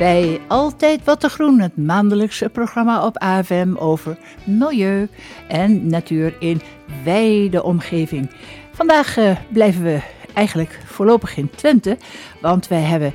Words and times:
bij 0.00 0.40
Altijd 0.48 1.04
Wat 1.04 1.20
te 1.20 1.28
Groen, 1.28 1.60
het 1.60 1.76
maandelijkse 1.76 2.48
programma 2.48 3.06
op 3.06 3.18
AFM 3.18 3.74
over 3.76 4.18
milieu 4.44 5.08
en 5.48 5.86
natuur 5.86 6.36
in 6.38 6.60
wijde 7.04 7.62
omgeving. 7.62 8.30
Vandaag 8.72 9.18
uh, 9.18 9.36
blijven 9.52 9.82
we 9.82 10.00
eigenlijk 10.34 10.80
voorlopig 10.84 11.36
in 11.36 11.50
Twente, 11.50 11.98
want 12.40 12.68
wij 12.68 12.80
hebben 12.80 13.14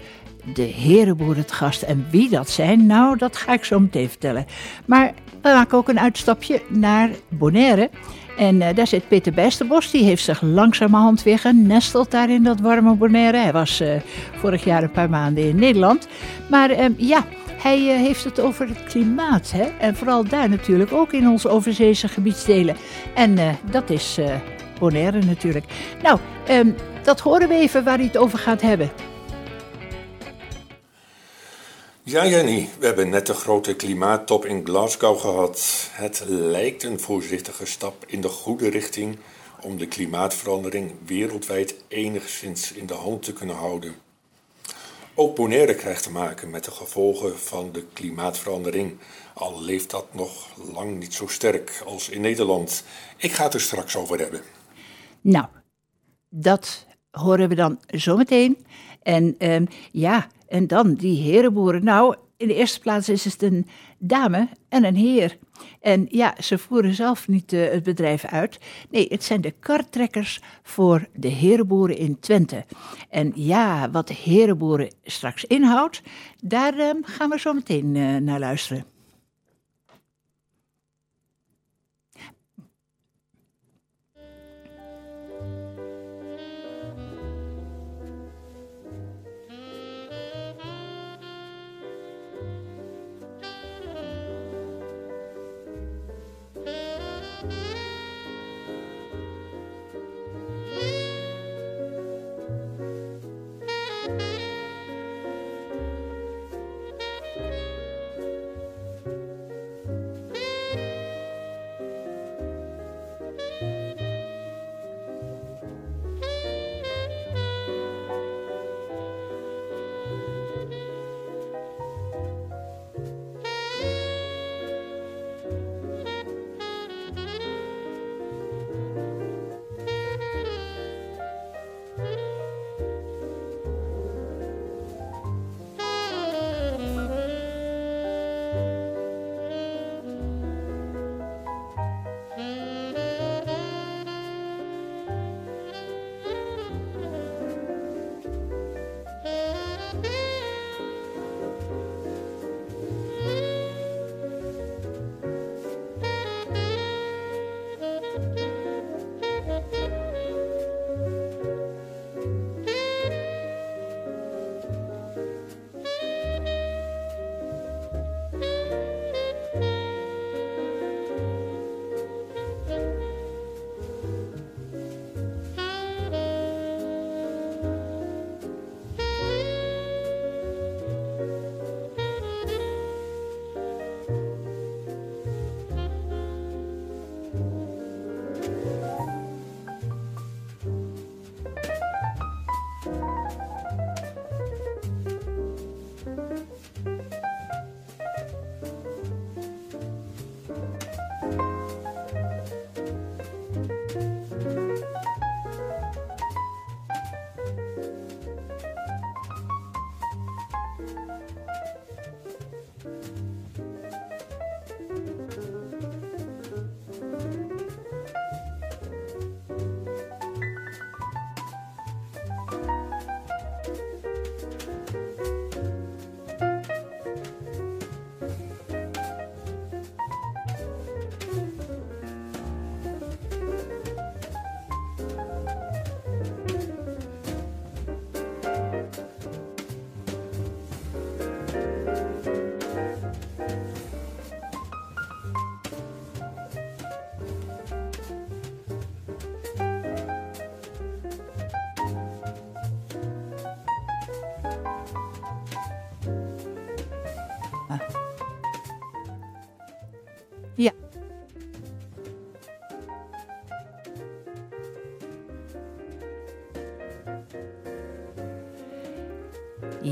de 0.53 0.61
herenboeren 0.61 1.41
het 1.41 1.51
gast. 1.51 1.81
En 1.81 2.05
wie 2.09 2.29
dat 2.29 2.49
zijn, 2.49 2.85
nou, 2.85 3.17
dat 3.17 3.37
ga 3.37 3.53
ik 3.53 3.65
zo 3.65 3.79
meteen 3.79 4.09
vertellen. 4.09 4.45
Maar 4.85 5.13
we 5.41 5.49
maken 5.49 5.77
ook 5.77 5.89
een 5.89 5.99
uitstapje 5.99 6.61
naar 6.69 7.09
Bonaire. 7.29 7.89
En 8.37 8.55
uh, 8.55 8.67
daar 8.75 8.87
zit 8.87 9.07
Peter 9.07 9.33
Bijsterbos, 9.33 9.91
die 9.91 10.03
heeft 10.03 10.23
zich 10.23 10.41
langzamerhand 10.41 11.23
weer 11.23 11.39
genesteld 11.39 12.11
daar 12.11 12.29
in 12.29 12.43
dat 12.43 12.59
warme 12.59 12.95
Bonaire. 12.95 13.37
Hij 13.37 13.51
was 13.51 13.81
uh, 13.81 13.95
vorig 14.35 14.63
jaar 14.63 14.83
een 14.83 14.91
paar 14.91 15.09
maanden 15.09 15.43
in 15.43 15.55
Nederland. 15.55 16.07
Maar 16.49 16.71
uh, 16.71 16.85
ja, 16.97 17.25
hij 17.61 17.79
heeft 17.79 18.23
het 18.23 18.39
over 18.39 18.67
het 18.67 18.83
klimaat. 18.83 19.51
Hè? 19.51 19.63
En 19.79 19.95
vooral 19.95 20.23
daar 20.23 20.49
natuurlijk, 20.49 20.93
ook 20.93 21.13
in 21.13 21.29
onze 21.29 21.49
overzeese 21.49 22.07
gebiedsdelen. 22.07 22.75
En 23.15 23.37
dat 23.71 23.89
is 23.89 24.19
Bonaire 24.79 25.21
natuurlijk. 25.21 25.65
Nou, 26.01 26.19
um, 26.49 26.75
dat 27.03 27.19
horen 27.19 27.47
we 27.47 27.55
even 27.55 27.83
waar 27.83 27.97
hij 27.97 28.05
het 28.05 28.17
over 28.17 28.39
gaat 28.39 28.61
hebben. 28.61 28.89
Ja, 32.07 32.27
Jenny, 32.27 32.69
we 32.79 32.85
hebben 32.85 33.09
net 33.09 33.27
de 33.27 33.33
grote 33.33 33.75
klimaattop 33.75 34.45
in 34.45 34.65
Glasgow 34.65 35.19
gehad. 35.19 35.89
Het 35.91 36.23
lijkt 36.27 36.83
een 36.83 36.99
voorzichtige 36.99 37.65
stap 37.65 38.03
in 38.07 38.21
de 38.21 38.27
goede 38.27 38.69
richting 38.69 39.17
om 39.61 39.77
de 39.77 39.87
klimaatverandering 39.87 40.91
wereldwijd 41.05 41.75
enigszins 41.87 42.71
in 42.71 42.85
de 42.85 42.93
hand 42.93 43.23
te 43.23 43.33
kunnen 43.33 43.55
houden. 43.55 43.95
Ook 45.15 45.35
Bonaire 45.35 45.75
krijgt 45.75 46.03
te 46.03 46.11
maken 46.11 46.49
met 46.49 46.63
de 46.63 46.71
gevolgen 46.71 47.39
van 47.39 47.71
de 47.71 47.85
klimaatverandering, 47.93 48.97
al 49.33 49.61
leeft 49.61 49.89
dat 49.89 50.13
nog 50.13 50.49
lang 50.73 50.99
niet 50.99 51.13
zo 51.13 51.27
sterk 51.27 51.81
als 51.85 52.09
in 52.09 52.21
Nederland. 52.21 52.83
Ik 53.17 53.31
ga 53.31 53.43
het 53.43 53.53
er 53.53 53.61
straks 53.61 53.95
over 53.95 54.19
hebben. 54.19 54.41
Nou, 55.21 55.45
dat 56.29 56.85
horen 57.11 57.49
we 57.49 57.55
dan 57.55 57.79
zometeen. 57.87 58.65
En 59.03 59.35
um, 59.39 59.67
ja, 59.91 60.27
en 60.47 60.67
dan 60.67 60.93
die 60.93 61.21
herenboeren. 61.21 61.83
Nou, 61.83 62.15
in 62.37 62.47
de 62.47 62.55
eerste 62.55 62.79
plaats 62.79 63.09
is 63.09 63.25
het 63.25 63.41
een 63.41 63.67
dame 63.97 64.47
en 64.69 64.83
een 64.85 64.95
heer. 64.95 65.37
En 65.81 66.07
ja, 66.09 66.35
ze 66.39 66.57
voeren 66.57 66.93
zelf 66.93 67.27
niet 67.27 67.53
uh, 67.53 67.69
het 67.69 67.83
bedrijf 67.83 68.25
uit. 68.25 68.57
Nee, 68.89 69.07
het 69.09 69.23
zijn 69.23 69.41
de 69.41 69.53
kartrekkers 69.59 70.41
voor 70.63 71.07
de 71.13 71.27
herenboeren 71.27 71.97
in 71.97 72.19
Twente. 72.19 72.65
En 73.09 73.31
ja, 73.35 73.91
wat 73.91 74.07
de 74.07 74.13
herenboeren 74.23 74.93
straks 75.03 75.45
inhoudt, 75.45 76.01
daar 76.41 76.77
uh, 76.77 76.89
gaan 77.01 77.29
we 77.29 77.39
zo 77.39 77.53
meteen 77.53 77.95
uh, 77.95 78.17
naar 78.17 78.39
luisteren. 78.39 78.94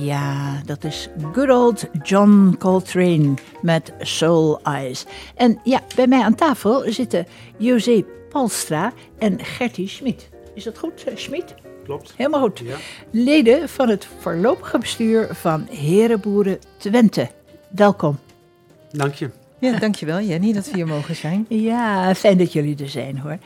Ja, 0.03 0.61
dat 0.65 0.83
is 0.83 1.09
good 1.31 1.49
old 1.49 1.85
John 2.01 2.55
Coltrane 2.59 3.33
met 3.61 3.93
Soul 3.99 4.59
Eyes. 4.63 5.05
En 5.35 5.59
ja, 5.63 5.81
bij 5.95 6.07
mij 6.07 6.23
aan 6.23 6.35
tafel 6.35 6.83
zitten 6.91 7.27
José 7.57 8.03
Palstra 8.29 8.93
en 9.19 9.39
Gertie 9.39 9.87
Schmid. 9.87 10.29
Is 10.53 10.63
dat 10.63 10.77
goed, 10.77 11.07
uh, 11.07 11.15
Schmid? 11.15 11.55
Klopt. 11.83 12.13
Helemaal 12.15 12.41
goed. 12.41 12.59
Ja. 12.59 12.75
Leden 13.11 13.69
van 13.69 13.89
het 13.89 14.07
voorlopige 14.19 14.77
bestuur 14.77 15.27
van 15.31 15.67
Herenboeren 15.69 16.59
Twente. 16.77 17.29
Welkom. 17.69 18.19
Dank 18.91 19.13
je. 19.13 19.29
Ja, 19.59 19.79
dankjewel 19.79 20.21
Jenny 20.21 20.53
dat 20.53 20.65
we 20.65 20.75
hier 20.75 20.87
mogen 20.87 21.15
zijn. 21.15 21.45
Ja, 21.49 22.15
fijn 22.15 22.37
dat 22.37 22.53
jullie 22.53 22.77
er 22.77 22.89
zijn 22.89 23.17
hoor. 23.19 23.37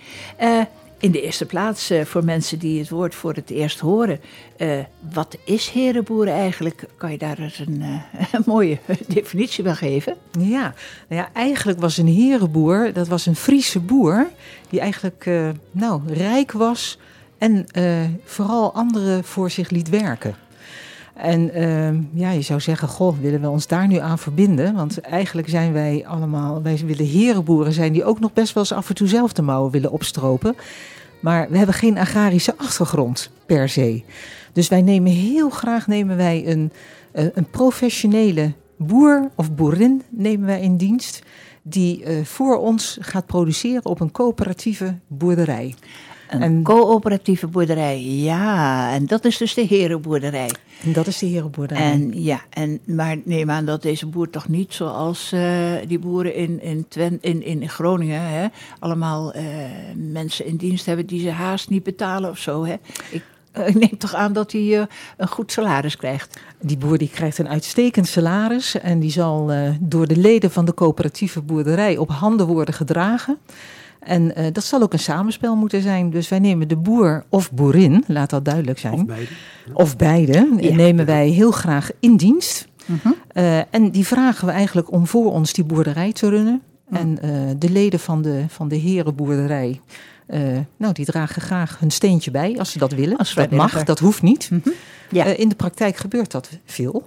Uh, 0.41 0.61
in 0.99 1.11
de 1.11 1.21
eerste 1.21 1.45
plaats, 1.45 1.91
uh, 1.91 2.05
voor 2.05 2.23
mensen 2.23 2.59
die 2.59 2.79
het 2.79 2.89
woord 2.89 3.15
voor 3.15 3.33
het 3.33 3.49
eerst 3.49 3.79
horen, 3.79 4.19
uh, 4.57 4.79
wat 5.13 5.37
is 5.43 5.69
herenboeren 5.69 6.33
eigenlijk? 6.33 6.83
Kan 6.97 7.11
je 7.11 7.17
daar 7.17 7.39
eens 7.39 7.59
een, 7.59 7.81
uh, 7.81 8.01
een 8.33 8.43
mooie 8.45 8.77
definitie 9.07 9.63
van 9.63 9.75
geven? 9.75 10.15
Ja, 10.39 10.73
nou 11.07 11.21
ja, 11.21 11.29
eigenlijk 11.33 11.79
was 11.79 11.97
een 11.97 12.07
herenboer, 12.07 12.93
dat 12.93 13.07
was 13.07 13.25
een 13.25 13.35
Friese 13.35 13.79
boer, 13.79 14.29
die 14.69 14.79
eigenlijk 14.79 15.29
nou, 15.71 16.01
rijk 16.07 16.51
was 16.51 16.97
en 17.37 17.65
vooral 18.23 18.73
anderen 18.73 19.23
voor 19.23 19.51
zich 19.51 19.69
liet 19.69 19.89
werken. 19.89 20.35
En 21.17 21.57
uh, 21.57 22.19
ja, 22.21 22.31
je 22.31 22.41
zou 22.41 22.59
zeggen, 22.59 22.87
goh, 22.87 23.17
willen 23.19 23.41
we 23.41 23.49
ons 23.49 23.67
daar 23.67 23.87
nu 23.87 23.97
aan 23.97 24.19
verbinden? 24.19 24.73
Want 24.75 25.01
eigenlijk 25.01 25.49
zijn 25.49 25.73
wij 25.73 26.05
allemaal, 26.07 26.61
wij 26.61 26.81
willen 26.85 27.05
herenboeren 27.05 27.73
zijn 27.73 27.93
die 27.93 28.05
ook 28.05 28.19
nog 28.19 28.33
best 28.33 28.53
wel 28.53 28.63
eens 28.63 28.73
af 28.73 28.89
en 28.89 28.95
toe 28.95 29.07
zelf 29.07 29.33
de 29.33 29.41
mouwen 29.41 29.71
willen 29.71 29.91
opstropen. 29.91 30.55
Maar 31.19 31.49
we 31.49 31.57
hebben 31.57 31.75
geen 31.75 31.97
agrarische 31.97 32.53
achtergrond 32.57 33.29
per 33.45 33.69
se. 33.69 34.03
Dus 34.53 34.67
wij 34.67 34.81
nemen 34.81 35.11
heel 35.11 35.49
graag 35.49 35.87
nemen 35.87 36.17
wij 36.17 36.47
een, 36.47 36.71
een 37.11 37.49
professionele 37.51 38.53
boer 38.77 39.29
of 39.35 39.53
boerin 39.53 40.01
nemen 40.09 40.45
wij 40.45 40.61
in 40.61 40.77
dienst 40.77 41.21
die 41.61 42.03
uh, 42.03 42.25
voor 42.25 42.57
ons 42.57 42.97
gaat 43.01 43.25
produceren 43.25 43.85
op 43.85 43.99
een 43.99 44.11
coöperatieve 44.11 44.97
boerderij. 45.07 45.75
Een 46.29 46.63
coöperatieve 46.63 47.47
boerderij, 47.47 48.01
ja. 48.03 48.91
En 48.93 49.05
dat 49.05 49.25
is 49.25 49.37
dus 49.37 49.53
de 49.53 49.61
herenboerderij. 49.61 50.51
En 50.83 50.93
dat 50.93 51.07
is 51.07 51.17
de 51.17 51.25
herenboerderij. 51.25 51.91
En 51.91 52.23
ja, 52.23 52.41
en, 52.49 52.79
maar 52.85 53.17
neem 53.23 53.49
aan 53.49 53.65
dat 53.65 53.81
deze 53.81 54.05
boer 54.05 54.29
toch 54.29 54.47
niet 54.47 54.73
zoals 54.73 55.31
uh, 55.33 55.71
die 55.87 55.99
boeren 55.99 56.35
in, 56.35 56.61
in, 56.61 56.85
Twen, 56.87 57.17
in, 57.21 57.43
in 57.43 57.69
Groningen... 57.69 58.21
Hè, 58.21 58.47
allemaal 58.79 59.35
uh, 59.35 59.43
mensen 59.95 60.45
in 60.45 60.55
dienst 60.55 60.85
hebben 60.85 61.05
die 61.05 61.19
ze 61.19 61.29
haast 61.29 61.69
niet 61.69 61.83
betalen 61.83 62.29
of 62.29 62.37
zo. 62.37 62.65
Hè. 62.65 62.75
Ik, 63.11 63.23
ik 63.65 63.75
neem 63.75 63.97
toch 63.97 64.13
aan 64.13 64.33
dat 64.33 64.51
hij 64.51 64.61
uh, 64.61 64.81
een 65.17 65.27
goed 65.27 65.51
salaris 65.51 65.97
krijgt. 65.97 66.39
Die 66.61 66.77
boer 66.77 66.97
die 66.97 67.09
krijgt 67.09 67.37
een 67.37 67.49
uitstekend 67.49 68.07
salaris... 68.07 68.79
en 68.79 68.99
die 68.99 69.11
zal 69.11 69.51
door 69.79 70.07
de 70.07 70.17
leden 70.17 70.51
van 70.51 70.65
de 70.65 70.73
coöperatieve 70.73 71.41
boerderij 71.41 71.97
op 71.97 72.09
handen 72.09 72.47
worden 72.47 72.73
gedragen... 72.73 73.37
En 73.99 74.39
uh, 74.39 74.45
dat 74.51 74.63
zal 74.63 74.81
ook 74.81 74.93
een 74.93 74.99
samenspel 74.99 75.55
moeten 75.55 75.81
zijn. 75.81 76.09
Dus 76.09 76.29
wij 76.29 76.39
nemen 76.39 76.67
de 76.67 76.75
boer 76.75 77.23
of 77.29 77.51
boerin, 77.51 78.03
laat 78.07 78.29
dat 78.29 78.45
duidelijk 78.45 78.79
zijn. 78.79 78.93
Of 78.93 79.05
beide. 79.05 79.31
Of 79.73 79.95
beide, 79.95 80.57
ja. 80.59 80.75
nemen 80.75 81.05
wij 81.05 81.27
heel 81.27 81.51
graag 81.51 81.91
in 81.99 82.17
dienst. 82.17 82.67
Uh 82.85 82.97
-huh. 83.03 83.13
uh, 83.33 83.59
en 83.69 83.91
die 83.91 84.05
vragen 84.07 84.45
we 84.47 84.51
eigenlijk 84.51 84.91
om 84.91 85.07
voor 85.07 85.31
ons 85.31 85.53
die 85.53 85.63
boerderij 85.63 86.11
te 86.11 86.29
runnen. 86.29 86.61
-huh. 86.89 86.99
En 86.99 87.17
uh, 87.23 87.31
de 87.57 87.69
leden 87.69 87.99
van 87.99 88.21
de, 88.21 88.45
van 88.47 88.67
de 88.67 88.75
herenboerderij, 88.75 89.81
nou, 90.77 90.93
die 90.93 91.05
dragen 91.05 91.41
graag 91.41 91.79
hun 91.79 91.91
steentje 91.91 92.31
bij 92.31 92.59
als 92.59 92.71
ze 92.71 92.77
dat 92.77 92.91
willen. 92.91 93.17
Als 93.17 93.33
dat 93.33 93.51
mag, 93.51 93.83
dat 93.83 93.99
hoeft 93.99 94.21
niet. 94.21 94.49
Mhm. 94.51 94.61
-huh. 94.63 94.73
ja. 95.09 95.25
in 95.25 95.49
de 95.49 95.55
praktijk 95.55 95.95
gebeurt 95.95 96.31
dat 96.31 96.49
veel. 96.65 97.03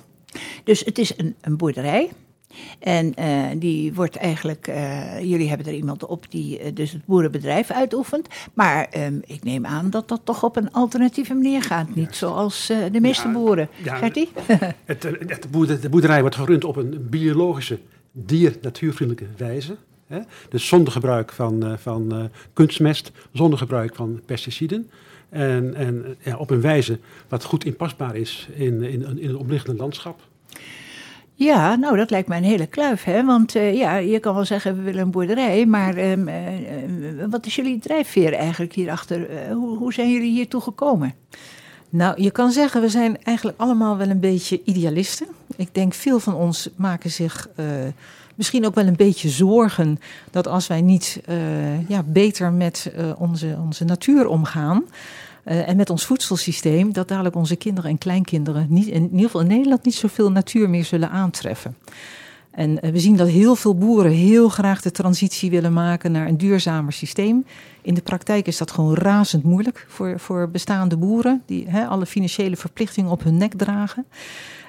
Dus 0.64 0.84
het 0.84 0.98
is 0.98 1.18
een, 1.18 1.34
een 1.40 1.56
boerderij. 1.56 2.10
En 2.78 3.14
uh, 3.18 3.46
die 3.56 3.94
wordt 3.94 4.16
eigenlijk, 4.16 4.68
uh, 4.68 5.20
jullie 5.20 5.48
hebben 5.48 5.66
er 5.66 5.74
iemand 5.74 6.06
op 6.06 6.26
die 6.30 6.60
uh, 6.60 6.66
dus 6.74 6.92
het 6.92 7.04
boerenbedrijf 7.04 7.70
uitoefent. 7.70 8.28
Maar 8.54 8.88
um, 8.96 9.22
ik 9.26 9.44
neem 9.44 9.66
aan 9.66 9.90
dat 9.90 10.08
dat 10.08 10.20
toch 10.24 10.44
op 10.44 10.56
een 10.56 10.72
alternatieve 10.72 11.34
manier 11.34 11.62
gaat. 11.62 11.94
Niet 11.94 12.16
zoals 12.16 12.66
de 12.66 13.00
meeste 13.00 13.26
ja, 13.26 13.32
boeren. 13.32 13.68
Ja, 13.84 13.94
Gertie? 13.94 14.28
Het, 14.84 15.02
het 15.26 15.50
boerder, 15.50 15.80
de 15.80 15.88
boerderij 15.88 16.20
wordt 16.20 16.36
gerund 16.36 16.64
op 16.64 16.76
een 16.76 17.06
biologische, 17.10 17.78
dier-natuurvriendelijke 18.12 19.26
wijze. 19.36 19.76
Hè? 20.06 20.20
Dus 20.48 20.68
zonder 20.68 20.92
gebruik 20.92 21.32
van, 21.32 21.78
van 21.78 22.30
kunstmest, 22.52 23.12
zonder 23.32 23.58
gebruik 23.58 23.94
van 23.94 24.20
pesticiden. 24.26 24.90
En, 25.28 25.74
en 25.74 26.16
ja, 26.22 26.36
op 26.36 26.50
een 26.50 26.60
wijze 26.60 26.98
wat 27.28 27.44
goed 27.44 27.64
inpasbaar 27.64 28.16
is 28.16 28.48
in, 28.52 28.82
in, 28.82 29.18
in 29.18 29.28
het 29.28 29.36
omliggende 29.36 29.76
landschap. 29.76 30.20
Ja, 31.42 31.74
nou 31.74 31.96
dat 31.96 32.10
lijkt 32.10 32.28
mij 32.28 32.38
een 32.38 32.44
hele 32.44 32.66
kluif, 32.66 33.04
hè? 33.04 33.24
Want 33.24 33.56
uh, 33.56 33.74
ja, 33.74 33.96
je 33.96 34.18
kan 34.18 34.34
wel 34.34 34.44
zeggen 34.44 34.76
we 34.76 34.82
willen 34.82 35.02
een 35.02 35.10
boerderij, 35.10 35.66
maar 35.66 35.98
um, 35.98 36.28
uh, 36.28 36.34
wat 37.30 37.46
is 37.46 37.56
jullie 37.56 37.78
drijfveer 37.78 38.32
eigenlijk 38.32 38.72
hierachter? 38.72 39.30
Uh, 39.30 39.52
hoe, 39.52 39.78
hoe 39.78 39.92
zijn 39.92 40.10
jullie 40.10 40.30
hiertoe 40.30 40.60
gekomen? 40.60 41.14
Nou, 41.90 42.22
je 42.22 42.30
kan 42.30 42.50
zeggen, 42.50 42.80
we 42.80 42.88
zijn 42.88 43.22
eigenlijk 43.22 43.60
allemaal 43.60 43.96
wel 43.96 44.08
een 44.08 44.20
beetje 44.20 44.60
idealisten. 44.64 45.26
Ik 45.56 45.74
denk 45.74 45.94
veel 45.94 46.20
van 46.20 46.34
ons 46.34 46.68
maken 46.76 47.10
zich 47.10 47.48
misschien 48.34 48.66
ook 48.66 48.74
wel 48.74 48.86
een 48.86 48.96
beetje 48.96 49.28
zorgen 49.28 50.00
dat 50.30 50.46
als 50.46 50.66
wij 50.66 50.80
niet 50.80 51.22
ja, 51.88 52.02
beter 52.06 52.52
met 52.52 52.92
onze, 53.18 53.56
onze 53.60 53.84
natuur 53.84 54.26
omgaan. 54.26 54.84
Uh, 55.44 55.68
en 55.68 55.76
met 55.76 55.90
ons 55.90 56.04
voedselsysteem, 56.04 56.92
dat 56.92 57.08
dadelijk 57.08 57.34
onze 57.34 57.56
kinderen 57.56 57.90
en 57.90 57.98
kleinkinderen 57.98 58.66
niet, 58.68 58.86
in 58.86 59.02
ieder 59.02 59.20
geval 59.20 59.40
in 59.40 59.46
Nederland 59.46 59.84
niet 59.84 59.94
zoveel 59.94 60.30
natuur 60.30 60.70
meer 60.70 60.84
zullen 60.84 61.10
aantreffen. 61.10 61.76
En 62.50 62.70
uh, 62.70 62.90
we 62.90 62.98
zien 62.98 63.16
dat 63.16 63.28
heel 63.28 63.56
veel 63.56 63.74
boeren 63.74 64.12
heel 64.12 64.48
graag 64.48 64.82
de 64.82 64.90
transitie 64.90 65.50
willen 65.50 65.72
maken 65.72 66.12
naar 66.12 66.26
een 66.26 66.38
duurzamer 66.38 66.92
systeem. 66.92 67.44
In 67.82 67.94
de 67.94 68.02
praktijk 68.02 68.46
is 68.46 68.58
dat 68.58 68.70
gewoon 68.70 68.94
razend 68.94 69.42
moeilijk 69.42 69.84
voor, 69.88 70.20
voor 70.20 70.50
bestaande 70.50 70.96
boeren, 70.96 71.42
die 71.46 71.68
he, 71.68 71.86
alle 71.86 72.06
financiële 72.06 72.56
verplichtingen 72.56 73.10
op 73.10 73.22
hun 73.22 73.36
nek 73.36 73.54
dragen. 73.54 74.06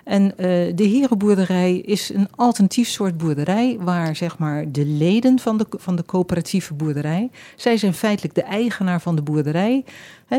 En 0.04 0.24
uh, 0.24 0.36
de 0.76 0.84
herenboerderij 0.84 1.78
is 1.78 2.14
een 2.14 2.28
alternatief 2.36 2.88
soort 2.88 3.18
boerderij 3.18 3.78
waar 3.80 4.16
zeg 4.16 4.38
maar 4.38 4.72
de 4.72 4.86
leden 4.86 5.40
van 5.40 5.58
de, 5.58 5.66
van 5.70 5.96
de 5.96 6.06
coöperatieve 6.06 6.74
boerderij, 6.74 7.30
zij 7.56 7.78
zijn 7.78 7.94
feitelijk 7.94 8.36
de 8.36 8.44
eigenaar 8.44 9.02
van 9.02 9.16
de 9.16 9.22
boerderij. 9.22 9.84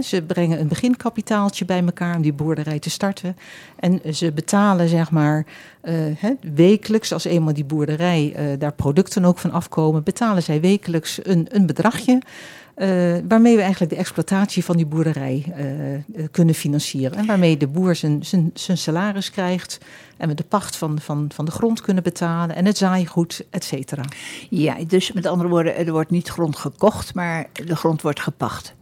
Ze 0.02 0.22
brengen 0.22 0.60
een 0.60 0.68
beginkapitaaltje 0.68 1.64
bij 1.64 1.84
elkaar 1.84 2.16
om 2.16 2.22
die 2.22 2.32
boerderij 2.32 2.78
te 2.78 2.90
starten. 2.90 3.36
En 3.76 4.14
ze 4.14 4.32
betalen 4.32 4.88
zeg 4.88 5.10
maar 5.10 5.46
he, 6.16 6.32
wekelijks, 6.54 7.12
als 7.12 7.24
eenmaal 7.24 7.54
die 7.54 7.64
boerderij 7.64 8.34
daar 8.58 8.72
producten 8.72 9.24
ook 9.24 9.38
van 9.38 9.50
afkomen, 9.50 10.02
betalen 10.02 10.42
zij 10.42 10.60
wekelijks 10.60 11.20
een, 11.22 11.46
een 11.50 11.66
bedragje. 11.66 12.20
Uh, 12.76 13.16
waarmee 13.28 13.56
we 13.56 13.62
eigenlijk 13.62 13.92
de 13.92 13.98
exploitatie 13.98 14.64
van 14.64 14.76
die 14.76 14.86
boerderij 14.86 15.44
uh, 16.16 16.24
kunnen 16.30 16.54
financieren. 16.54 17.18
En 17.18 17.26
waarmee 17.26 17.56
de 17.56 17.66
boer 17.66 17.94
zijn, 17.94 18.24
zijn, 18.24 18.50
zijn 18.54 18.78
salaris 18.78 19.30
krijgt. 19.30 19.78
En 20.16 20.28
we 20.28 20.34
de 20.34 20.44
pacht 20.44 20.76
van, 20.76 21.00
van, 21.00 21.30
van 21.34 21.44
de 21.44 21.50
grond 21.50 21.80
kunnen 21.80 22.02
betalen. 22.02 22.56
En 22.56 22.64
het 22.64 22.76
zaaigoed, 22.78 23.46
et 23.50 23.64
cetera. 23.64 24.04
Ja, 24.50 24.76
dus 24.86 25.12
met 25.12 25.26
andere 25.26 25.48
woorden, 25.48 25.76
er 25.76 25.92
wordt 25.92 26.10
niet 26.10 26.28
grond 26.28 26.56
gekocht, 26.56 27.14
maar 27.14 27.46
de 27.52 27.76
grond 27.76 28.02
wordt 28.02 28.20
gepacht. 28.20 28.74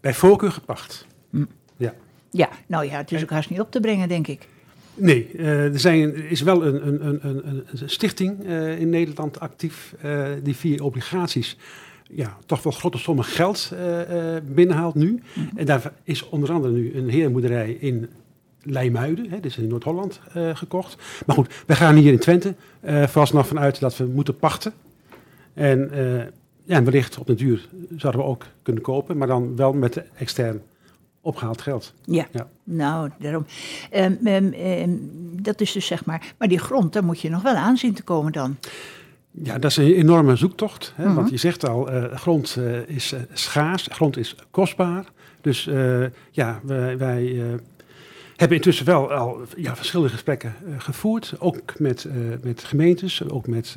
Bij 0.00 0.14
voorkeur 0.14 0.52
gepacht. 0.52 1.06
Hm. 1.30 1.44
Ja. 1.76 1.94
Ja, 2.30 2.48
nou 2.66 2.84
ja, 2.84 2.96
het 2.96 3.12
is 3.12 3.22
ook 3.22 3.30
haast 3.30 3.50
niet 3.50 3.60
op 3.60 3.70
te 3.70 3.80
brengen, 3.80 4.08
denk 4.08 4.26
ik. 4.26 4.48
Nee, 4.94 5.36
er 5.38 5.80
zijn, 5.80 6.14
is 6.14 6.40
wel 6.40 6.66
een, 6.66 6.86
een, 6.86 7.06
een, 7.06 7.20
een, 7.26 7.64
een 7.72 7.90
stichting 7.90 8.44
in 8.78 8.90
Nederland 8.90 9.40
actief 9.40 9.94
die 10.42 10.56
via 10.56 10.84
obligaties 10.84 11.56
ja, 12.08 12.36
toch 12.46 12.62
wel 12.62 12.72
grote 12.72 12.98
sommen 12.98 13.24
geld 13.24 13.72
binnenhaalt 14.44 14.94
nu. 14.94 15.10
Mm 15.10 15.20
-hmm. 15.32 15.58
En 15.58 15.66
daar 15.66 15.92
is 16.02 16.28
onder 16.28 16.52
andere 16.52 16.72
nu 16.72 16.94
een 16.94 17.08
herenboerderij 17.08 17.70
in 17.70 18.08
Leimuiden, 18.62 19.30
hè, 19.30 19.40
dus 19.40 19.56
in 19.56 19.68
Noord-Holland, 19.68 20.20
gekocht. 20.52 20.96
Maar 21.26 21.36
goed, 21.36 21.54
we 21.66 21.74
gaan 21.74 21.94
hier 21.94 22.12
in 22.12 22.18
Twente 22.18 22.54
vooralsnog 22.82 23.46
vanuit 23.46 23.80
dat 23.80 23.96
we 23.96 24.04
moeten 24.04 24.36
pachten. 24.36 24.72
En 25.54 25.90
ja, 26.64 26.76
en 26.76 26.84
wellicht 26.84 27.18
op 27.18 27.26
de 27.26 27.34
duur 27.34 27.68
zouden 27.96 28.20
we 28.20 28.26
ook 28.26 28.44
kunnen 28.62 28.82
kopen, 28.82 29.16
maar 29.16 29.26
dan 29.26 29.56
wel 29.56 29.72
met 29.72 30.02
extern 30.16 30.62
opgehaald 31.20 31.62
geld. 31.62 31.94
Ja, 32.04 32.26
ja. 32.32 32.48
nou, 32.64 33.10
daarom. 33.18 33.46
Um, 33.94 34.18
um, 34.26 34.54
um, 34.54 35.10
dat 35.42 35.60
is 35.60 35.72
dus 35.72 35.86
zeg 35.86 36.04
maar. 36.04 36.34
Maar 36.38 36.48
die 36.48 36.58
grond, 36.58 36.92
daar 36.92 37.04
moet 37.04 37.20
je 37.20 37.30
nog 37.30 37.42
wel 37.42 37.54
aan 37.54 37.76
zien 37.76 37.94
te 37.94 38.02
komen 38.02 38.32
dan. 38.32 38.56
Ja, 39.42 39.58
dat 39.58 39.70
is 39.70 39.76
een 39.76 39.92
enorme 39.92 40.36
zoektocht. 40.36 40.92
Hè. 40.96 41.14
Want 41.14 41.30
je 41.30 41.36
zegt 41.36 41.68
al, 41.68 41.92
uh, 41.92 42.04
grond 42.14 42.56
uh, 42.58 42.88
is 42.88 43.12
uh, 43.12 43.20
schaars, 43.32 43.88
grond 43.90 44.16
is 44.16 44.36
kostbaar. 44.50 45.04
Dus 45.40 45.68
ja, 46.30 46.60
wij, 46.64 46.98
wij 46.98 47.40
hebben 48.36 48.56
intussen 48.56 48.86
wel 48.86 49.12
al 49.12 49.40
ja, 49.56 49.76
verschillende 49.76 50.12
gesprekken 50.12 50.54
gevoerd. 50.78 51.34
Ook 51.38 51.78
met, 51.78 52.08
met 52.42 52.64
gemeentes, 52.64 53.28
ook 53.28 53.46
met 53.46 53.76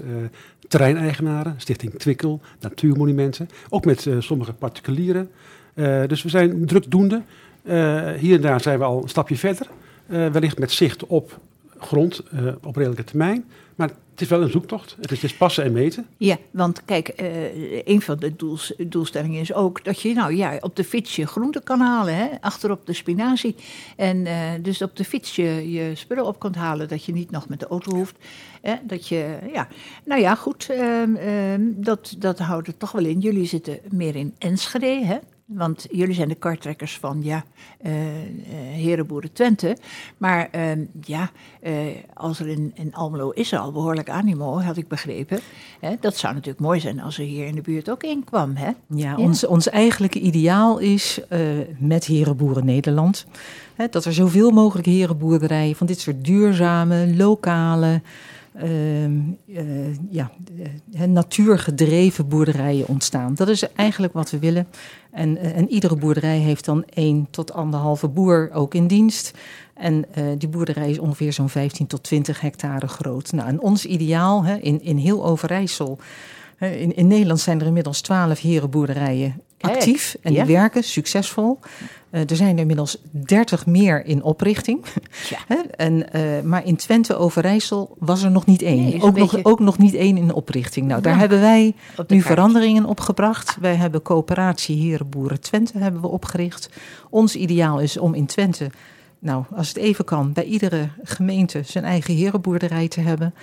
terreineigenaren, 0.67 1.53
Stichting 1.57 1.93
Twikkel, 1.93 2.41
Natuurmonumenten. 2.59 3.49
Ook 3.69 3.85
met 3.85 4.07
sommige 4.19 4.53
particulieren. 4.53 5.29
Dus 6.07 6.23
we 6.23 6.29
zijn 6.29 6.65
drukdoende. 6.65 7.21
Hier 8.17 8.35
en 8.35 8.41
daar 8.41 8.61
zijn 8.61 8.79
we 8.79 8.85
al 8.85 9.03
een 9.03 9.09
stapje 9.09 9.37
verder. 9.37 9.67
Wellicht 10.05 10.59
met 10.59 10.71
zicht 10.71 11.05
op 11.05 11.39
grond 11.77 12.23
op 12.63 12.75
redelijke 12.75 13.03
termijn. 13.03 13.45
Maar 13.81 13.89
het 14.11 14.21
is 14.21 14.27
wel 14.27 14.41
een 14.41 14.49
zoektocht. 14.49 14.97
Het 14.99 15.23
is 15.23 15.33
passen 15.33 15.63
en 15.63 15.71
meten. 15.71 16.05
Ja, 16.17 16.37
want 16.51 16.85
kijk, 16.85 17.21
uh, 17.21 17.81
een 17.83 18.01
van 18.01 18.17
de 18.17 18.35
doels, 18.35 18.73
doelstellingen 18.87 19.41
is 19.41 19.53
ook 19.53 19.83
dat 19.83 20.01
je 20.01 20.13
nou 20.13 20.35
ja, 20.35 20.57
op 20.59 20.75
de 20.75 20.83
fiets 20.83 21.15
je 21.15 21.27
groente 21.27 21.61
kan 21.63 21.79
halen, 21.79 22.15
hè, 22.15 22.27
achterop 22.41 22.85
de 22.85 22.93
spinazie. 22.93 23.55
En 23.95 24.25
uh, 24.25 24.49
dus 24.61 24.81
op 24.81 24.95
de 24.95 25.03
fiets 25.03 25.35
je, 25.35 25.71
je 25.71 25.95
spullen 25.95 26.25
op 26.25 26.39
kunt 26.39 26.55
halen, 26.55 26.87
dat 26.87 27.05
je 27.05 27.11
niet 27.11 27.31
nog 27.31 27.49
met 27.49 27.59
de 27.59 27.67
auto 27.67 27.95
hoeft. 27.95 28.15
Hè, 28.61 28.75
dat 28.83 29.07
je, 29.07 29.37
ja, 29.53 29.67
nou 30.05 30.21
ja, 30.21 30.35
goed, 30.35 30.69
uh, 30.71 31.53
dat, 31.59 32.15
dat 32.17 32.39
houdt 32.39 32.67
het 32.67 32.79
toch 32.79 32.91
wel 32.91 33.05
in. 33.05 33.19
Jullie 33.19 33.45
zitten 33.45 33.79
meer 33.89 34.15
in 34.15 34.35
Enschede, 34.37 35.05
hè? 35.05 35.17
Want 35.53 35.87
jullie 35.91 36.15
zijn 36.15 36.27
de 36.27 36.35
kartrekkers 36.35 36.97
van 36.97 37.19
ja, 37.23 37.43
uh, 37.85 37.91
Herenboeren 38.53 39.31
Twente. 39.33 39.77
Maar 40.17 40.49
uh, 40.55 40.71
ja, 41.01 41.31
uh, 41.63 41.73
als 42.13 42.39
er 42.39 42.47
in, 42.47 42.71
in 42.75 42.93
Almelo 42.93 43.29
is 43.29 43.51
er 43.51 43.59
al 43.59 43.71
behoorlijk 43.71 44.09
animo, 44.09 44.59
had 44.59 44.77
ik 44.77 44.87
begrepen. 44.87 45.39
Hè? 45.79 45.95
Dat 45.99 46.17
zou 46.17 46.33
natuurlijk 46.33 46.63
mooi 46.63 46.79
zijn 46.79 46.99
als 46.99 47.17
er 47.17 47.25
hier 47.25 47.45
in 47.45 47.55
de 47.55 47.61
buurt 47.61 47.89
ook 47.89 48.03
in 48.03 48.23
kwam. 48.23 48.55
Hè? 48.55 48.69
Ja, 48.87 49.15
Ons, 49.15 49.45
ons 49.45 49.69
eigenlijke 49.69 50.19
ideaal 50.19 50.79
is 50.79 51.19
met 51.77 52.05
Herenboeren 52.05 52.65
Nederland. 52.65 53.25
Hè, 53.75 53.87
dat 53.89 54.05
er 54.05 54.13
zoveel 54.13 54.51
mogelijk 54.51 54.87
herenboerderijen 54.87 55.75
van 55.75 55.87
dit 55.87 55.99
soort 55.99 56.25
duurzame, 56.25 57.15
lokale 57.15 58.01
uh, 58.55 59.03
uh, 59.05 59.95
ja, 60.09 60.31
uh, 60.93 61.03
natuurgedreven 61.03 62.27
boerderijen 62.27 62.87
ontstaan. 62.87 63.35
Dat 63.35 63.47
is 63.47 63.73
eigenlijk 63.73 64.13
wat 64.13 64.31
we 64.31 64.39
willen. 64.39 64.67
En, 65.11 65.37
eh, 65.37 65.57
en 65.57 65.69
iedere 65.69 65.95
boerderij 65.95 66.37
heeft 66.37 66.65
dan 66.65 66.83
één 66.93 67.27
tot 67.29 67.53
anderhalve 67.53 68.07
boer 68.07 68.49
ook 68.53 68.73
in 68.73 68.87
dienst. 68.87 69.31
En 69.73 70.05
uh, 70.17 70.25
die 70.37 70.49
boerderij 70.49 70.89
is 70.89 70.99
ongeveer 70.99 71.33
zo'n 71.33 71.49
15 71.49 71.87
tot 71.87 72.03
20 72.03 72.41
hectare 72.41 72.87
groot. 72.87 73.31
Nou, 73.31 73.47
en 73.47 73.61
ons 73.61 73.85
ideaal 73.85 74.43
hè, 74.43 74.55
in, 74.55 74.81
in 74.81 74.97
heel 74.97 75.25
Overijssel. 75.25 75.97
In, 76.59 76.95
in 76.95 77.07
Nederland 77.07 77.39
zijn 77.39 77.59
er 77.59 77.65
inmiddels 77.65 78.01
12 78.01 78.39
herenboerderijen 78.39 79.41
actief 79.59 80.15
en 80.21 80.33
die 80.33 80.43
werken 80.45 80.83
succesvol. 80.83 81.59
Uh, 82.11 82.29
er 82.29 82.35
zijn 82.35 82.55
er 82.55 82.61
inmiddels 82.61 82.97
30 83.11 83.65
meer 83.65 84.05
in 84.05 84.23
oprichting. 84.23 84.85
Ja. 85.29 85.37
en, 85.75 86.05
uh, 86.15 86.41
maar 86.41 86.65
in 86.65 86.75
Twente 86.75 87.15
Overijssel 87.15 87.95
was 87.99 88.23
er 88.23 88.31
nog 88.31 88.45
niet 88.45 88.61
één. 88.61 88.83
Nee, 88.83 89.01
ook, 89.01 89.17
nog, 89.17 89.43
ook 89.43 89.59
nog 89.59 89.77
niet 89.77 89.93
één 89.93 90.17
in 90.17 90.33
oprichting. 90.33 90.87
Nou, 90.87 91.01
daar 91.01 91.17
hebben 91.17 91.39
wij 91.39 91.63
nu 91.97 92.05
kaart. 92.05 92.23
veranderingen 92.23 92.85
op 92.85 92.99
gebracht. 92.99 93.57
Wij 93.59 93.75
hebben 93.75 94.01
coöperatie 94.01 94.81
Herenboeren 94.81 95.41
Twente 95.41 95.77
hebben 95.77 96.01
we 96.01 96.07
opgericht. 96.07 96.69
Ons 97.09 97.35
ideaal 97.35 97.79
is 97.79 97.97
om 97.97 98.13
in 98.13 98.25
Twente, 98.25 98.69
nou, 99.19 99.43
als 99.55 99.67
het 99.67 99.77
even 99.77 100.05
kan, 100.05 100.33
bij 100.33 100.43
iedere 100.43 100.89
gemeente 101.03 101.61
zijn 101.65 101.83
eigen 101.83 102.15
herenboerderij 102.15 102.87
te 102.87 103.01
hebben. 103.01 103.33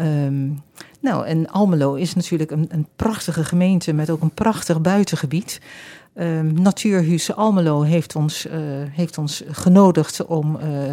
Um, 0.00 0.62
nou, 1.00 1.26
en 1.26 1.50
Almelo 1.50 1.94
is 1.94 2.14
natuurlijk 2.14 2.50
een, 2.50 2.66
een, 2.68 2.86
prachtige 2.96 3.44
gemeente 3.44 3.92
met 3.92 4.10
ook 4.10 4.22
een 4.22 4.34
prachtig 4.34 4.80
buitengebied. 4.80 5.60
Um, 6.14 6.62
Natuurhuis 6.62 7.34
Almelo 7.34 7.82
heeft 7.82 8.16
ons, 8.16 8.46
uh, 8.46 8.52
heeft 8.90 9.18
ons 9.18 9.42
genodigd 9.46 10.26
om 10.26 10.56
uh, 10.56 10.92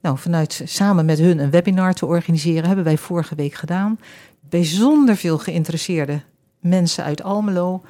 nou, 0.00 0.18
vanuit 0.18 0.62
samen 0.64 1.04
met 1.04 1.18
hun 1.18 1.38
een 1.38 1.50
webinar 1.50 1.94
te 1.94 2.06
organiseren. 2.06 2.66
Hebben 2.66 2.84
wij 2.84 2.98
vorige 2.98 3.34
week 3.34 3.54
gedaan. 3.54 4.00
Bijzonder 4.40 5.16
veel 5.16 5.38
geïnteresseerde 5.38 6.22
mensen 6.60 7.04
uit 7.04 7.22
Almelo. 7.22 7.82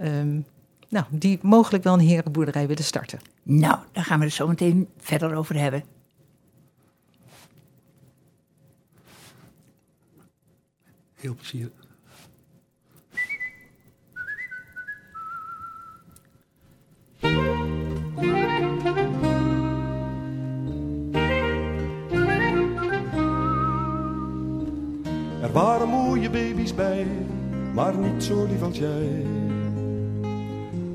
Um, 0.00 0.44
nou, 0.88 1.04
die 1.10 1.38
mogelijk 1.42 1.84
wel 1.84 1.94
een 1.94 2.00
herenboerderij 2.00 2.66
willen 2.66 2.84
starten. 2.84 3.18
Nou, 3.42 3.78
daar 3.92 4.04
gaan 4.04 4.18
we 4.18 4.24
het 4.24 4.34
zo 4.34 4.48
meteen 4.48 4.88
verder 4.98 5.34
over 5.34 5.58
hebben. 5.58 5.84
Heel 11.14 11.34
plezier. 11.34 11.70
Er 25.42 25.52
waren 25.52 25.88
mooie 25.88 26.30
baby's 26.30 26.74
bij, 26.74 27.06
maar 27.74 27.96
niet 27.96 28.24
zo 28.24 28.44
lief 28.44 28.62
als 28.62 28.78
jij. 28.78 29.26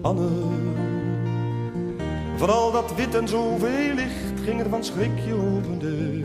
Anne, 0.02 0.30
vooral 2.36 2.72
dat 2.72 2.96
wit 2.96 3.16
en 3.16 3.28
zoveel 3.28 3.94
licht 3.94 4.42
ging 4.44 4.60
er 4.60 4.70
van 4.70 4.84
schrik 4.84 5.20
je 5.26 5.34
opende. 5.34 6.24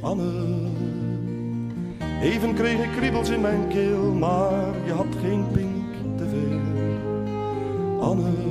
Anne, 0.00 0.32
even 2.22 2.54
kreeg 2.54 2.84
ik 2.84 2.90
kriebels 2.96 3.28
in 3.28 3.40
mijn 3.40 3.68
keel, 3.68 4.12
maar 4.12 4.74
je 4.84 4.92
had 4.92 5.06
geen 5.20 5.44
pink 5.52 6.16
te 6.16 6.28
veel. 6.28 6.60
Anne, 8.00 8.49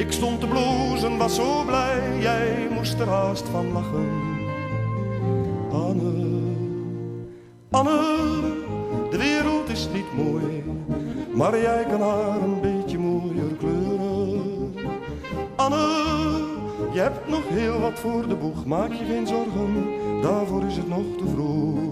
ik 0.00 0.12
stond 0.12 0.40
te 0.40 0.46
blozen, 0.46 1.16
was 1.16 1.34
zo 1.34 1.64
blij, 1.64 2.18
jij 2.20 2.68
moest 2.70 2.98
er 3.00 3.08
haast 3.08 3.48
van 3.48 3.72
lachen. 3.72 4.08
Anne, 5.72 6.12
Anne, 7.70 8.00
de 9.10 9.18
wereld 9.18 9.68
is 9.68 9.88
niet 9.92 10.16
mooi, 10.16 10.64
maar 11.34 11.60
jij 11.60 11.84
kan 11.84 12.00
haar 12.00 12.42
een 12.42 12.60
beetje 12.60 12.98
mooier 12.98 13.54
kleuren. 13.58 14.74
Anne, 15.56 15.86
je 16.92 17.00
hebt 17.00 17.28
nog 17.28 17.48
heel 17.48 17.80
wat 17.80 17.98
voor 17.98 18.28
de 18.28 18.36
boeg, 18.36 18.66
maak 18.66 18.92
je 18.92 19.04
geen 19.04 19.26
zorgen, 19.26 19.86
daarvoor 20.22 20.64
is 20.64 20.76
het 20.76 20.88
nog 20.88 21.16
te 21.18 21.24
vroeg, 21.34 21.89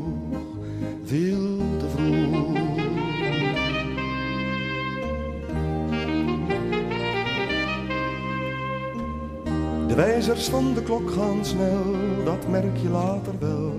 wijzers 9.99 10.49
van 10.49 10.75
de 10.75 10.83
klok 10.83 11.11
gaan 11.11 11.45
snel, 11.45 11.85
dat 12.25 12.49
merk 12.49 12.77
je 12.77 12.89
later 12.89 13.33
wel. 13.39 13.73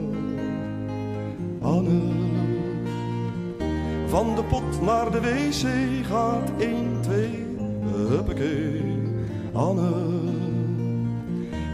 Anne, 1.62 2.02
van 4.08 4.36
de 4.36 4.44
pot 4.44 4.82
naar 4.82 5.12
de 5.12 5.22
wc 5.22 5.68
gaat 6.06 6.52
1, 6.58 6.98
2, 7.02 7.46
huppakee. 8.10 8.82
Anne, 9.54 9.92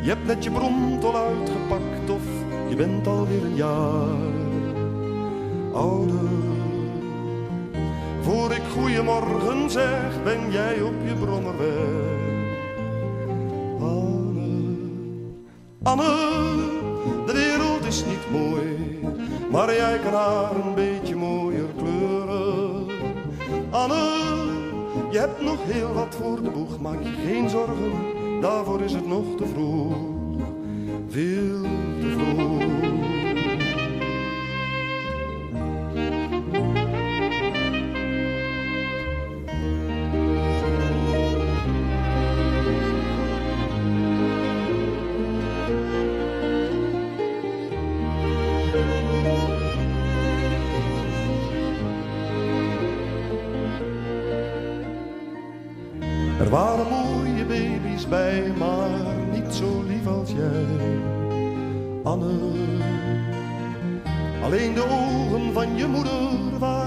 je 0.02 0.10
hebt 0.10 0.26
net 0.26 0.44
je 0.44 0.52
bromtol 0.52 1.16
uitgepakt 1.16 2.10
of 2.10 2.24
je 2.70 2.76
bent 2.76 3.08
alweer 3.08 3.44
een 3.44 3.56
jaar 3.56 4.18
ouder. 5.74 6.30
Voor 8.22 8.52
ik 8.52 8.64
goeiemorgen 8.74 9.70
zeg, 9.70 10.24
ben 10.24 10.52
jij 10.52 10.82
op 10.82 10.96
je 11.08 11.14
brommer 11.16 11.58
weg. 11.58 12.05
Anne, 15.86 16.04
de 17.26 17.34
wereld 17.34 17.86
is 17.86 18.06
niet 18.06 18.32
mooi, 18.32 19.00
maar 19.52 19.76
jij 19.76 20.00
kan 20.00 20.14
haar 20.14 20.56
een 20.56 20.74
beetje 20.74 21.16
mooier 21.16 21.68
kleuren. 21.78 22.86
Anne, 23.70 24.04
je 25.12 25.18
hebt 25.18 25.42
nog 25.42 25.58
heel 25.64 25.94
wat 25.94 26.16
voor 26.16 26.44
de 26.44 26.50
boeg, 26.50 26.80
maak 26.80 27.04
je 27.04 27.14
geen 27.26 27.50
zorgen, 27.50 27.92
daarvoor 28.42 28.82
is 28.82 28.94
het 28.94 29.08
nog 29.08 29.26
te 29.38 29.46
vroeg, 29.46 29.96
veel 31.10 31.65
Er 56.40 56.50
waren 56.50 56.88
mooie 56.88 57.46
baby's 57.46 58.08
bij, 58.08 58.52
maar 58.58 58.90
niet 59.32 59.54
zo 59.54 59.84
lief 59.88 60.08
als 60.08 60.30
jij, 60.32 60.66
Anne. 62.04 62.34
Alleen 64.44 64.74
de 64.74 64.84
ogen 64.84 65.54
van 65.54 65.76
je 65.76 65.88
moeder 65.88 66.60
waren 66.60 66.85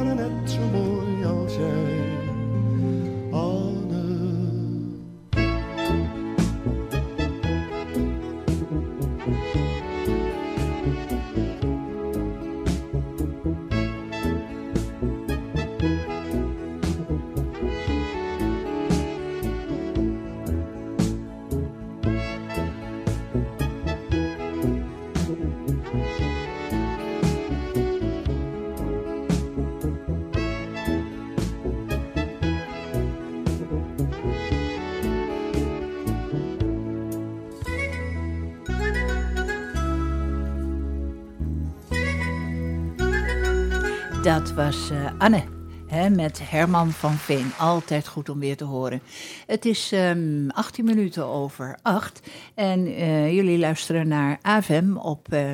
Dat 44.38 44.52
was 44.52 44.90
uh, 44.90 45.10
Anne. 45.18 45.42
Hè, 45.86 46.10
met 46.10 46.50
Herman 46.50 46.90
van 46.90 47.12
Veen. 47.12 47.52
Altijd 47.58 48.08
goed 48.08 48.28
om 48.28 48.38
weer 48.38 48.56
te 48.56 48.64
horen. 48.64 49.00
Het 49.46 49.64
is 49.64 49.92
um, 49.92 49.98
ehm, 49.98 50.48
18 50.48 50.84
minuten 50.84 51.24
over 51.24 51.78
8. 51.82 52.30
En 52.54 52.86
uh, 52.86 53.32
jullie 53.34 53.58
luisteren 53.58 54.08
naar 54.08 54.38
AVM 54.42 54.96
op. 54.96 55.26
Uh, 55.32 55.50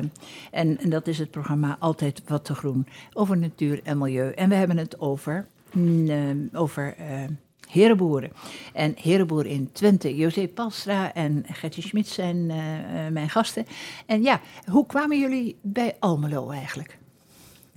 en, 0.51 0.77
dat 0.89 1.07
is 1.07 1.17
het 1.17 1.31
programma 1.31 1.77
Altijd 1.79 2.21
wat 2.27 2.45
te 2.45 2.55
groen. 2.55 2.87
Over 3.13 3.37
natuur 3.37 3.79
en 3.83 3.97
milieu. 3.97 4.31
En 4.31 4.49
we 4.49 4.55
hebben 4.55 4.77
het 4.77 4.99
over. 4.99 5.47
Mm, 5.71 6.49
over 6.53 6.95
Herenboeren. 7.69 8.31
En 8.73 8.93
Herenboer 8.97 9.45
in 9.45 9.71
Twente, 9.71 10.15
José 10.15 10.47
Palstra 10.47 11.13
en 11.13 11.43
Gertje 11.47 11.81
Schmid 11.81 12.07
zijn 12.07 12.45
mijn 13.13 13.29
gasten. 13.29 13.65
En 14.05 14.23
ja, 14.23 14.41
hoe 14.71 14.85
kwamen 14.85 15.19
jullie 15.19 15.57
bij 15.61 15.95
Almelo 15.99 16.49
eigenlijk? 16.49 16.97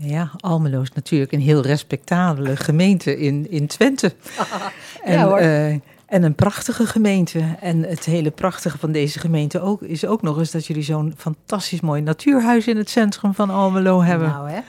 Ja, 0.00 0.30
Almelo 0.36 0.80
is 0.80 0.92
natuurlijk 0.92 1.32
een 1.32 1.40
heel 1.40 1.62
respectabele 1.62 2.56
gemeente 2.56 3.18
in, 3.18 3.50
in 3.50 3.66
Twente. 3.66 4.14
en, 5.04 5.12
ja, 5.12 5.24
hoor. 5.24 5.40
Uh, 5.40 5.70
en 6.06 6.22
een 6.22 6.34
prachtige 6.34 6.86
gemeente. 6.86 7.56
En 7.60 7.82
het 7.82 8.04
hele 8.04 8.30
prachtige 8.30 8.78
van 8.78 8.92
deze 8.92 9.18
gemeente 9.18 9.60
ook, 9.60 9.82
is 9.82 10.06
ook 10.06 10.22
nog 10.22 10.38
eens 10.38 10.50
dat 10.50 10.66
jullie 10.66 10.82
zo'n 10.82 11.14
fantastisch 11.16 11.80
mooi 11.80 12.00
natuurhuis 12.00 12.66
in 12.66 12.76
het 12.76 12.90
centrum 12.90 13.34
van 13.34 13.50
Almelo 13.50 14.02
hebben. 14.02 14.28
Nou, 14.28 14.50
hè? 14.50 14.60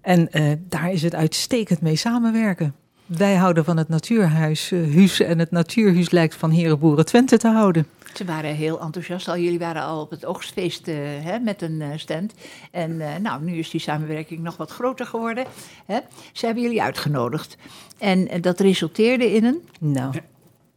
En 0.00 0.28
uh, 0.32 0.52
daar 0.68 0.92
is 0.92 1.02
het 1.02 1.14
uitstekend 1.14 1.80
mee 1.80 1.96
samenwerken. 1.96 2.74
Wij 3.08 3.34
houden 3.34 3.64
van 3.64 3.76
het 3.76 3.88
natuurhuis 3.88 4.70
uh, 4.70 4.94
Huus 4.94 5.20
en 5.20 5.38
het 5.38 5.50
natuurhuis 5.50 6.10
lijkt 6.10 6.34
van 6.34 6.50
Herenboeren 6.50 7.04
Twente 7.04 7.38
te 7.38 7.48
houden. 7.48 7.86
Ze 8.14 8.24
waren 8.24 8.54
heel 8.54 8.80
enthousiast 8.80 9.28
al. 9.28 9.38
Jullie 9.38 9.58
waren 9.58 9.82
al 9.82 10.00
op 10.00 10.10
het 10.10 10.24
oogstfeest 10.24 10.88
uh, 10.88 10.96
hè, 11.00 11.38
met 11.38 11.62
een 11.62 11.80
uh, 11.80 11.86
stand. 11.96 12.34
En 12.70 12.96
nou, 13.22 13.44
nu 13.44 13.58
is 13.58 13.70
die 13.70 13.80
samenwerking 13.80 14.40
nog 14.40 14.56
wat 14.56 14.70
groter 14.70 15.06
geworden. 15.06 15.46
Hè. 15.86 15.98
Ze 16.32 16.46
hebben 16.46 16.62
jullie 16.62 16.82
uitgenodigd. 16.82 17.56
En 17.98 18.40
dat 18.40 18.60
resulteerde 18.60 19.34
in 19.34 19.44
een... 19.44 19.60
Nou, 19.80 20.14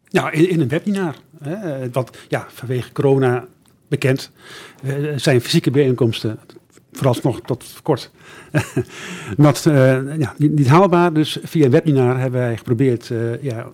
nou 0.09 0.31
in, 0.31 0.50
in 0.50 0.61
een 0.61 0.67
webinar. 0.67 1.15
Hè, 1.41 1.89
wat 1.89 2.17
ja, 2.27 2.45
vanwege 2.50 2.91
corona 2.91 3.45
bekend. 3.88 4.31
zijn 5.15 5.41
fysieke 5.41 5.71
bijeenkomsten 5.71 6.39
vooralsnog 6.91 7.41
tot 7.41 7.79
kort 7.83 8.12
uh, 9.67 10.17
ja, 10.17 10.33
niet, 10.38 10.67
haalbaar. 10.67 11.13
Dus 11.13 11.38
via 11.43 11.65
een 11.65 11.71
webinar 11.71 12.19
hebben 12.19 12.39
wij 12.39 12.57
geprobeerd 12.57 13.10
uh, 13.10 13.43
ja, 13.43 13.67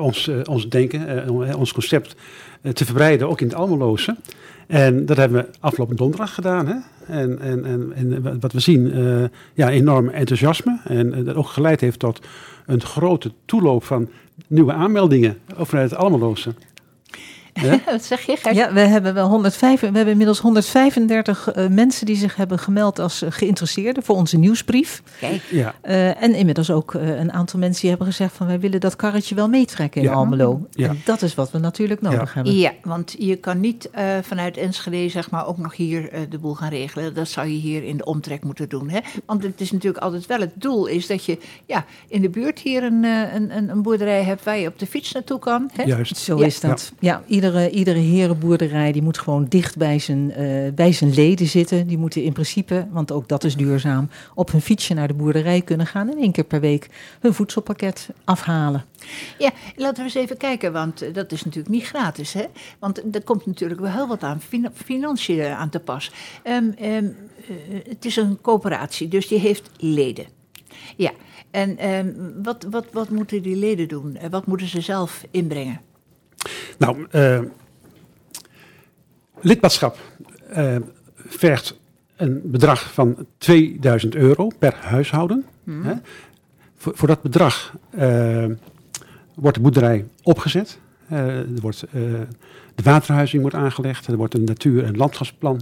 ons, 0.00 0.28
uh, 0.28 0.40
ons 0.44 0.68
denken, 0.68 1.28
ons 1.56 1.72
concept 1.72 2.16
te 2.72 2.84
verbreiden, 2.84 3.28
ook 3.28 3.40
in 3.40 3.46
het 3.46 3.56
Almeloze. 3.56 4.16
En 4.66 5.06
dat 5.06 5.16
hebben 5.16 5.42
we 5.42 5.50
afgelopen 5.60 5.96
donderdag 5.96 6.34
gedaan. 6.34 6.66
Hè? 6.66 6.74
En, 7.06 7.38
en, 7.40 7.64
en, 7.64 7.92
en 7.94 8.40
wat 8.40 8.52
we 8.52 8.60
zien, 8.60 8.92
ja, 9.54 9.70
enorm 9.70 10.08
enthousiasme. 10.08 10.80
En 10.84 11.24
dat 11.24 11.34
ook 11.34 11.46
geleid 11.46 11.80
heeft 11.80 11.98
tot 11.98 12.20
een 12.66 12.80
grote 12.80 13.32
toeloop 13.44 13.84
van 13.84 14.08
nieuwe 14.46 14.72
aanmeldingen 14.72 15.38
vanuit 15.56 15.90
het 15.90 15.98
Almeloze. 15.98 16.54
Ja? 17.52 17.80
Wat 17.92 18.04
zeg 18.04 18.20
je? 18.20 18.50
Ja, 18.52 18.72
we 18.72 18.80
hebben 18.80 19.14
wel 19.14 19.28
105, 19.28 19.80
we 19.80 19.86
hebben 19.86 20.08
inmiddels 20.08 20.38
135 20.38 21.54
uh, 21.54 21.64
eh, 21.64 21.70
mensen 21.70 22.06
die 22.06 22.16
zich 22.16 22.36
hebben 22.36 22.58
gemeld 22.58 22.98
als 22.98 23.22
uh, 23.22 23.30
geïnteresseerden 23.32 24.02
voor 24.02 24.16
onze 24.16 24.38
nieuwsbrief. 24.38 25.02
Kijk. 25.20 25.42
Ja. 25.50 25.74
Uh, 25.84 26.22
en 26.22 26.34
inmiddels 26.34 26.70
ook 26.70 26.94
een 26.94 27.32
aantal 27.32 27.58
mensen 27.58 27.80
die 27.80 27.90
hebben 27.90 28.06
gezegd 28.06 28.34
van 28.34 28.46
wij 28.46 28.60
willen 28.60 28.80
dat 28.80 28.96
karretje 28.96 29.34
wel 29.34 29.48
meetrekken 29.48 30.02
in 30.02 30.08
Almelo. 30.08 30.66
Ja. 30.70 30.88
En 30.88 31.00
dat 31.04 31.22
is 31.22 31.34
wat 31.34 31.50
we 31.50 31.58
natuurlijk 31.58 32.00
nodig 32.00 32.34
hebben. 32.34 32.54
Ja, 32.54 32.72
want 32.82 33.14
je 33.18 33.36
kan 33.36 33.60
niet 33.60 33.90
vanuit 34.22 34.56
Enschede 34.56 35.08
zeg 35.08 35.30
maar 35.30 35.46
ook 35.46 35.58
nog 35.58 35.76
hier 35.76 36.10
de 36.28 36.38
boel 36.38 36.54
gaan 36.54 36.68
regelen. 36.68 37.14
Dat 37.14 37.28
zou 37.28 37.46
je 37.46 37.58
hier 37.58 37.84
in 37.84 37.96
de 37.96 38.04
omtrek 38.04 38.44
moeten 38.44 38.68
doen. 38.68 38.88
Hè? 38.88 39.00
Want 39.26 39.42
het 39.42 39.60
is 39.60 39.72
natuurlijk 39.72 40.04
altijd 40.04 40.26
wel 40.26 40.40
het 40.40 40.52
doel 40.54 40.86
is 40.86 41.06
dat 41.06 41.24
je 41.24 41.38
ja, 41.66 41.84
in 42.08 42.22
de 42.22 42.28
buurt 42.28 42.58
hier 42.58 42.82
een, 42.82 43.04
een, 43.04 43.68
een 43.68 43.82
boerderij 43.82 44.22
hebt 44.22 44.44
waar 44.44 44.58
je 44.58 44.68
op 44.68 44.78
de 44.78 44.86
fiets 44.86 45.12
naartoe 45.12 45.38
kan. 45.38 45.70
Hè? 45.72 45.82
Juist. 45.82 46.16
Zo 46.16 46.36
is 46.36 46.60
dat. 46.60 46.92
Ja, 46.98 47.22
iedere, 47.42 47.70
iedere 47.70 47.98
herenboerderij 47.98 48.92
die 48.92 49.02
moet 49.02 49.18
gewoon 49.18 49.46
dicht 49.48 49.76
bij 49.76 49.98
zijn, 49.98 50.32
uh, 50.38 50.72
bij 50.74 50.92
zijn 50.92 51.14
leden 51.14 51.46
zitten. 51.46 51.86
Die 51.86 51.98
moeten 51.98 52.22
in 52.22 52.32
principe, 52.32 52.86
want 52.90 53.12
ook 53.12 53.28
dat 53.28 53.44
is 53.44 53.56
duurzaam, 53.56 54.08
op 54.34 54.52
hun 54.52 54.60
fietsje 54.60 54.94
naar 54.94 55.08
de 55.08 55.14
boerderij 55.14 55.62
kunnen 55.62 55.86
gaan 55.86 56.10
en 56.10 56.18
één 56.18 56.32
keer 56.32 56.44
per 56.44 56.60
week 56.60 56.88
hun 57.20 57.34
voedselpakket 57.34 58.08
afhalen. 58.24 58.84
Ja, 59.38 59.50
laten 59.76 59.96
we 59.96 60.02
eens 60.02 60.14
even 60.14 60.36
kijken, 60.36 60.72
want 60.72 61.02
eh, 61.02 61.14
dat 61.14 61.32
is 61.32 61.44
natuurlijk 61.44 61.74
niet 61.74 61.84
gratis. 61.84 62.32
Hè? 62.32 62.44
Want 62.78 63.14
er 63.14 63.22
komt 63.22 63.46
natuurlijk 63.46 63.80
wel 63.80 63.90
heel 63.90 64.06
wat 64.08 64.22
aan 64.22 64.40
financiën 64.74 65.44
aan 65.44 65.70
te 65.70 65.80
pas. 65.80 66.10
Um, 66.44 66.74
um, 66.82 67.16
het 67.88 68.04
is 68.04 68.16
een 68.16 68.40
coöperatie, 68.40 69.08
dus 69.08 69.28
die 69.28 69.38
heeft 69.38 69.70
leden. 69.76 70.26
Ja, 70.96 71.10
en 71.50 71.88
um, 71.88 72.42
wat, 72.42 72.66
wat, 72.70 72.86
wat 72.92 73.08
moeten 73.10 73.42
die 73.42 73.56
leden 73.56 73.88
doen? 73.88 74.18
Wat 74.30 74.46
moeten 74.46 74.68
ze 74.68 74.80
zelf 74.80 75.24
inbrengen? 75.30 75.80
Nou, 76.82 77.06
uh, 77.12 77.40
lidmaatschap 79.40 79.98
uh, 80.56 80.76
vergt 81.14 81.80
een 82.16 82.40
bedrag 82.44 82.92
van 82.92 83.26
2000 83.38 84.14
euro 84.14 84.50
per 84.58 84.74
huishouden. 84.74 85.44
Hmm. 85.64 85.82
Hè. 85.82 85.94
Voor, 86.76 86.92
voor, 86.96 87.08
dat 87.08 87.22
bedrag 87.22 87.74
uh, 87.94 88.46
wordt 89.34 89.56
de 89.56 89.62
boerderij 89.62 90.04
opgezet. 90.22 90.78
er 91.08 91.60
wordt, 91.60 91.84
de 92.74 92.82
waterhuizing 92.82 93.42
wordt 93.42 93.56
aangelegd. 93.56 94.06
Er 94.06 94.16
wordt 94.16 94.34
een 94.34 94.44
natuur- 94.44 94.84
en 94.84 94.96
landschapsplan 94.96 95.60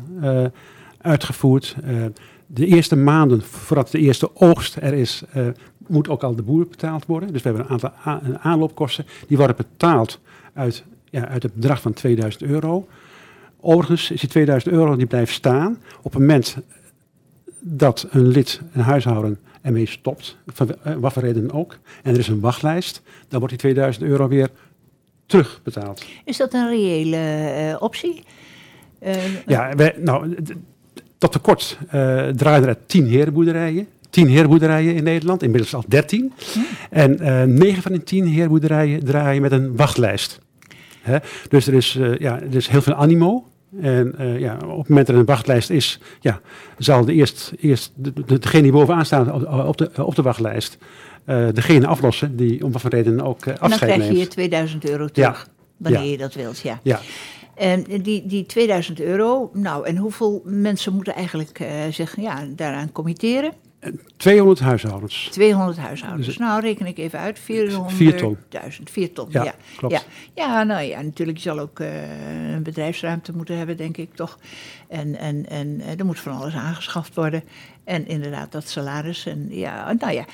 uitgevoerd. 1.01 1.77
de 2.47 2.67
eerste 2.67 2.97
maanden 2.97 3.43
voordat 3.43 3.91
de 3.91 3.99
eerste 3.99 4.37
oogst 4.37 4.77
er 4.77 4.93
is, 4.93 5.23
moet 5.87 6.09
ook 6.09 6.23
al 6.23 6.37
de 6.37 6.43
boer 6.43 6.67
betaald 6.67 7.07
worden. 7.07 7.33
Dus 7.33 7.43
we 7.43 7.49
hebben 7.49 7.67
een 7.67 7.73
aantal 7.73 7.93
aanloopkosten. 8.41 9.07
Die 9.27 9.37
worden 9.37 9.57
betaald 9.57 10.21
uit 10.53 10.85
ja, 11.11 11.29
uit 11.29 11.43
het 11.43 11.55
bedrag 11.55 11.81
van 11.81 11.93
2000 11.93 12.43
euro. 12.43 12.89
Overigens 13.61 14.11
is 14.11 14.21
die 14.21 14.29
2000 14.29 14.73
euro 14.73 14.97
die 14.97 15.07
blijft 15.07 15.33
staan 15.33 15.79
op 16.03 16.13
het 16.13 16.21
moment 16.21 16.57
dat 17.61 18.07
een 18.11 18.29
lid, 18.29 18.61
een 18.73 18.81
huishouden, 18.81 19.39
ermee 19.63 19.87
stopt, 19.87 20.37
van 20.47 20.77
eh, 20.83 20.95
wat 20.95 21.13
voor 21.13 21.23
reden 21.23 21.53
ook, 21.53 21.79
en 22.03 22.13
er 22.13 22.19
is 22.19 22.29
een 22.29 22.41
wachtlijst, 22.41 23.03
dan 23.29 23.39
wordt 23.39 23.55
die 23.55 23.59
2000 23.63 24.05
euro 24.05 24.29
weer 24.29 24.51
terugbetaald. 25.27 26.05
Is 26.25 26.37
dat 26.37 26.55
een 26.55 26.69
reële 26.69 27.17
uh, 27.71 27.83
optie? 27.83 28.25
Uh, 29.03 29.47
ja, 29.47 29.75
wij, 29.77 29.95
nou, 29.99 30.37
tot 31.19 31.33
tekort 31.33 31.79
uh, 31.85 31.93
draaien 32.29 32.69
er 32.69 32.77
10 32.87 33.07
herenboerderijen. 33.07 33.89
10 34.11 34.29
herenboerderijen 34.29 34.95
in 34.95 35.05
Nederland, 35.05 35.43
inmiddels 35.43 35.75
al 35.75 35.85
13. 35.89 36.33
Hm. 36.53 36.59
En 36.91 37.17
uh, 37.21 37.43
9 37.43 37.83
van 37.83 37.93
die 37.93 38.03
10 38.03 38.27
herenboerderijen 38.27 39.05
draaien 39.05 39.43
met 39.43 39.53
een 39.53 39.77
wachtlijst. 39.77 40.41
Hè? 41.01 41.19
Dus 41.49 41.67
er 41.67 41.75
is, 41.75 41.97
uh, 41.97 42.19
ja, 42.19 42.41
er 42.41 42.55
is 42.55 42.69
heel 42.69 42.83
veel 42.83 42.95
animo. 42.95 43.45
En 43.81 44.15
uh, 44.21 44.41
ja, 44.41 44.55
op 44.55 44.79
het 44.79 44.89
moment 44.89 45.07
dat 45.07 45.09
er 45.09 45.21
een 45.21 45.25
wachtlijst 45.25 45.71
is, 45.71 46.01
ja, 46.21 46.41
zal 46.79 47.05
de 47.05 47.13
eerst, 47.13 47.53
eerst 47.61 47.93
de, 47.95 48.13
de, 48.27 48.39
degene 48.39 48.63
die 48.63 48.73
bovenaan 48.73 49.07
staat 49.07 49.45
op 49.67 49.77
de, 49.77 50.05
op 50.05 50.15
de 50.15 50.23
wachtlijst, 50.23 50.79
uh, 51.27 51.49
degene 51.53 51.87
aflossen 51.87 52.37
die 52.37 52.65
om 52.65 52.73
wat 52.73 52.81
voor 52.81 52.91
reden 52.91 53.21
ook 53.21 53.49
afscheid 53.49 53.61
neemt. 53.61 53.81
En 53.83 53.89
dan 53.89 53.99
krijg 53.99 54.11
je 54.11 54.19
je 54.19 54.29
2000 54.29 54.89
euro 54.89 55.07
terug, 55.09 55.47
ja. 55.47 55.53
wanneer 55.77 56.03
ja. 56.03 56.11
je 56.11 56.17
dat 56.17 56.35
wilt, 56.35 56.59
ja. 56.59 56.81
ja. 56.83 57.01
En 57.55 57.85
die, 58.03 58.27
die 58.27 58.47
2000 58.47 59.01
euro, 59.01 59.51
nou, 59.53 59.87
en 59.87 59.97
hoeveel 59.97 60.43
mensen 60.45 60.95
moeten 60.95 61.15
eigenlijk 61.15 61.67
zich 61.91 62.21
ja, 62.21 62.45
daaraan 62.57 62.93
committeren? 62.93 63.53
200 64.17 64.61
huishoudens. 64.61 65.29
200 65.31 65.79
huishoudens. 65.79 66.27
Dus, 66.27 66.37
nou, 66.37 66.61
reken 66.61 66.87
ik 66.87 66.99
even 66.99 67.19
uit. 67.19 67.39
400.000. 67.39 67.45
4 67.87 68.17
ton. 68.17 68.37
4 68.85 69.13
ton, 69.13 69.27
ja. 69.31 69.45
Ja, 69.45 69.55
klopt. 69.77 69.95
Ja. 69.95 70.03
ja, 70.35 70.63
nou 70.63 70.83
ja, 70.83 71.01
natuurlijk. 71.01 71.39
Je 71.39 71.45
zal 71.45 71.59
ook 71.59 71.79
uh, 71.79 72.53
een 72.55 72.63
bedrijfsruimte 72.63 73.33
moeten 73.33 73.57
hebben, 73.57 73.77
denk 73.77 73.97
ik 73.97 74.15
toch. 74.15 74.39
En, 74.89 75.17
en, 75.17 75.49
en 75.49 75.69
uh, 75.81 75.99
er 75.99 76.05
moet 76.05 76.21
van 76.21 76.37
alles 76.37 76.55
aangeschaft 76.55 77.15
worden. 77.15 77.43
En 77.91 78.07
inderdaad, 78.07 78.53
dat 78.53 78.69
salaris. 78.69 79.27
En 79.27 79.47
ja, 79.49 79.93
nou 79.99 80.13
ja, 80.13 80.25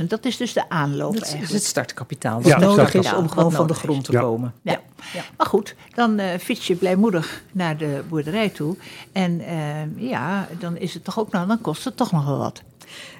400.000. 0.00 0.06
Dat 0.06 0.24
is 0.24 0.36
dus 0.36 0.52
de 0.52 0.68
aanloop. 0.68 1.14
Dat 1.14 1.36
is 1.40 1.52
het 1.52 1.64
startkapitaal. 1.64 2.42
Wat 2.42 2.46
ja, 2.46 2.58
nodig 2.58 2.94
is 2.94 3.12
om 3.12 3.28
gewoon 3.28 3.52
van 3.52 3.66
de 3.66 3.74
grond 3.74 4.04
te 4.04 4.12
komen. 4.12 4.52
Ja. 4.62 4.80
ja. 5.12 5.22
Maar 5.36 5.46
goed, 5.46 5.74
dan 5.94 6.20
uh, 6.20 6.26
fiets 6.40 6.66
je 6.66 6.74
blijmoedig 6.74 7.42
naar 7.52 7.76
de 7.76 8.02
boerderij 8.08 8.48
toe. 8.48 8.76
En 9.12 9.40
uh, 9.40 10.10
ja, 10.10 10.48
dan 10.58 10.76
is 10.76 10.94
het 10.94 11.04
toch 11.04 11.18
ook, 11.18 11.32
nou, 11.32 11.46
dan 11.46 11.60
kost 11.60 11.84
het 11.84 11.96
toch 11.96 12.12
nog 12.12 12.26
wel 12.26 12.38
wat. 12.38 12.62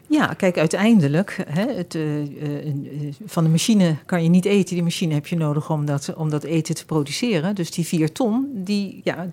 Ja, 0.07 0.27
kijk, 0.27 0.59
uiteindelijk, 0.59 1.45
hè, 1.49 1.73
het, 1.73 1.95
uh, 1.95 2.05
van 3.25 3.45
de 3.45 3.51
machine 3.51 3.97
kan 4.07 4.23
je 4.23 4.29
niet 4.29 4.45
eten. 4.45 4.75
Die 4.75 4.83
machine 4.85 5.15
heb 5.15 5.27
je 5.27 5.37
nodig 5.37 5.71
om 5.71 5.87
dat, 5.87 6.15
om 6.17 6.31
dat 6.31 6.45
eten 6.45 6.75
te 6.75 6.85
produceren. 6.85 7.55
Dus 7.55 7.71
die 7.71 7.87
vier 7.87 8.13
ton, 8.13 8.51
die, 8.55 9.01
ja, 9.05 9.27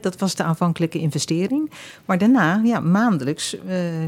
dat 0.00 0.18
was 0.18 0.34
de 0.34 0.42
aanvankelijke 0.42 0.98
investering. 0.98 1.70
Maar 2.04 2.18
daarna, 2.18 2.60
ja, 2.64 2.80
maandelijks, 2.80 3.54
uh, 3.54 3.60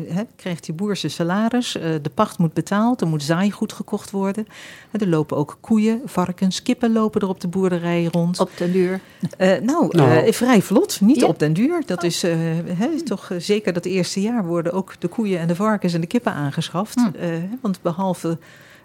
hè, 0.08 0.22
krijgt 0.36 0.64
die 0.64 0.74
boer 0.74 0.96
zijn 0.96 1.12
salaris. 1.12 1.72
de 2.02 2.10
pacht 2.14 2.38
moet 2.38 2.52
betaald, 2.52 3.00
er 3.00 3.06
moet 3.06 3.22
zaaigoed 3.22 3.72
gekocht 3.72 4.10
worden. 4.10 4.46
er 4.90 5.08
lopen 5.08 5.36
ook 5.36 5.58
koeien, 5.60 6.00
varkens, 6.04 6.62
kippen 6.62 6.92
lopen 6.92 7.20
er 7.20 7.28
op 7.28 7.40
de 7.40 7.48
boerderij 7.48 8.08
rond. 8.12 8.40
Op 8.40 8.50
den 8.56 8.72
duur? 8.72 9.00
nou, 9.38 9.86
nou. 9.88 10.32
vrij 10.32 10.62
vlot, 10.62 11.00
niet 11.00 11.20
ja. 11.20 11.26
op 11.26 11.38
den 11.38 11.52
duur. 11.52 11.82
Dat 11.86 12.02
is 12.02 12.22
hè, 12.22 13.02
toch 13.04 13.30
zeker 13.38 13.72
dat 13.72 13.84
eerste 13.84 14.20
jaar 14.20 14.46
worden 14.46 14.72
ook 14.72 14.94
de 14.98 15.08
koeien 15.08 15.38
en 15.38 15.46
de 15.46 15.54
varkens 15.54 15.94
en 15.94 16.00
vliegende 16.02 16.06
kippen 16.06 16.32
aangeschaft. 16.32 16.94
Hm. 16.94 17.16
Eh, 17.16 17.42
want 17.60 17.82
behalve 17.82 18.38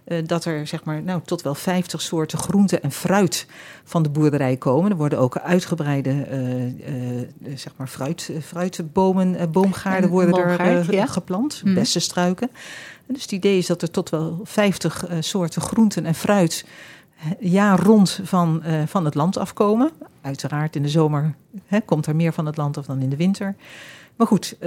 eh, 0.04 0.18
dat 0.26 0.46
er 0.46 0.68
zeg 0.68 0.84
maar, 0.84 1.02
nou, 1.02 1.22
tot 1.26 1.42
wel 1.42 1.56
50 1.56 2.02
soorten 2.02 2.38
groente 2.38 2.80
en 2.80 2.92
fruit 2.92 3.48
van 3.84 4.04
de 4.04 4.10
boerderij 4.10 4.58
komen. 4.58 4.92
Er 4.92 4.98
worden 4.98 5.20
ook 5.20 5.38
uitgebreide 5.38 6.10
eh, 6.10 6.68
eh, 6.68 7.28
zeg 7.56 7.74
maar 7.78 7.88
fruit, 7.88 8.32
fruitbomen, 8.42 9.52
boomgaarden 9.52 10.10
worden 10.10 10.36
er 10.36 10.58
boomgaard, 10.58 10.86
ja. 10.86 11.06
geplant, 11.06 11.62
Mhm. 11.64 11.74
bessenstruiken. 11.74 12.50
En 13.08 13.14
dus 13.14 13.22
het 13.22 13.32
idee 13.32 13.58
is 13.58 13.68
dat 13.68 13.82
er 13.82 13.92
tot 13.92 14.10
wel 14.10 14.40
50 14.44 15.06
eh, 15.06 15.18
soorten 15.20 15.62
groenten 15.62 16.06
en 16.06 16.16
fruit 16.16 16.66
jaar 17.40 17.80
rond 17.80 18.20
van, 18.24 18.64
van 18.86 19.06
het 19.06 19.16
land 19.16 19.38
afkomen. 19.38 19.92
Uiteraard 20.22 20.76
in 20.76 20.84
de 20.84 20.90
zomer 20.90 21.36
hè, 21.66 21.80
komt 21.82 22.06
er 22.06 22.16
meer 22.16 22.34
van 22.34 22.46
het 22.46 22.58
land 22.58 22.78
af 22.78 22.86
dan 22.86 23.02
in 23.02 23.10
de 23.10 23.16
winter. 23.16 23.56
Maar 24.16 24.28
goed, 24.28 24.58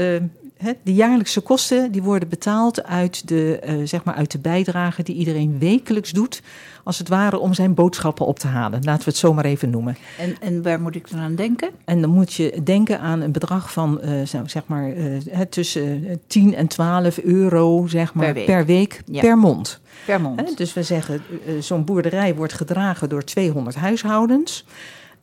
de 0.82 0.94
jaarlijkse 0.94 1.40
kosten 1.40 1.92
die 1.92 2.02
worden 2.02 2.28
betaald 2.28 2.84
uit 2.84 3.28
de, 3.28 3.58
eh, 3.58 3.74
zeg 3.84 4.04
maar 4.04 4.14
uit 4.14 4.30
de 4.30 4.38
bijdrage 4.38 5.02
die 5.02 5.14
iedereen 5.16 5.58
wekelijks 5.58 6.10
doet. 6.10 6.42
Als 6.84 6.98
het 6.98 7.08
ware 7.08 7.38
om 7.38 7.54
zijn 7.54 7.74
boodschappen 7.74 8.26
op 8.26 8.38
te 8.38 8.46
halen. 8.46 8.84
Laten 8.84 9.04
we 9.04 9.10
het 9.10 9.16
zo 9.18 9.34
maar 9.34 9.44
even 9.44 9.70
noemen. 9.70 9.96
En, 10.18 10.36
en 10.40 10.62
waar 10.62 10.80
moet 10.80 10.94
ik 10.94 11.10
dan 11.10 11.20
aan 11.20 11.34
denken? 11.34 11.70
En 11.84 12.00
dan 12.00 12.10
moet 12.10 12.32
je 12.32 12.60
denken 12.64 13.00
aan 13.00 13.20
een 13.20 13.32
bedrag 13.32 13.72
van 13.72 14.00
zo- 14.26 14.46
zeg 14.46 14.62
maar, 14.66 14.92
eh, 14.92 15.40
tussen 15.40 16.04
eh, 16.08 16.16
10 16.26 16.54
en 16.54 16.66
12 16.66 17.18
euro 17.18 17.86
zeg 17.86 18.14
maar, 18.14 18.24
Per 18.24 18.34
week. 18.34 18.46
per 18.46 18.66
week 18.66 19.02
Ja. 19.04 19.20
per 19.20 19.38
mond. 19.38 19.80
Per 20.06 20.20
mond. 20.20 20.40
Hè, 20.48 20.54
dus 20.54 20.72
we 20.72 20.82
zeggen, 20.82 21.22
zo'n 21.58 21.84
boerderij 21.84 22.34
wordt 22.34 22.52
gedragen 22.52 23.08
door 23.08 23.24
200 23.24 23.76
huishoudens. 23.76 24.64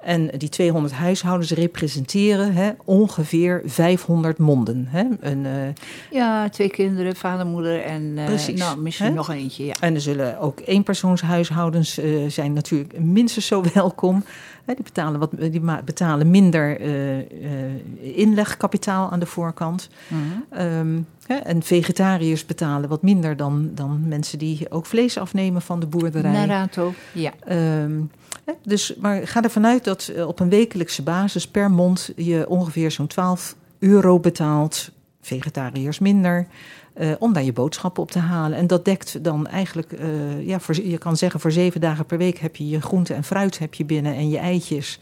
En 0.07 0.29
die 0.37 0.49
200 0.49 0.93
huishoudens 0.93 1.51
representeren 1.51 2.53
hè, 2.53 2.71
ongeveer 2.85 3.61
500 3.65 4.37
monden. 4.37 4.87
Hè. 4.89 5.03
Een, 5.19 5.45
eh, 5.45 5.51
Ja, 6.11 6.49
twee 6.49 6.69
kinderen, 6.69 7.15
vader, 7.15 7.45
moeder 7.45 7.83
en 7.83 8.13
eh, 8.17 8.25
Precies, 8.25 8.59
nou, 8.59 8.79
misschien 8.79 9.07
hè? 9.07 9.13
nog 9.13 9.29
eentje. 9.29 9.65
Ja. 9.65 9.73
en 9.79 9.93
er 9.93 10.01
zullen 10.01 10.39
ook 10.39 10.61
eenpersoonshuishoudens 10.65 11.97
eh 11.97 12.05
zijn 12.27 12.53
natuurlijk 12.53 12.99
minstens 12.99 13.45
zo 13.45 13.63
welkom. 13.73 14.23
Hè, 14.65 14.73
die, 14.73 14.83
betalen 14.83 15.19
wat, 15.19 15.31
die 15.39 15.61
betalen 15.85 16.29
minder 16.29 16.79
inlegkapitaal 17.99 19.11
aan 19.11 19.19
de 19.19 19.25
voorkant. 19.25 19.89
Mhm. 20.07 20.21
Ehm, 20.49 20.99
hè, 21.27 21.35
en 21.35 21.63
vegetariërs 21.63 22.45
betalen 22.45 22.89
wat 22.89 23.01
minder 23.01 23.37
dan, 23.37 23.69
dan 23.73 24.07
mensen 24.07 24.39
die 24.39 24.71
ook 24.71 24.85
vlees 24.85 25.17
afnemen 25.17 25.61
van 25.61 25.79
de 25.79 25.85
boerderij. 25.85 26.31
Narato. 26.31 26.93
Ja. 27.11 27.31
Ehm, 27.45 27.99
dus, 28.63 28.95
maar 28.95 29.27
ga 29.27 29.43
ervan 29.43 29.65
uit 29.65 29.83
dat 29.83 30.07
eh, 30.07 30.27
op 30.27 30.39
een 30.39 30.49
wekelijkse 30.49 31.03
basis 31.03 31.47
per 31.47 31.71
mond 31.71 32.11
je 32.15 32.49
ongeveer 32.49 32.91
zo'n 32.91 33.07
12 33.07 33.55
euro 33.79 34.19
betaalt, 34.19 34.91
vegetariërs 35.21 35.99
minder, 35.99 36.47
eh, 36.93 37.11
om 37.19 37.33
daar 37.33 37.43
je 37.43 37.53
boodschappen 37.53 38.03
op 38.03 38.11
te 38.11 38.19
halen. 38.19 38.57
En 38.57 38.67
dat 38.67 38.85
dekt 38.85 39.23
dan 39.23 39.47
eigenlijk, 39.47 39.91
eh, 39.91 40.47
ja, 40.47 40.59
je 40.71 40.97
kan 40.97 41.17
zeggen 41.17 41.39
voor 41.39 41.51
zeven 41.51 41.81
dagen 41.81 42.05
per 42.05 42.17
week 42.17 42.37
heb 42.37 42.55
je 42.55 42.69
je 42.69 42.81
groente 42.81 43.13
en 43.13 43.23
fruit 43.23 43.59
heb 43.59 43.73
je 43.73 43.85
binnen 43.85 44.15
en 44.15 44.29
je 44.29 44.37
eitjes. 44.37 44.99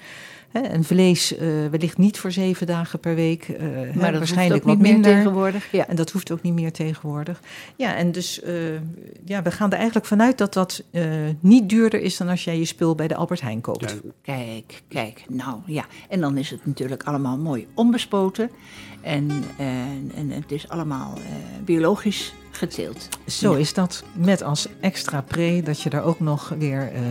Hè, 0.56 0.62
en 0.62 0.84
vlees 0.84 1.38
eh, 1.38 1.48
wellicht 1.72 1.98
niet 1.98 2.18
voor 2.20 2.32
zeven 2.32 2.68
dagen 2.68 3.00
per 3.00 3.16
week, 3.16 3.44
eh, 3.50 3.58
hè, 3.60 3.86
Maar 3.96 4.10
dat 4.12 4.18
waarschijnlijk 4.20 4.64
hoeft 4.64 4.76
ook 4.78 4.82
wat 4.84 4.92
niet 4.92 4.92
minder. 4.94 5.12
meer 5.12 5.22
tegenwoordig. 5.24 5.72
Ja. 5.72 5.88
En 5.88 5.96
dat 5.96 6.12
hoeft 6.12 6.32
ook 6.32 6.42
niet 6.42 6.54
meer 6.54 6.72
tegenwoordig. 6.72 7.40
Ja, 7.76 7.96
en 7.96 8.12
dus 8.12 8.42
eh, 8.42 8.54
ja, 9.26 9.42
we 9.42 9.52
gaan 9.52 9.72
er 9.72 9.78
eigenlijk 9.78 10.06
vanuit 10.06 10.38
dat 10.38 10.54
dat 10.54 10.84
eh, 10.92 11.04
niet 11.40 11.70
duurder 11.70 12.02
is 12.02 12.18
dan 12.18 12.28
als 12.30 12.44
jij 12.44 12.58
je 12.58 12.66
spul 12.66 12.96
bij 12.96 13.08
de 13.08 13.16
Albert 13.16 13.42
Heijn 13.42 13.62
koopt. 13.62 13.82
Ja, 13.92 14.10
Kijk, 14.22 14.82
kijk, 14.88 15.26
nou 15.30 15.58
ja. 15.66 15.86
En 16.10 16.20
dan 16.22 16.38
is 16.38 16.50
het 16.50 16.66
natuurlijk 16.66 17.04
allemaal 17.04 17.38
mooi 17.38 17.68
onbespoten. 17.74 18.50
En, 19.02 19.30
en, 19.58 20.12
en 20.16 20.30
het 20.30 20.52
is 20.52 20.70
allemaal 20.70 21.14
eh, 21.16 21.22
biologisch 21.66 22.34
geteeld. 22.52 23.10
Zo 23.28 23.52
Ja. 23.54 23.58
is 23.60 23.74
dat. 23.74 24.04
Met 24.14 24.44
als 24.44 24.68
extra 24.80 25.22
pre 25.22 25.62
dat 25.64 25.82
je 25.82 25.90
daar 25.90 26.04
ook 26.04 26.20
nog 26.20 26.54
weer 26.58 26.92
eh, 26.94 27.02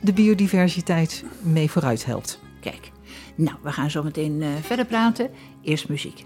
de 0.00 0.12
biodiversiteit 0.12 1.24
mee 1.40 1.70
vooruit 1.70 2.04
helpt. 2.04 2.38
Kijk, 2.60 2.90
nou, 3.34 3.56
we 3.62 3.72
gaan 3.72 3.90
zo 3.90 4.02
meteen 4.02 4.42
eh, 4.42 4.48
verder 4.60 4.84
praten. 4.84 5.30
Eerst 5.62 5.88
muziek. 5.88 6.24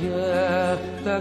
λόγια 0.00 0.78
τα 1.04 1.20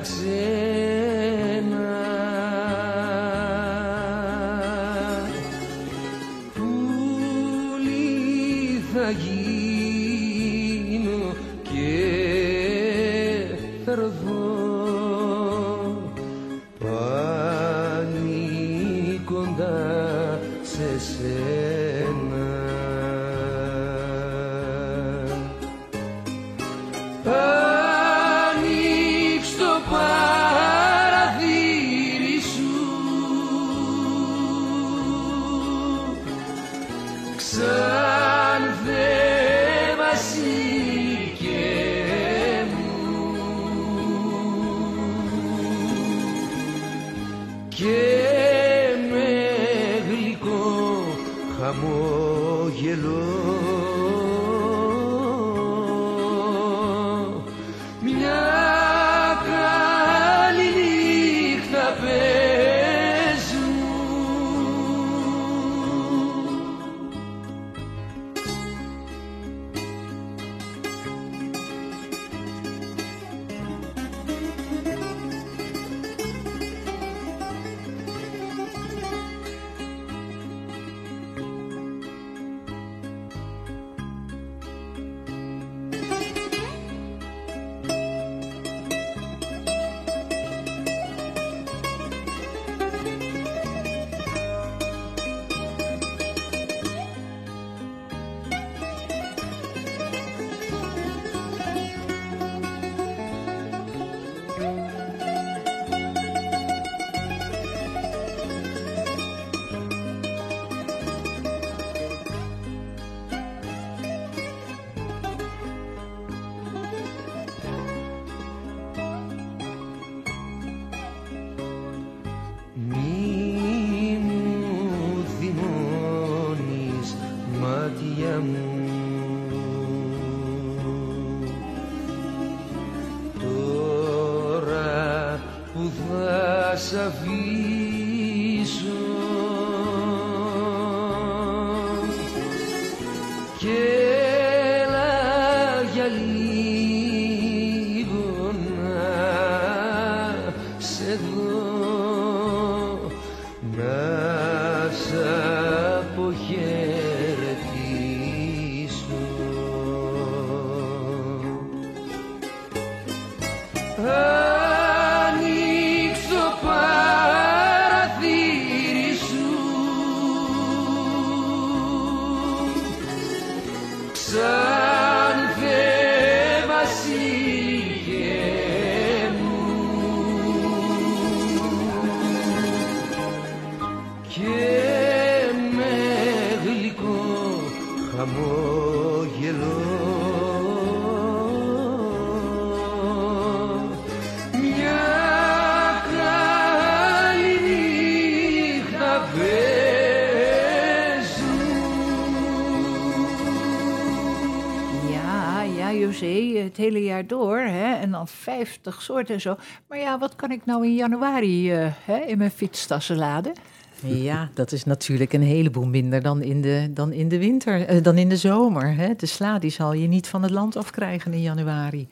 jaar 207.17 207.27
door. 207.27 207.57
Hè? 207.57 207.93
En 207.93 208.11
dan 208.11 208.27
50 208.27 209.01
soorten 209.01 209.33
en 209.35 209.41
zo. 209.41 209.55
Maar 209.87 209.99
ja, 209.99 210.19
wat 210.19 210.35
kan 210.35 210.51
ik 210.51 210.65
nou 210.65 210.85
in 210.85 210.95
januari 210.95 211.71
eh, 211.71 211.87
hè, 212.05 212.17
in 212.17 212.37
mijn 212.37 212.51
fietstassen 212.51 213.15
laden? 213.15 213.53
Ja, 214.01 214.49
dat 214.53 214.71
is 214.71 214.83
natuurlijk 214.83 215.33
een 215.33 215.41
heleboel 215.41 215.87
minder 215.87 216.21
dan 216.21 216.41
in 216.41 216.61
de, 216.61 216.87
dan 216.91 217.11
in 217.11 217.27
de 217.29 217.37
winter, 217.37 217.85
eh, 217.85 218.03
dan 218.03 218.17
in 218.17 218.29
de 218.29 218.37
zomer. 218.37 218.95
Hè. 218.95 219.15
De 219.15 219.25
sla 219.25 219.59
die 219.59 219.71
zal 219.71 219.93
je 219.93 220.07
niet 220.07 220.27
van 220.27 220.43
het 220.43 220.51
land 220.51 220.75
afkrijgen 220.75 221.33
in 221.33 221.41
januari. 221.41 222.07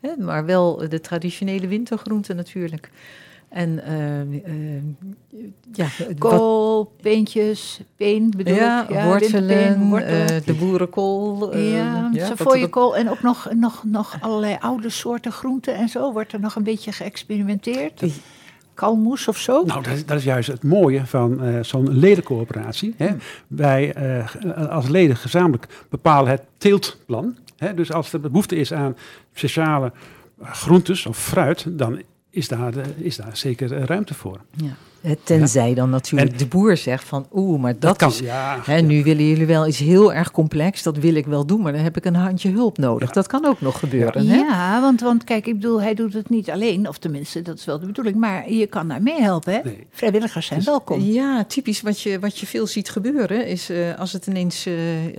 Hè, 0.00 0.16
maar 0.18 0.44
wel 0.44 0.88
de 0.88 1.00
traditionele 1.00 1.66
wintergroenten 1.66 2.36
natuurlijk. 2.36 2.90
En 3.50 3.84
eh, 3.84 4.20
eh, 4.20 4.82
ja, 5.72 5.86
wat- 5.98 6.18
Kool, 6.18 6.92
peentjes, 7.02 7.80
peen 7.96 8.32
bedoel 8.36 8.54
ja, 8.54 8.82
ik. 8.82 8.90
Ja, 8.92 9.06
wortelen, 9.06 9.88
wortel. 9.88 10.08
eh, 10.08 10.26
de 10.44 10.54
boerenkool. 10.54 11.52
eh, 11.52 11.72
ja, 11.72 12.10
dat- 12.12 12.26
savoyekool 12.26 12.96
en 12.96 13.10
ook 13.10 13.22
nog, 13.22 13.48
nog, 13.54 13.82
nog 13.84 14.16
allerlei 14.20 14.56
oude 14.60 14.88
soorten 14.90 15.32
groenten 15.32 15.74
en 15.74 15.88
zo. 15.88 16.12
Wordt 16.12 16.32
er 16.32 16.40
nog 16.40 16.54
een 16.54 16.62
beetje 16.62 16.92
geëxperimenteerd? 16.92 18.02
Kalmoes 18.74 19.28
of 19.28 19.36
zo? 19.36 19.62
Nou, 19.64 19.82
dat 19.82 19.92
is, 19.92 20.06
dat 20.06 20.16
is 20.18 20.24
juist 20.24 20.48
het 20.48 20.62
mooie 20.62 21.06
van 21.06 21.42
eh, 21.42 21.62
zo'n 21.62 21.98
ledencoöperatie. 21.98 22.94
Hè. 22.96 23.06
Hmm. 23.08 23.18
Wij 23.46 23.92
eh, 23.92 24.68
als 24.70 24.88
leden 24.88 25.16
gezamenlijk 25.16 25.84
bepalen 25.88 26.30
het 26.30 26.42
teeltplan. 26.58 27.36
Hè. 27.56 27.74
Dus 27.74 27.92
als 27.92 28.12
er 28.12 28.20
behoefte 28.20 28.56
is 28.56 28.72
aan 28.72 28.96
speciale 29.34 29.92
groentes 30.42 31.06
of 31.06 31.18
fruit, 31.18 31.64
dan 31.68 32.02
is 32.30 32.48
daar, 32.48 32.72
de- 32.72 32.94
is 32.96 33.16
daar 33.16 33.36
zeker 33.36 33.72
eh, 33.76 33.84
ruimte 33.84 34.14
voor. 34.14 34.40
Ja. 34.56 34.76
Tenzij 35.22 35.74
dan 35.74 35.90
natuurlijk 35.90 36.32
En- 36.32 36.38
de 36.38 36.46
boer 36.46 36.76
zegt 36.76 37.04
van, 37.04 37.26
oeh, 37.32 37.60
maar 37.60 37.78
dat, 37.78 37.96
kan, 37.96 38.08
is... 38.08 38.18
ja, 38.18 38.58
Hè, 38.64 38.80
nu 38.80 39.02
willen 39.02 39.26
jullie 39.28 39.46
wel 39.46 39.66
iets 39.66 39.78
heel 39.78 40.12
erg 40.12 40.30
complex, 40.30 40.82
dat 40.82 40.96
wil 40.96 41.14
ik 41.14 41.26
wel 41.26 41.46
doen, 41.46 41.60
maar 41.60 41.72
dan 41.72 41.80
heb 41.82 41.96
ik 41.96 42.04
een 42.04 42.14
handje 42.14 42.50
hulp 42.50 42.78
nodig. 42.78 43.08
Ja. 43.08 43.14
Dat 43.14 43.26
kan 43.26 43.44
ook 43.46 43.60
nog 43.60 43.78
gebeuren. 43.78 44.26
Hè? 44.26 44.36
Ja, 44.36 44.80
want, 44.80 45.00
want 45.00 45.24
kijk, 45.24 45.46
ik 45.46 45.54
bedoel, 45.54 45.82
hij 45.82 45.94
doet 45.94 46.12
het 46.12 46.28
niet 46.28 46.50
alleen, 46.50 46.88
of 46.88 46.98
tenminste, 46.98 47.42
dat 47.42 47.58
is 47.58 47.64
wel 47.64 47.78
de 47.80 47.86
bedoeling, 47.86 48.16
maar 48.16 48.50
je 48.52 48.66
kan 48.66 48.88
daar 48.88 49.02
meehelpen. 49.02 49.52
Hè? 49.52 49.60
Nee. 49.64 49.86
Vrijwilligers 49.90 50.46
zijn 50.46 50.58
Dus- 50.58 50.68
welkom. 50.68 51.00
Ja, 51.00 51.44
typisch 51.44 51.80
wat 51.80 52.00
je, 52.00 52.18
wat 52.18 52.38
je 52.38 52.46
veel 52.46 52.66
ziet 52.66 52.90
gebeuren 52.90 53.46
is 53.46 53.70
eh, 53.70 53.98
als 53.98 54.12
het 54.12 54.26
ineens 54.26 54.66
eh, 54.66 55.06
eh, 55.06 55.14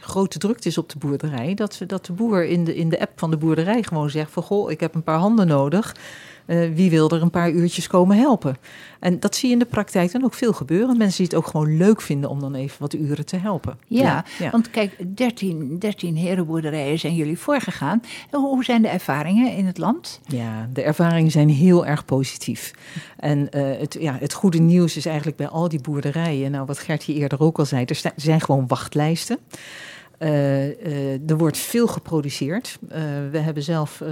grote 0.00 0.38
drukte 0.38 0.68
is 0.68 0.78
op 0.78 0.88
de 0.88 0.98
boerderij, 0.98 1.54
dat, 1.54 1.78
we- 1.78 1.86
dat 1.86 2.06
de 2.06 2.12
boer 2.12 2.44
in 2.44 2.64
de, 2.64 2.76
in 2.76 2.88
de 2.88 3.00
app 3.00 3.12
van 3.18 3.30
de 3.30 3.36
boerderij 3.36 3.82
gewoon 3.82 4.10
zegt 4.10 4.30
van 4.30 4.42
goh, 4.42 4.70
ik 4.70 4.80
heb 4.80 4.94
een 4.94 5.02
paar 5.02 5.18
handen 5.18 5.46
nodig. 5.46 5.94
Eh, 6.52 6.68
wie 6.74 6.90
wil 6.90 7.10
er 7.10 7.22
een 7.22 7.30
paar 7.30 7.50
uurtjes 7.50 7.86
komen 7.86 8.16
helpen? 8.16 8.56
En 9.00 9.20
dat 9.20 9.36
zie 9.36 9.48
je 9.48 9.52
in 9.52 9.58
de 9.58 9.64
praktijk 9.64 10.12
dan 10.12 10.24
ook 10.24 10.34
veel 10.34 10.52
gebeuren. 10.52 10.96
Mensen 10.96 11.16
die 11.16 11.26
het 11.26 11.34
ook 11.34 11.46
gewoon 11.46 11.76
leuk 11.76 12.00
vinden 12.00 12.30
om 12.30 12.40
dan 12.40 12.54
even 12.54 12.76
wat 12.78 12.92
uren 12.92 13.26
te 13.26 13.36
helpen. 13.36 13.78
Ja, 13.86 14.24
ja. 14.38 14.50
want 14.50 14.70
kijk, 14.70 15.16
13, 15.16 15.78
13 15.78 16.16
herenboerderijen 16.16 16.98
zijn 16.98 17.14
jullie 17.14 17.38
voorgegaan. 17.38 18.02
Hoe 18.30 18.64
zijn 18.64 18.82
de 18.82 18.88
ervaringen 18.88 19.56
in 19.56 19.66
het 19.66 19.78
land? 19.78 20.20
Ja, 20.26 20.68
de 20.72 20.82
ervaringen 20.82 21.30
zijn 21.30 21.48
heel 21.48 21.86
erg 21.86 22.04
positief. 22.04 22.72
En 23.16 23.50
eh, 23.50 23.78
het, 23.78 23.96
ja, 24.00 24.16
het 24.18 24.32
goede 24.32 24.58
nieuws 24.58 24.96
is 24.96 25.06
eigenlijk 25.06 25.36
bij 25.36 25.48
al 25.48 25.68
die 25.68 25.80
boerderijen, 25.80 26.50
nou 26.50 26.66
wat 26.66 26.78
Gertje 26.78 27.14
eerder 27.14 27.40
ook 27.40 27.58
al 27.58 27.66
zei, 27.66 27.84
er 27.84 28.12
zijn 28.16 28.40
gewoon 28.40 28.66
wachtlijsten. 28.66 29.38
Eh, 30.22 30.68
eh, 31.14 31.30
er 31.30 31.36
wordt 31.36 31.58
veel 31.58 31.86
geproduceerd. 31.86 32.78
Eh, 32.88 33.00
we 33.30 33.38
hebben 33.38 33.62
zelf 33.62 34.00
eh, 34.00 34.08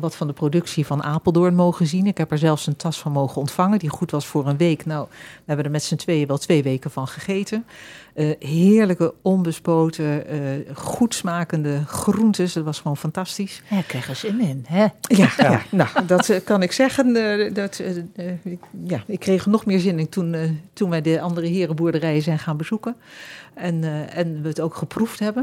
wat 0.00 0.16
van 0.16 0.26
de 0.26 0.32
productie 0.32 0.86
van 0.86 1.02
Apeldoorn 1.02 1.54
mogen 1.54 1.86
zien. 1.86 2.06
Ik 2.06 2.18
heb 2.18 2.30
er 2.30 2.38
zelfs 2.38 2.66
een 2.66 2.76
tas 2.76 2.98
van 2.98 3.12
mogen 3.12 3.40
ontvangen, 3.40 3.78
die 3.78 3.88
goed 3.88 4.10
was 4.10 4.26
voor 4.26 4.46
een 4.46 4.56
week. 4.56 4.84
Nou, 4.86 5.06
we 5.10 5.42
hebben 5.46 5.64
er 5.64 5.70
met 5.70 5.82
z'n 5.82 5.96
tweeën 5.96 6.26
wel 6.26 6.38
twee 6.38 6.62
weken 6.62 6.90
van 6.90 7.08
gegeten. 7.08 7.64
Eh, 8.14 8.30
heerlijke, 8.38 9.14
onbespoten, 9.22 10.26
eh, 10.26 10.38
goed 10.74 11.14
smakende 11.14 11.84
groentes. 11.86 12.52
Dat 12.52 12.64
was 12.64 12.78
gewoon 12.80 12.96
fantastisch. 12.96 13.62
Ja, 13.70 13.78
ik 13.78 13.86
krijg 13.86 14.08
er 14.08 14.16
zin 14.16 14.40
in. 14.40 14.64
Hè? 14.68 14.86
Ja, 15.00 15.30
ja. 15.36 15.62
nou, 15.70 15.88
dat 16.06 16.40
kan 16.44 16.62
ik 16.62 16.72
zeggen. 16.72 17.12
dat, 17.54 17.82
ik- 18.42 18.58
ja, 18.84 19.02
ik 19.06 19.20
kreeg 19.20 19.44
er 19.44 19.50
nog 19.50 19.66
meer 19.66 19.80
zin 19.80 19.98
in 19.98 20.08
toen, 20.08 20.34
eh, 20.34 20.40
toen 20.72 20.90
wij 20.90 21.00
de 21.00 21.20
andere 21.20 21.46
herenboerderijen 21.46 22.22
zijn 22.22 22.38
gaan 22.38 22.56
bezoeken. 22.56 22.96
En, 23.54 23.84
eh, 23.84 24.16
en 24.18 24.42
we 24.42 24.48
het 24.48 24.60
ook 24.60 24.74
geproefd 24.74 25.18
hebben. 25.18 25.35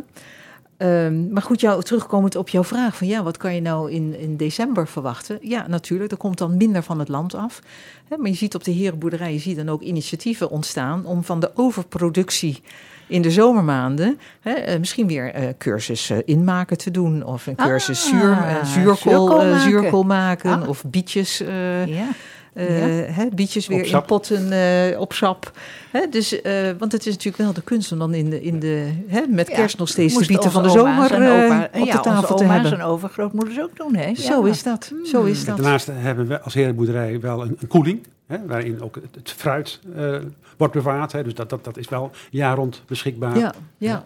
Ehm, 0.78 1.32
maar 1.34 1.42
goed, 1.42 1.60
jou, 1.62 1.84
terugkomend 1.84 2.36
op 2.36 2.50
jouw 2.50 2.64
vraag 2.64 2.98
van 2.98 3.08
ja, 3.08 3.24
wat 3.24 3.38
kan 3.38 3.56
je 3.56 3.62
nou 3.62 3.92
in, 3.92 4.20
in 4.20 4.38
december 4.38 4.88
verwachten? 4.88 5.38
Ja, 5.42 5.68
natuurlijk, 5.68 6.12
er 6.12 6.18
komt 6.18 6.38
dan 6.38 6.58
minder 6.58 6.84
van 6.84 7.00
het 7.00 7.08
land 7.08 7.34
af. 7.36 7.62
Hè, 8.08 8.18
maar 8.18 8.30
je 8.30 8.36
ziet 8.36 8.56
op 8.56 8.64
de 8.64 8.72
herenboerderij, 8.72 9.34
je 9.34 9.40
ziet 9.40 9.56
dan 9.58 9.70
ook 9.70 9.82
initiatieven 9.82 10.50
ontstaan 10.50 11.06
om 11.06 11.24
van 11.24 11.40
de 11.40 11.52
overproductie 11.56 12.62
in 13.08 13.22
de 13.22 13.32
zomermaanden 13.32 14.20
hè, 14.42 14.52
eh, 14.52 14.80
misschien 14.80 15.08
weer 15.08 15.34
eh 15.34 15.48
cursus 15.58 16.10
eh, 16.10 16.18
inmaken 16.26 16.78
te 16.78 16.92
doen. 16.92 17.24
Of 17.26 17.48
een 17.48 17.56
cursus 17.56 18.04
Ah, 18.04 18.10
zuur, 18.10 18.38
zuurkool, 18.66 18.96
zuurkool 18.96 19.38
maken. 19.38 19.60
zuurkool 19.62 20.04
maken. 20.04 20.62
Ah. 20.62 20.70
Of 20.70 20.84
bietjes, 20.88 21.38
Ja. 21.86 22.08
Eh, 22.54 23.18
Ja. 23.18 23.28
bietjes 23.36 23.68
weer 23.68 23.86
in 23.86 24.04
potten 24.06 24.52
eh, 24.52 25.00
op 25.00 25.14
sap. 25.14 25.52
Hè, 25.92 26.08
dus, 26.10 26.42
eh, 26.42 26.70
want 26.78 26.92
het 26.92 27.06
is 27.06 27.12
natuurlijk 27.14 27.44
wel 27.44 27.54
de 27.54 27.62
kunst 27.62 27.92
om 27.92 28.00
dan 28.00 28.14
in 28.14 28.30
de, 28.30 28.42
in 28.42 28.60
de, 28.60 28.92
hè, 29.08 29.22
met 29.30 29.48
Ja, 29.48 29.56
kerst 29.56 29.78
nog 29.78 29.88
steeds 29.90 30.18
de 30.18 30.26
bieten 30.26 30.52
van 30.52 30.64
de 30.64 30.70
zomer 30.70 31.12
en 31.14 31.22
eh, 31.22 31.46
opa- 31.46 31.70
op 31.80 31.86
ja, 31.86 31.92
de 31.96 32.00
tafel 32.02 32.12
onze 32.22 32.34
te 32.36 32.44
oma's 32.44 32.62
hebben. 32.62 32.80
en 32.80 32.86
overgrootmoeders 32.86 33.60
ook 33.62 33.76
doen, 33.78 33.96
hè? 33.96 34.16
Zo 34.16 34.46
Ja. 34.46 34.52
is 34.52 34.64
dat, 34.64 34.92
zo 35.04 35.24
is 35.24 35.46
dat. 35.46 35.58
Daarnaast 35.58 35.88
hebben 35.92 36.28
we 36.28 36.42
als 36.42 36.54
herenboerderij 36.54 37.20
wel 37.20 37.42
een, 37.42 37.58
een 37.60 37.68
koeling, 37.68 38.00
hè, 38.28 38.38
waarin 38.48 38.82
ook 38.82 38.96
het, 38.96 39.16
het 39.16 39.32
fruit 39.32 39.80
eh, 39.96 40.16
wordt 40.58 40.74
bewaard. 40.74 41.12
Hè, 41.12 41.24
dus 41.24 41.34
dat, 41.34 41.50
dat, 41.50 41.64
dat 41.64 41.78
is 41.78 41.90
wel 41.90 42.12
jaar 42.30 42.56
rond 42.56 42.82
beschikbaar. 42.88 43.38
Ja, 43.38 43.54
ja. 43.78 44.04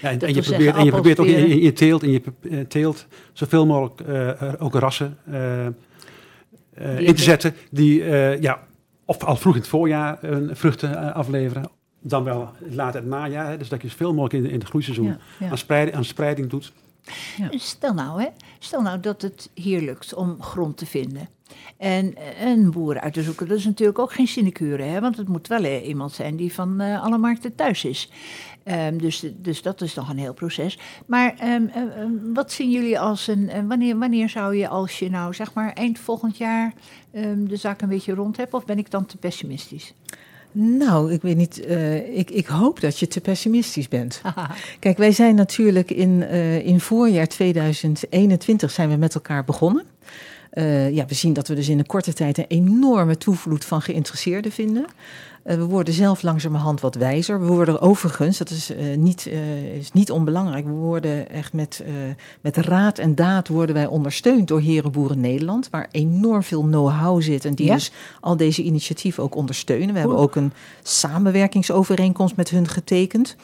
Ja, 0.00 0.10
en, 0.10 0.20
en 0.20 0.34
je 0.34 0.42
probeert, 0.42 0.76
en 0.76 0.84
je 0.84 0.90
probeert 0.90 1.18
ook 1.20 1.26
in, 1.26 1.60
je 1.62 1.72
teelt, 1.72 2.02
in 2.02 2.10
je 2.10 2.66
teelt 2.68 3.06
zoveel 3.32 3.66
mogelijk 3.66 4.00
ook 4.60 4.74
rassen 4.74 5.16
eh, 6.74 6.98
in 6.98 7.14
te 7.14 7.22
zetten 7.22 7.54
die 7.70 8.04
eh, 8.04 8.40
ja, 8.40 8.60
of 9.04 9.24
al 9.24 9.36
vroeg 9.36 9.54
in 9.54 9.60
het 9.60 9.68
voorjaar 9.68 10.18
een 10.20 10.56
vruchten 10.56 10.96
eh, 10.96 11.14
afleveren, 11.14 11.70
dan 12.00 12.24
wel 12.24 12.50
later 12.70 13.00
het 13.00 13.10
najaar. 13.10 13.50
Hè, 13.50 13.56
dus 13.56 13.68
dat 13.68 13.82
je 13.82 13.88
zoveel 13.88 14.14
mogelijk 14.14 14.44
in, 14.44 14.50
in 14.50 14.58
het 14.58 14.68
groeiseizoen 14.68 15.06
Ja, 15.06 15.18
ja. 15.38 15.50
Aan, 15.50 15.58
spreiding, 15.58 15.96
aan 15.96 16.04
spreiding 16.04 16.50
doet. 16.50 16.72
Stel 17.50 17.94
nou, 17.94 18.22
hè, 18.22 18.28
stel 18.58 18.82
nou 18.82 19.00
dat 19.00 19.22
het 19.22 19.50
hier 19.54 19.80
lukt 19.80 20.14
om 20.14 20.42
grond 20.42 20.76
te 20.76 20.86
vinden. 20.86 21.28
En 21.76 22.14
een 22.40 22.70
boer 22.70 23.00
uit 23.00 23.12
te 23.12 23.22
zoeken, 23.22 23.48
dat 23.48 23.58
is 23.58 23.64
natuurlijk 23.64 23.98
ook 23.98 24.12
geen 24.12 24.26
sinecure, 24.26 24.82
hè, 24.82 25.00
want 25.00 25.16
het 25.16 25.28
moet 25.28 25.48
wel 25.48 25.64
eh, 25.64 25.88
iemand 25.88 26.12
zijn 26.12 26.36
die 26.36 26.52
van 26.52 26.80
eh, 26.80 27.02
alle 27.02 27.18
markten 27.18 27.54
thuis 27.54 27.84
is. 27.84 28.10
Ehm, 28.64 28.96
dus, 28.98 29.24
dus 29.36 29.62
dat 29.62 29.80
is 29.80 29.94
nog 29.94 30.08
een 30.10 30.18
heel 30.18 30.34
proces. 30.34 30.78
Maar 31.06 31.34
ehm, 31.38 31.66
eh, 31.66 31.82
eh, 31.82 32.08
wat 32.34 32.52
zien 32.52 32.70
jullie 32.70 32.98
als 33.00 33.26
een. 33.26 33.48
eh, 33.48 33.62
wanneer, 33.68 33.98
wanneer 33.98 34.28
zou 34.28 34.56
je, 34.56 34.68
als 34.68 34.98
je 34.98 35.10
nou 35.10 35.34
zeg 35.34 35.54
maar 35.54 35.72
eind 35.72 35.98
volgend 35.98 36.36
jaar 36.36 36.72
ehm, 37.12 37.44
de 37.44 37.56
zaak 37.56 37.82
een 37.82 37.88
beetje 37.88 38.14
rond 38.14 38.36
hebt, 38.36 38.54
of 38.54 38.64
ben 38.64 38.78
ik 38.78 38.90
dan 38.90 39.06
te 39.06 39.16
pessimistisch? 39.16 39.94
Nou, 40.54 41.12
ik 41.12 41.22
weet 41.22 41.36
niet. 41.36 41.60
eh, 41.64 42.18
ik, 42.18 42.30
ik 42.30 42.46
hoop 42.46 42.80
dat 42.80 42.98
je 42.98 43.06
te 43.06 43.20
pessimistisch 43.20 43.88
bent. 43.88 44.20
Kijk, 44.80 44.98
wij 44.98 45.12
zijn 45.12 45.34
natuurlijk 45.34 45.90
in, 45.90 46.22
eh, 46.22 46.66
in 46.66 46.80
voorjaar 46.80 47.26
2021 47.28 48.70
zijn 48.70 48.88
we 48.88 48.96
met 48.96 49.14
elkaar 49.14 49.44
begonnen. 49.44 49.84
Eh, 50.52 50.90
ja, 50.90 51.06
we 51.06 51.14
zien 51.14 51.32
dat 51.32 51.48
we 51.48 51.54
dus 51.54 51.68
in 51.68 51.78
een 51.78 51.86
korte 51.86 52.12
tijd 52.12 52.38
een 52.38 52.44
enorme 52.48 53.18
toevloed 53.18 53.64
van 53.64 53.82
geïnteresseerden 53.82 54.52
vinden. 54.52 54.84
Uh, 55.44 55.56
we 55.56 55.64
worden 55.64 55.94
zelf 55.94 56.22
langzamerhand 56.22 56.80
wat 56.80 56.94
wijzer. 56.94 57.40
We 57.40 57.46
worden 57.46 57.80
overigens, 57.80 58.38
dat 58.38 58.50
is, 58.50 58.70
uh, 58.70 58.96
niet, 58.96 59.26
is 59.78 59.92
niet 59.92 60.10
onbelangrijk, 60.10 60.64
we 60.64 60.70
worden 60.70 61.30
echt 61.30 61.52
met, 61.52 61.84
met 62.40 62.56
raad 62.56 62.98
en 62.98 63.14
daad 63.14 63.48
worden 63.48 63.74
wij 63.74 63.86
ondersteund 63.86 64.48
door 64.48 64.60
Herenboeren 64.60 65.20
Nederland, 65.20 65.70
waar 65.70 65.88
enorm 65.90 66.42
veel 66.42 66.62
know-how 66.62 67.22
zit 67.22 67.44
en 67.44 67.54
die 67.54 67.66
ja? 67.66 67.74
dus 67.74 67.92
al 68.20 68.36
deze 68.36 68.62
initiatieven 68.62 69.22
ook 69.22 69.34
ondersteunen. 69.34 69.92
We 69.92 69.98
hebben 69.98 70.18
ook 70.18 70.36
een 70.36 70.52
samenwerkingsovereenkomst 70.82 72.36
met 72.36 72.50
hun 72.50 72.68
getekend. 72.68 73.36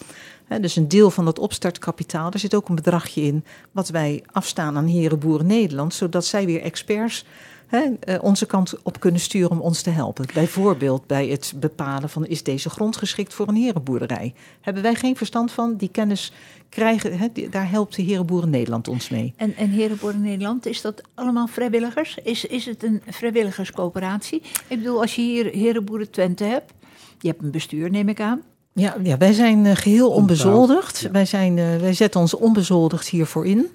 Dus 0.60 0.76
een 0.76 0.88
deel 0.88 1.10
van 1.10 1.24
dat 1.24 1.38
opstartkapitaal, 1.38 2.30
er 2.30 2.38
zit 2.38 2.54
ook 2.54 2.68
een 2.68 2.74
bedragje 2.74 3.22
in 3.22 3.44
wat 3.72 3.88
wij 3.88 4.22
afstaan 4.32 4.76
aan 4.76 4.86
Herenboeren 4.86 5.46
Nederland, 5.46 5.94
zodat 5.94 6.24
zij 6.24 6.46
weer 6.46 6.60
experts 6.60 7.24
He, 7.68 8.18
onze 8.20 8.46
kant 8.46 8.74
op 8.82 9.00
kunnen 9.00 9.20
sturen 9.20 9.50
om 9.50 9.60
ons 9.60 9.82
te 9.82 9.90
helpen. 9.90 10.26
Bijvoorbeeld 10.34 11.06
bij 11.06 11.26
het 11.26 11.52
bepalen 11.56 12.08
van 12.08 12.26
is 12.26 12.42
deze 12.42 12.70
grond 12.70 12.96
geschikt 12.96 13.34
voor 13.34 13.48
een 13.48 13.54
herenboerderij. 13.54 14.34
Hebben 14.60 14.82
wij 14.82 14.94
geen 14.94 15.16
verstand 15.16 15.52
van, 15.52 15.76
die 15.76 15.88
kennis 15.88 16.32
krijgen, 16.68 17.32
daar 17.50 17.70
helpt 17.70 17.96
de 17.96 18.02
Herenboeren 18.02 18.50
Nederland 18.50 18.88
ons 18.88 19.08
mee. 19.08 19.32
En, 19.36 19.56
en 19.56 19.70
Herenboeren 19.70 20.20
Nederland, 20.20 20.66
is 20.66 20.80
dat 20.80 21.02
allemaal 21.14 21.46
vrijwilligers? 21.46 22.18
Is, 22.22 22.44
is 22.44 22.66
het 22.66 22.82
een 22.82 23.02
vrijwilligerscoöperatie? 23.06 24.42
Ik 24.68 24.78
bedoel, 24.78 25.00
als 25.00 25.14
je 25.14 25.22
hier 25.22 25.44
Herenboeren 25.44 26.10
Twente 26.10 26.44
hebt, 26.44 26.72
je 27.20 27.28
hebt 27.28 27.42
een 27.42 27.50
bestuur 27.50 27.90
neem 27.90 28.08
ik 28.08 28.20
aan. 28.20 28.42
Ja, 28.78 28.96
ja 29.02 29.16
wij 29.16 29.32
zijn 29.32 29.64
uh, 29.64 29.76
geheel 29.76 30.10
onbezoldigd. 30.10 31.00
Ja. 31.00 31.10
Wij, 31.10 31.26
zijn, 31.26 31.56
uh, 31.56 31.76
wij 31.76 31.92
zetten 31.92 32.20
ons 32.20 32.34
onbezoldigd 32.34 33.08
hiervoor 33.08 33.46
in. 33.46 33.66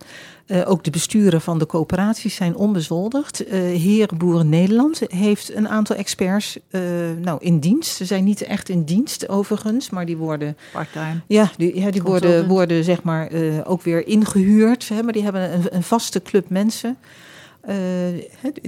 Uh, 0.48 0.70
ook 0.70 0.84
de 0.84 0.90
besturen 0.90 1.42
van 1.42 1.60
de 1.60 1.66
coöperaties 1.66 2.36
zijn 2.36 2.56
onbezoldigd. 2.56 3.48
Uh, 3.48 3.52
Herenboeren 3.54 4.50
Nederland 4.50 5.02
heeft 5.08 5.56
een 5.56 5.70
aantal 5.70 5.96
experts 5.96 6.58
uh, 6.72 6.82
nou, 7.22 7.38
in 7.42 7.60
dienst. 7.60 7.96
Ze 7.96 8.06
zijn 8.06 8.24
niet 8.24 8.42
echt 8.42 8.70
in 8.70 8.84
dienst 8.84 9.30
overigens, 9.30 9.90
maar 9.90 10.06
die 10.06 10.18
worden... 10.18 10.58
Part-time. 10.72 11.22
Ja, 11.28 11.52
die, 11.58 11.80
ja, 11.80 11.92
die 11.92 12.02
worden, 12.02 12.48
worden 12.48 12.84
zeg 12.84 13.04
maar 13.04 13.30
ook 13.64 13.82
weer 13.82 14.08
ingehuurd. 14.08 14.90
Hè, 14.90 15.04
maar 15.04 15.14
die 15.14 15.24
hebben 15.24 15.54
een, 15.54 15.64
een 15.70 15.84
vaste 15.84 16.22
club 16.22 16.50
mensen... 16.50 16.98
Uh, 17.70 17.76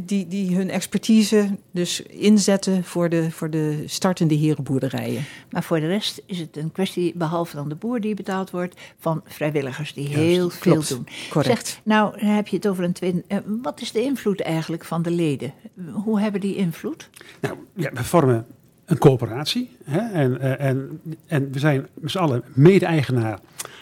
die, 0.03 0.27
die 0.27 0.55
hun 0.55 0.69
expertise 0.69 1.49
dus 1.71 2.01
inzetten 2.01 2.83
voor 2.83 3.09
de, 3.09 3.31
voor 3.31 3.49
de 3.49 3.83
startende 3.85 4.35
herenboerderijen. 4.35 5.23
Maar 5.51 5.63
voor 5.63 5.79
de 5.79 5.87
rest 5.87 6.21
is 6.25 6.39
het 6.39 6.57
een 6.57 6.71
kwestie, 6.71 7.13
behalve 7.15 7.55
dan 7.55 7.69
de 7.69 7.75
boer 7.75 8.01
die 8.01 8.15
betaald 8.15 8.49
wordt, 8.49 8.81
van 8.99 9.21
vrijwilligers 9.25 9.93
die 9.93 10.09
Juist, 10.09 10.19
heel 10.19 10.49
veel 10.49 10.71
klopt, 10.71 10.89
doen. 10.89 11.07
Correct. 11.29 11.67
Zeg, 11.67 11.79
nou, 11.83 12.19
dan 12.19 12.29
heb 12.29 12.47
je 12.47 12.55
het 12.55 12.67
over 12.67 12.83
een 12.83 12.93
tweede. 12.93 13.23
Uh, 13.27 13.37
wat 13.61 13.81
is 13.81 13.91
de 13.91 14.01
invloed 14.01 14.41
eigenlijk 14.41 14.85
van 14.85 15.01
de 15.01 15.11
leden? 15.11 15.53
Hoe 15.91 16.19
hebben 16.19 16.41
die 16.41 16.55
invloed? 16.55 17.09
Nou, 17.41 17.55
ja, 17.73 17.91
we 17.93 18.03
vormen 18.03 18.45
een 18.85 18.97
coöperatie 18.97 19.69
hè, 19.83 19.99
en, 19.99 20.31
uh, 20.31 20.61
en, 20.61 21.01
en 21.27 21.51
we 21.51 21.59
zijn 21.59 21.87
met 21.93 22.11
z'n 22.11 22.17
allen 22.17 22.43
mede-eigenaar 22.53 23.39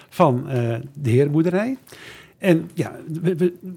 van 0.10 0.44
de 0.94 1.10
herenboerderij. 1.10 1.78
En 2.44 2.70
ja, 2.74 2.96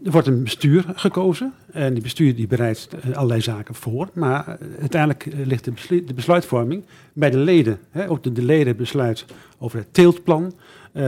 er 0.05 0.11
wordt 0.11 0.27
een 0.27 0.43
bestuur 0.43 0.85
gekozen. 0.95 1.53
En 1.73 1.95
die 1.95 2.03
bestuur 2.03 2.35
die 2.35 2.47
bereidt 2.47 2.89
allerlei 3.13 3.41
zaken 3.41 3.75
voor. 3.75 4.09
Maar 4.13 4.59
uiteindelijk 4.81 5.27
ligt 5.45 5.65
de, 5.65 5.71
beslu 5.71 6.05
de 6.05 6.15
besluitvorming 6.15 6.85
bij 7.13 7.31
de 7.31 7.39
leden. 7.39 7.79
Hè. 7.91 8.11
Ook 8.11 8.23
de, 8.23 8.33
de, 8.33 8.45
leden 8.45 8.77
besluiten 8.77 9.27
over 9.59 9.79
het 9.79 9.95
teeltplan. 9.95 10.45
Uh, 10.45 11.03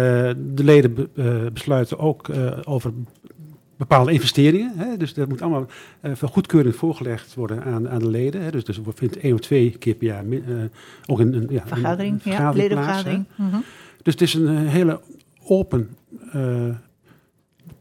de 0.55 0.65
leden 0.65 0.95
be, 0.95 1.09
uh, 1.15 1.51
besluiten 1.53 1.99
ook 1.99 2.29
uh, 2.29 2.59
over 2.65 2.93
bepaalde 3.77 4.13
investeringen. 4.13 4.73
Hè. 4.77 4.97
Dus 4.97 5.15
dat 5.15 5.29
moet 5.29 5.43
allemaal 5.43 5.67
van 6.03 6.29
goedkeuring 6.29 6.77
voorgelegd 6.77 7.35
worden 7.35 7.65
aan, 7.65 7.89
aan 7.89 7.99
de 7.99 8.11
leden. 8.11 8.43
Hè. 8.43 8.51
Dus, 8.51 8.65
dus 8.65 8.77
er 8.77 8.83
vindt 8.95 9.19
één 9.19 9.35
of 9.35 9.41
twee 9.41 9.71
keer 9.79 9.95
per 9.95 10.07
jaar 10.07 10.25
ook 11.07 11.19
een, 11.19 11.35
een, 11.35 11.47
ja, 11.51 11.63
vergadering, 11.67 12.15
een 12.15 12.21
vergadering 12.21 12.57
ja, 12.57 12.63
ledenvergadering. 12.63 13.25
Plaats, 13.27 13.39
mm 13.39 13.51
-hmm. 13.51 13.65
Dus 14.03 14.13
het 14.13 14.23
is 14.23 14.35
een 14.35 14.67
hele 14.67 15.01
open 15.45 15.89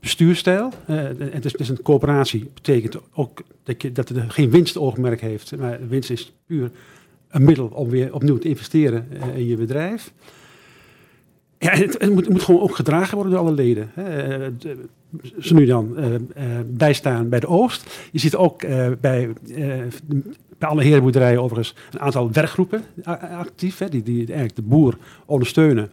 bestuurstijl. 0.07 0.71
Uh, 0.89 0.97
het, 1.19 1.59
is, 1.59 1.69
een 1.69 1.81
coöperatie. 1.81 2.49
betekent 2.53 2.97
ook 3.13 3.43
dat, 3.63 3.81
je, 3.81 3.91
dat 3.91 4.09
het 4.09 4.17
geen 4.27 4.49
winstoogmerk 4.49 5.21
heeft. 5.21 5.57
Maar 5.57 5.79
winst 5.87 6.09
is 6.09 6.33
puur 6.45 6.71
een 7.29 7.43
middel 7.43 7.67
om 7.67 7.89
weer 7.89 8.13
opnieuw 8.13 8.37
te 8.37 8.47
investeren 8.47 9.07
uh, 9.13 9.37
in 9.37 9.47
je 9.47 9.57
bedrijf. 9.57 10.13
Ja, 11.59 11.71
het, 11.71 12.09
moet, 12.13 12.29
moet, 12.29 12.41
gewoon 12.41 12.61
ook 12.61 12.75
gedragen 12.75 13.15
worden 13.15 13.33
door 13.33 13.41
alle 13.41 13.51
leden. 13.51 13.91
Uh, 13.97 14.05
ze 15.39 15.53
nu 15.53 15.65
dan 15.65 15.95
bijstaan 16.67 17.29
bij 17.29 17.39
de 17.39 17.47
oogst. 17.47 18.09
Je 18.11 18.19
ziet 18.19 18.35
ook 18.35 18.59
bij, 19.01 19.33
bij 20.57 20.69
alle 20.69 20.83
herenboerderijen 20.83 21.41
overigens 21.41 21.75
een 21.91 21.99
aantal 21.99 22.31
werkgroepen 22.31 22.83
actief. 23.37 23.77
Hè, 23.77 23.89
die, 23.89 24.03
die 24.03 24.17
eigenlijk 24.17 24.55
de 24.55 24.61
boer 24.61 24.97
ondersteunen 25.25 25.89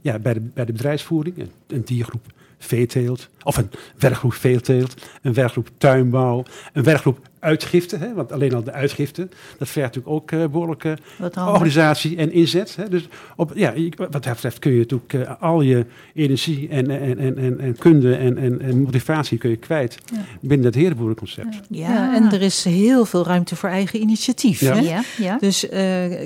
ja, 0.00 0.18
bij, 0.18 0.34
de, 0.34 0.40
bij 0.40 0.64
de 0.64 0.72
bedrijfsvoering. 0.72 1.38
Een, 1.38 1.50
een 1.66 1.84
diergroep 1.84 2.26
veeteelt, 2.60 3.28
of 3.42 3.56
een 3.56 3.70
werkgroep 3.98 4.34
veeteelt, 4.34 4.94
een 5.22 5.34
werkgroep 5.34 5.68
tuinbouw, 5.78 6.44
een 6.72 6.82
werkgroep 6.82 7.18
uitgifte, 7.40 7.96
hè, 7.96 8.14
want 8.14 8.32
alleen 8.32 8.54
al 8.54 8.62
de 8.62 8.72
uitgifte, 8.72 9.28
dat 9.58 9.68
vergt 9.68 9.94
natuurlijk 9.94 10.14
ook 10.14 10.30
uh, 10.30 10.44
behoorlijke 10.46 10.98
organisatie 11.34 12.16
en 12.16 12.32
inzet. 12.32 12.76
Hè. 12.76 12.88
Dus 12.88 13.08
op, 13.36 13.52
ja, 13.54 13.74
wat 13.96 14.12
dat 14.12 14.22
betreft 14.22 14.58
kun 14.58 14.72
je 14.72 14.78
natuurlijk 14.78 15.12
uh, 15.12 15.30
al 15.40 15.60
je 15.60 15.86
energie 16.14 16.68
en, 16.68 16.90
en, 16.90 17.18
en, 17.18 17.38
en, 17.38 17.60
en 17.60 17.76
kunde 17.78 18.14
en, 18.14 18.38
en, 18.38 18.60
en 18.60 18.82
motivatie 18.82 19.38
kun 19.38 19.50
je 19.50 19.56
kwijt 19.56 19.98
ja. 20.12 20.20
binnen 20.40 20.66
het 20.66 20.74
herenboerenconcept. 20.74 21.60
Ja. 21.68 21.92
ja. 21.92 22.14
en 22.14 22.32
er 22.32 22.42
is 22.42 22.64
heel 22.64 23.04
veel 23.04 23.24
ruimte 23.24 23.56
voor 23.56 23.68
eigen 23.68 24.00
initiatief. 24.00 24.60
Ja. 24.60 24.74
Hè? 24.74 24.80
Ja, 24.80 25.02
ja. 25.18 25.38
Dus 25.38 25.64
uh, 25.64 25.70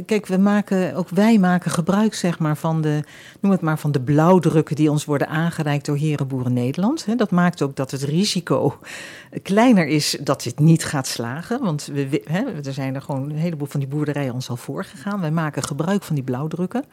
kijk, 0.07 0.27
we 0.27 0.39
maken, 0.39 0.95
ook 0.95 1.09
wij 1.09 1.39
maken 1.39 1.71
gebruik 1.71 2.15
zeg 2.15 2.39
maar, 2.39 2.57
van 2.57 2.81
de, 2.81 3.01
noem 3.41 3.53
het 3.53 3.61
maar, 3.61 3.79
van 3.79 3.93
de 3.93 4.01
blauwdrukken 4.01 4.77
die 4.77 4.91
ons 4.91 5.05
worden 5.05 5.29
aangereikt 5.29 5.87
door 5.87 5.97
Herenboeren 5.97 6.53
Nederland. 6.53 7.05
Hè. 7.05 7.15
Dat 7.15 7.31
maakt 7.31 7.63
ook 7.63 7.77
dat 7.77 7.91
het 7.91 8.03
risico 8.03 8.79
kleiner 9.43 9.87
is 9.87 10.17
dat 10.21 10.43
dit 10.43 10.59
niet 10.59 10.85
gaat 10.85 11.04
slagen. 11.07 11.61
Want 11.63 11.85
we, 11.93 12.23
er 12.65 12.73
zijn 12.73 12.95
er 12.95 13.03
gewoon 13.03 13.31
een 13.31 13.37
heleboel 13.37 13.67
van 13.67 13.81
die 13.81 13.89
boerderijen 13.89 14.35
ons 14.35 14.49
al 14.49 14.57
voorgegaan. 14.57 15.21
Wij 15.21 15.31
maken 15.31 15.63
gebruik 15.63 16.03
van 16.03 16.15
die 16.15 16.25
blauwdrukken. 16.25 16.85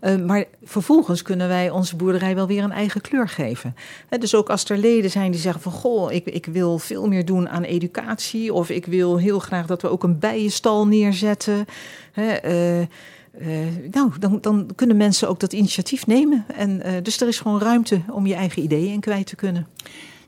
Uh, 0.00 0.16
maar 0.16 0.44
vervolgens 0.62 1.22
kunnen 1.22 1.48
wij 1.48 1.70
onze 1.70 1.96
boerderij 1.96 2.34
wel 2.34 2.46
weer 2.46 2.62
een 2.62 2.72
eigen 2.72 3.00
kleur 3.00 3.28
geven. 3.28 3.74
Dus 4.18 4.34
ook 4.34 4.50
als 4.50 4.64
er 4.64 4.78
leden 4.78 5.10
zijn 5.10 5.30
die 5.30 5.40
zeggen 5.40 5.62
van... 5.62 5.72
goh, 5.72 6.12
ik, 6.12 6.26
ik 6.26 6.46
wil 6.46 6.78
veel 6.78 7.08
meer 7.08 7.24
doen 7.24 7.48
aan 7.48 7.62
educatie... 7.62 8.52
of 8.52 8.70
ik 8.70 8.86
wil 8.86 9.16
heel 9.16 9.38
graag 9.38 9.66
dat 9.66 9.82
we 9.82 9.88
ook 9.88 10.02
een 10.02 10.18
bijenstal 10.18 10.86
neerzetten... 10.86 11.64
He, 12.12 12.44
uh, 12.44 12.80
uh, 12.80 13.66
nou, 13.90 14.10
dan, 14.18 14.38
dan, 14.40 14.70
kunnen 14.74 14.96
mensen 14.96 15.28
ook 15.28 15.40
dat 15.40 15.52
initiatief 15.52 16.06
nemen. 16.06 16.44
En, 16.56 17.02
dus 17.02 17.20
er 17.20 17.28
is 17.28 17.40
gewoon 17.40 17.60
ruimte 17.60 18.00
om 18.10 18.26
je 18.26 18.34
eigen 18.34 18.62
ideeën 18.62 18.92
in 18.92 19.00
kwijt 19.00 19.26
te 19.26 19.36
kunnen. 19.36 19.66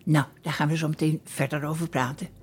Nou, 0.04 0.24
daar 0.42 0.52
gaan 0.52 0.68
we 0.68 0.76
zo 0.76 0.88
meteen 0.88 1.20
verder 1.24 1.64
over 1.64 1.88
praten. 1.88 2.41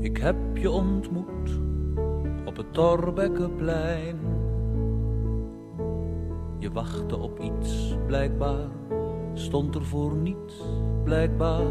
Ik 0.00 0.16
heb 0.16 0.36
je 0.54 0.70
ontmoet 0.70 1.60
op 2.44 2.56
het 2.56 2.72
Torbekkenplein. 2.72 4.18
Je 6.58 6.72
wachtte 6.72 7.18
op 7.18 7.40
iets, 7.40 7.96
blijkbaar, 8.06 8.68
stond 9.34 9.74
er 9.74 9.84
voor 9.84 10.14
niets, 10.16 10.62
blijkbaar. 11.04 11.66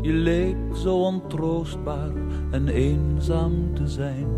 Je 0.00 0.12
leek 0.12 0.56
zo 0.74 0.96
ontroostbaar 0.96 2.12
en 2.50 2.68
eenzaam 2.68 3.74
te 3.74 3.86
zijn. 3.86 4.28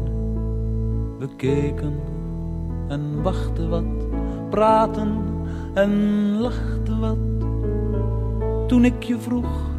We 1.19 1.29
keken 1.37 2.01
en 2.89 3.23
wachten 3.23 3.71
wat, 3.71 4.09
praten 4.51 5.23
en 5.75 5.91
lachten 6.39 7.01
wat. 7.01 7.49
Toen 8.69 8.85
ik 8.85 9.03
je 9.03 9.19
vroeg, 9.19 9.71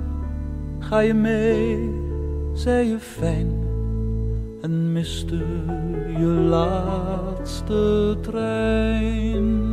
ga 0.80 0.99
je 0.99 1.13
mee, 1.13 2.05
zei 2.56 2.88
je 2.89 2.99
fijn. 2.99 3.64
En 4.62 4.91
miste 4.91 5.43
je 6.18 6.26
laatste 6.26 8.18
trein. 8.22 9.64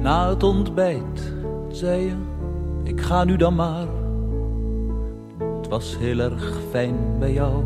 Na 0.00 0.28
het 0.28 0.42
ontbijt 0.42 1.32
zei 1.68 2.04
je, 2.04 2.14
ik 2.84 3.00
ga 3.00 3.24
nu 3.24 3.36
dan 3.36 3.54
maar. 3.54 3.86
Het 5.56 5.68
was 5.68 5.98
heel 5.98 6.18
erg 6.18 6.58
fijn 6.70 6.96
bij 7.18 7.32
jou, 7.32 7.64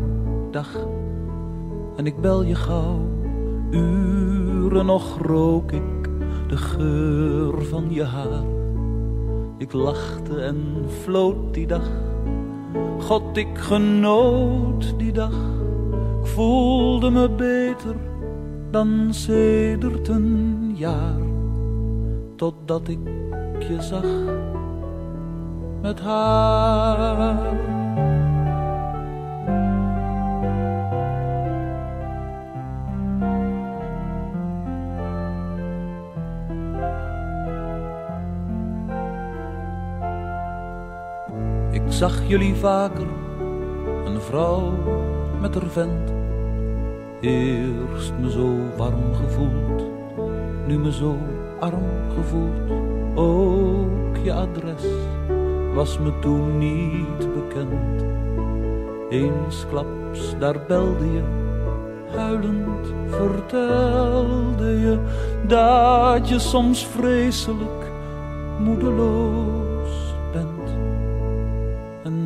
En 1.95 2.05
ik 2.05 2.21
bel 2.21 2.43
je 2.43 2.55
gauw, 2.55 2.99
Uren 3.71 4.85
nog 4.85 5.21
rook 5.21 5.71
ik 5.71 6.09
de 6.47 6.57
geur 6.57 7.63
van 7.63 7.85
je 7.89 8.03
haar. 8.03 8.43
Ik 9.57 9.73
lachte 9.73 10.41
en 10.41 10.85
floot 11.01 11.53
die 11.53 11.67
dag. 11.67 11.89
God, 12.99 13.37
ik 13.37 13.57
genoot 13.57 14.99
die 14.99 15.11
dag. 15.11 15.33
Ik 16.21 16.27
voelde 16.27 17.09
me 17.09 17.29
beter 17.29 17.95
dan 18.71 19.07
sedert 19.09 20.07
een 20.07 20.71
jaar. 20.75 21.19
Totdat 22.35 22.87
ik 22.87 22.99
je 23.59 23.81
zag 23.81 24.05
met 25.81 25.99
haar. 25.99 27.74
Zag 42.09 42.27
jullie 42.27 42.55
vaker, 42.55 43.07
een 44.05 44.21
vrouw 44.21 44.71
met 45.41 45.55
haar 45.55 45.69
vent. 45.69 46.13
Eerst 47.21 48.13
me 48.19 48.31
zo 48.31 48.55
warm 48.77 49.13
gevoeld, 49.13 49.83
nu 50.67 50.77
me 50.77 50.91
zo 50.91 51.17
arm 51.59 51.89
gevoeld. 52.15 52.79
Ook 53.15 54.17
je 54.23 54.33
adres 54.33 54.83
was 55.73 55.99
me 55.99 56.19
toen 56.19 56.57
niet 56.57 57.33
bekend. 57.33 58.05
Eensklaps 59.09 60.35
daar 60.39 60.59
belde 60.67 61.11
je, 61.11 61.23
huilend 62.17 62.93
vertelde 63.09 64.79
je 64.79 64.99
dat 65.47 66.29
je 66.29 66.39
soms 66.39 66.85
vreselijk 66.85 67.91
moedeloos 68.59 69.44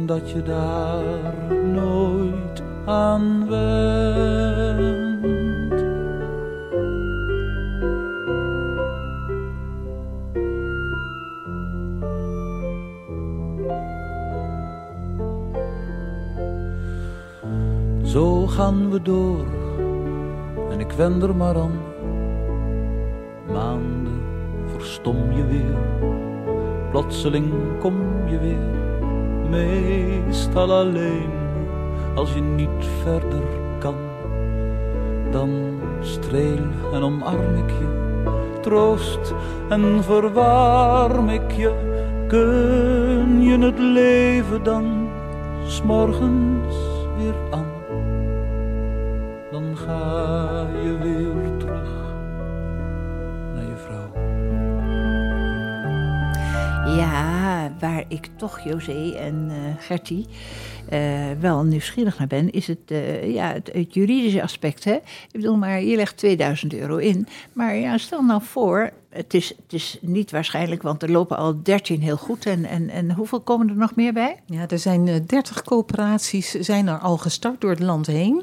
dat 0.10 0.32
je 0.32 0.44
daar 0.44 1.56
nooit 1.74 2.64
aan 2.86 3.48
went. 3.50 4.88
Zo 18.08 18.48
gaan 18.48 18.90
we 18.92 19.02
door 19.02 19.46
en 20.70 20.80
ik 20.80 20.92
wend 20.92 21.24
er 21.24 21.36
maar 21.36 21.56
aan. 21.56 21.80
Maanden 23.52 24.22
verstom 24.66 25.32
je 25.32 25.46
weer, 25.46 25.78
plotseling 26.92 27.80
kom 27.80 28.28
je 28.28 28.40
weer. 28.40 28.79
Meestal 29.50 30.72
alleen 30.72 31.32
als 32.16 32.34
je 32.34 32.42
niet 32.42 32.86
verder 33.04 33.44
kan. 33.80 33.96
Dan 35.32 35.50
streel 36.02 36.68
en 36.94 37.04
omarm 37.04 37.56
ik 37.56 37.70
je, 37.70 37.88
troost 38.62 39.34
en 39.70 40.04
verwarm 40.04 41.30
ik 41.30 41.52
je. 41.52 41.88
Kun 42.28 43.42
je 43.42 43.58
het 43.60 43.80
leven 43.80 44.64
dan 44.64 45.10
s'morgens 45.66 46.76
toch, 58.40 58.60
José 58.60 59.12
en 59.16 59.48
eh 59.50 59.84
Gertie, 59.86 60.28
eh, 60.90 61.32
wel 61.40 61.64
nieuwsgierig 61.64 62.18
naar 62.18 62.28
ben, 62.28 62.52
is 62.52 62.68
het, 62.68 62.80
eh, 62.86 63.34
ja, 63.34 63.54
het, 63.54 63.70
het 63.74 63.94
juridische 63.94 64.42
aspect. 64.42 64.84
Hè? 64.84 64.94
Ik 64.94 65.30
bedoel, 65.32 65.58
maar 65.58 65.84
je 65.84 65.96
legt 65.96 66.18
2000 66.18 66.74
euro 66.74 66.98
in. 66.98 67.28
Maar 67.54 67.76
ja, 67.76 67.98
stel 67.98 68.22
nou 68.22 68.42
voor, 68.44 68.92
het 69.10 69.34
is, 69.34 69.50
het 69.50 69.74
is 69.74 69.98
niet 70.02 70.32
waarschijnlijk, 70.32 70.82
want 70.82 71.04
er 71.04 71.12
lopen 71.12 71.38
al 71.38 71.64
13 71.64 72.02
heel 72.02 72.18
goed. 72.18 72.46
En, 72.46 72.66
en, 72.66 72.90
en 72.90 73.12
hoeveel 73.12 73.40
komen 73.40 73.70
er 73.70 73.76
nog 73.76 73.96
meer 73.96 74.14
bij? 74.14 74.36
Ja, 74.46 74.68
er 74.68 74.80
zijn 74.80 75.08
eh, 75.08 75.16
30 75.26 75.64
coöperaties 75.64 76.52
zijn 76.52 76.88
er 76.88 76.98
al 76.98 77.18
gestart 77.18 77.62
door 77.62 77.70
het 77.70 77.80
land 77.80 78.08
heen. 78.08 78.36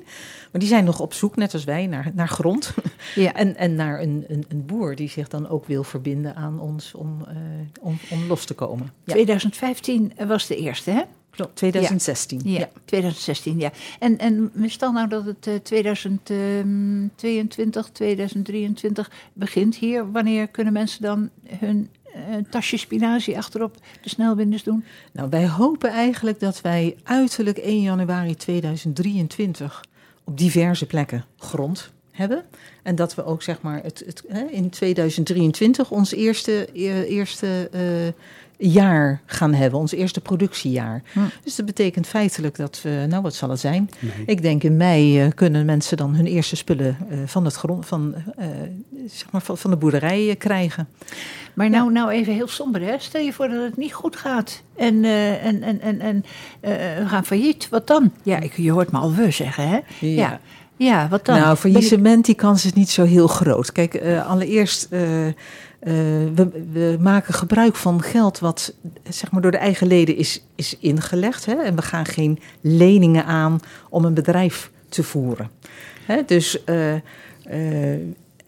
Maar 0.52 0.60
die 0.60 0.68
zijn 0.68 0.84
nog 0.84 1.00
op 1.00 1.12
zoek, 1.12 1.36
net 1.36 1.52
als 1.52 1.64
wij, 1.64 1.86
naar, 1.86 2.10
naar 2.14 2.28
grond. 2.28 2.74
Ja. 3.14 3.34
En, 3.34 3.56
en 3.56 3.74
naar 3.74 4.00
een, 4.00 4.24
een, 4.28 4.44
een 4.48 4.66
boer 4.66 4.96
die 4.96 5.08
zich 5.08 5.28
dan 5.28 5.48
ook 5.48 5.66
wil 5.66 5.84
verbinden 5.84 6.36
aan 6.36 6.60
ons 6.60 6.94
om, 6.94 7.24
eh, 7.28 7.36
om, 7.80 7.98
om 8.10 8.26
los 8.28 8.44
te 8.44 8.54
komen. 8.54 8.92
Ja, 9.04 9.12
2015 9.12 10.12
was 10.26 10.46
de 10.46 10.56
eerste, 10.56 10.90
hè? 10.90 11.02
Klopt. 11.36 11.56
2016. 11.56 12.40
Ja, 12.44 12.68
2016, 12.84 13.58
ja. 13.58 13.70
En, 13.98 14.18
en 14.18 14.52
stel 14.66 14.92
nou 14.92 15.08
dat 15.08 15.24
het 15.24 15.46
eh, 15.46 15.54
2022, 15.54 17.88
2023 17.88 19.10
begint 19.32 19.76
hier. 19.76 20.12
Wanneer 20.12 20.48
kunnen 20.48 20.72
mensen 20.72 21.02
dan 21.02 21.30
hun 21.48 21.88
eh, 22.16 22.22
tasje 22.50 22.76
spinazie 22.76 23.36
achterop 23.36 23.76
de 24.02 24.08
snelbinders 24.08 24.62
doen? 24.62 24.84
Nou, 25.12 25.28
wij 25.28 25.48
hopen 25.48 25.90
eigenlijk 25.90 26.40
dat 26.40 26.60
wij 26.60 26.96
uiterlijk 27.02 27.58
1 27.58 27.80
januari 27.80 28.34
2023 28.34 29.84
op 30.24 30.38
diverse 30.38 30.86
plekken 30.86 31.24
grond 31.36 31.90
hebben. 32.10 32.44
En 32.82 32.94
dat 32.94 33.14
we 33.14 33.24
ook 33.24 33.42
zeg 33.42 33.60
maar 33.60 33.82
het, 33.82 34.02
het, 34.06 34.22
hè, 34.28 34.44
in 34.44 34.70
2023 34.70 35.90
ons 35.90 36.12
eerste, 36.12 36.68
e- 36.72 37.02
eerste 37.02 37.68
eh, 37.72 37.80
jaar 38.58 39.20
gaan 39.26 39.54
hebben, 39.54 39.78
ons 39.78 39.92
eerste 39.92 40.20
productiejaar. 40.20 41.02
Hm. 41.12 41.20
Dus 41.44 41.56
dat 41.56 41.66
betekent 41.66 42.06
feitelijk 42.06 42.56
dat 42.56 42.80
we, 42.82 43.06
nou 43.08 43.22
wat 43.22 43.34
zal 43.34 43.50
het 43.50 43.60
zijn? 43.60 43.90
Nee. 43.98 44.26
Ik 44.26 44.42
denk 44.42 44.62
in 44.62 44.76
mei 44.76 45.20
eh, 45.20 45.30
kunnen 45.34 45.64
mensen 45.64 45.96
dan 45.96 46.14
hun 46.14 46.26
eerste 46.26 46.56
spullen 46.56 46.96
eh, 47.10 47.18
van, 47.26 47.44
het 47.44 47.54
grond, 47.54 47.86
van, 47.86 48.14
eh, 48.36 48.46
zeg 49.06 49.30
maar 49.30 49.42
van, 49.42 49.58
van 49.58 49.70
de 49.70 49.76
boerderij 49.76 50.34
krijgen. 50.38 50.88
Maar 51.54 51.70
nou, 51.70 51.92
nou 51.92 52.10
even 52.10 52.32
heel 52.32 52.48
somber, 52.48 52.80
hè? 52.80 52.98
Stel 52.98 53.20
je 53.20 53.32
voor 53.32 53.48
dat 53.48 53.62
het 53.62 53.76
niet 53.76 53.92
goed 53.92 54.16
gaat 54.16 54.62
en, 54.76 55.04
en, 55.04 55.62
en, 55.62 55.80
en, 55.80 56.00
en 56.00 56.24
we 57.02 57.04
gaan 57.06 57.24
failliet. 57.24 57.68
Wat 57.68 57.86
dan? 57.86 58.12
Ja, 58.22 58.40
ik, 58.40 58.56
je 58.56 58.70
hoort 58.70 58.92
me 58.92 58.98
al 58.98 59.14
we 59.14 59.30
zeggen, 59.30 59.68
hè? 59.68 59.78
Ja. 60.00 60.40
Ja, 60.78 61.08
wat 61.08 61.24
dan? 61.24 61.38
Nou, 61.38 61.56
faillissement, 61.56 62.24
die 62.24 62.34
kans 62.34 62.64
is 62.64 62.72
niet 62.72 62.90
zo 62.90 63.04
heel 63.04 63.26
groot. 63.26 63.72
Kijk, 63.72 64.02
allereerst, 64.26 64.88
eh, 65.86 65.92
we, 66.34 66.48
we 66.72 66.96
maken 67.00 67.34
gebruik 67.34 67.76
van 67.76 68.02
geld 68.02 68.38
wat 68.38 68.74
zeg 69.08 69.30
maar, 69.30 69.42
door 69.42 69.50
de 69.50 69.56
eigen 69.56 69.86
leden 69.86 70.16
is, 70.16 70.42
is 70.54 70.76
ingelegd. 70.80 71.46
Hè? 71.46 71.54
En 71.54 71.76
we 71.76 71.82
gaan 71.82 72.06
geen 72.06 72.38
leningen 72.60 73.24
aan 73.24 73.60
om 73.88 74.04
een 74.04 74.14
bedrijf 74.14 74.70
te 74.88 75.02
voeren. 75.02 75.50
Hè? 76.06 76.22
Dus, 76.26 76.64
eh, 76.64 76.94
eh, 76.94 77.00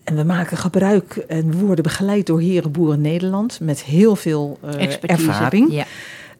en 0.04 0.16
we 0.16 0.24
maken 0.24 0.56
gebruik 0.56 1.16
en 1.16 1.58
worden 1.58 1.82
begeleid 1.82 2.26
door 2.26 2.40
Heren 2.40 2.72
Boeren 2.72 3.00
Nederland 3.00 3.60
met 3.60 3.82
heel 3.82 4.16
veel 4.16 4.58
Expertise. 4.62 5.28
ervaring. 5.28 5.72
Ja, 5.72 5.84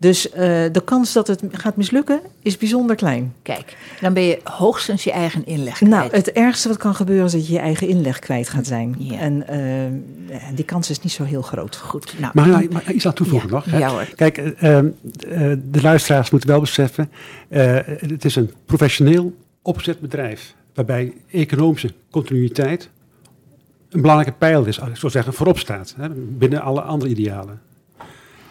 Dus 0.00 0.30
eh, 0.30 0.42
de 0.72 0.82
kans 0.84 1.12
dat 1.12 1.26
het 1.26 1.42
gaat 1.52 1.76
mislukken 1.76 2.20
is 2.42 2.56
bijzonder 2.56 2.96
klein. 2.96 3.34
kijk. 3.42 3.76
Dan 4.00 4.12
ben 4.12 4.22
je 4.22 4.38
hoogstens 4.44 5.04
je 5.04 5.12
eigen 5.12 5.46
inleg 5.46 5.80
Nou, 5.80 6.08
kwijt. 6.08 6.26
het 6.26 6.34
ergste 6.36 6.68
wat 6.68 6.76
kan 6.76 6.94
gebeuren 6.94 7.26
is 7.26 7.32
dat 7.32 7.46
je 7.46 7.52
je 7.52 7.58
eigen 7.58 7.88
inleg 7.88 8.18
kwijt 8.18 8.48
gaat 8.48 8.66
zijn. 8.66 8.94
Ja. 8.98 9.18
En 9.18 9.48
eh, 9.48 9.84
en 10.48 10.54
die 10.54 10.64
kans 10.64 10.90
is 10.90 11.00
niet 11.00 11.12
zo 11.12 11.24
heel 11.24 11.42
groot. 11.42 11.76
Goed, 11.76 12.14
nou. 12.18 12.32
Maar, 12.34 12.64
maar 12.70 12.92
iets 12.92 13.06
aan 13.06 13.12
toevoegen 13.12 13.48
Ja, 13.48 13.54
nog. 13.54 13.64
hè. 13.64 13.78
ja 13.78 13.88
hoor. 13.90 14.06
Kijk, 14.16 14.38
eh, 14.38 14.78
eh, 14.78 14.86
de 15.70 15.80
luisteraars 15.82 16.30
moeten 16.30 16.48
wel 16.48 16.60
beseffen, 16.60 17.10
eh, 17.48 17.76
het 17.84 18.24
is 18.24 18.36
een 18.36 18.50
professioneel 18.66 19.34
opgezet 19.62 20.00
bedrijf, 20.00 20.54
waarbij 20.74 21.12
economische 21.30 21.92
continuïteit 22.10 22.90
een 23.88 24.00
belangrijke 24.00 24.38
pijl 24.38 24.64
is, 24.64 24.80
als 24.80 24.88
ik 24.90 24.96
zo 24.96 25.08
zeggen, 25.08 25.32
voorop 25.32 25.58
staat, 25.58 25.94
hè, 25.96 26.08
binnen 26.14 26.62
alle 26.62 26.80
andere 26.80 27.10
idealen. 27.10 27.60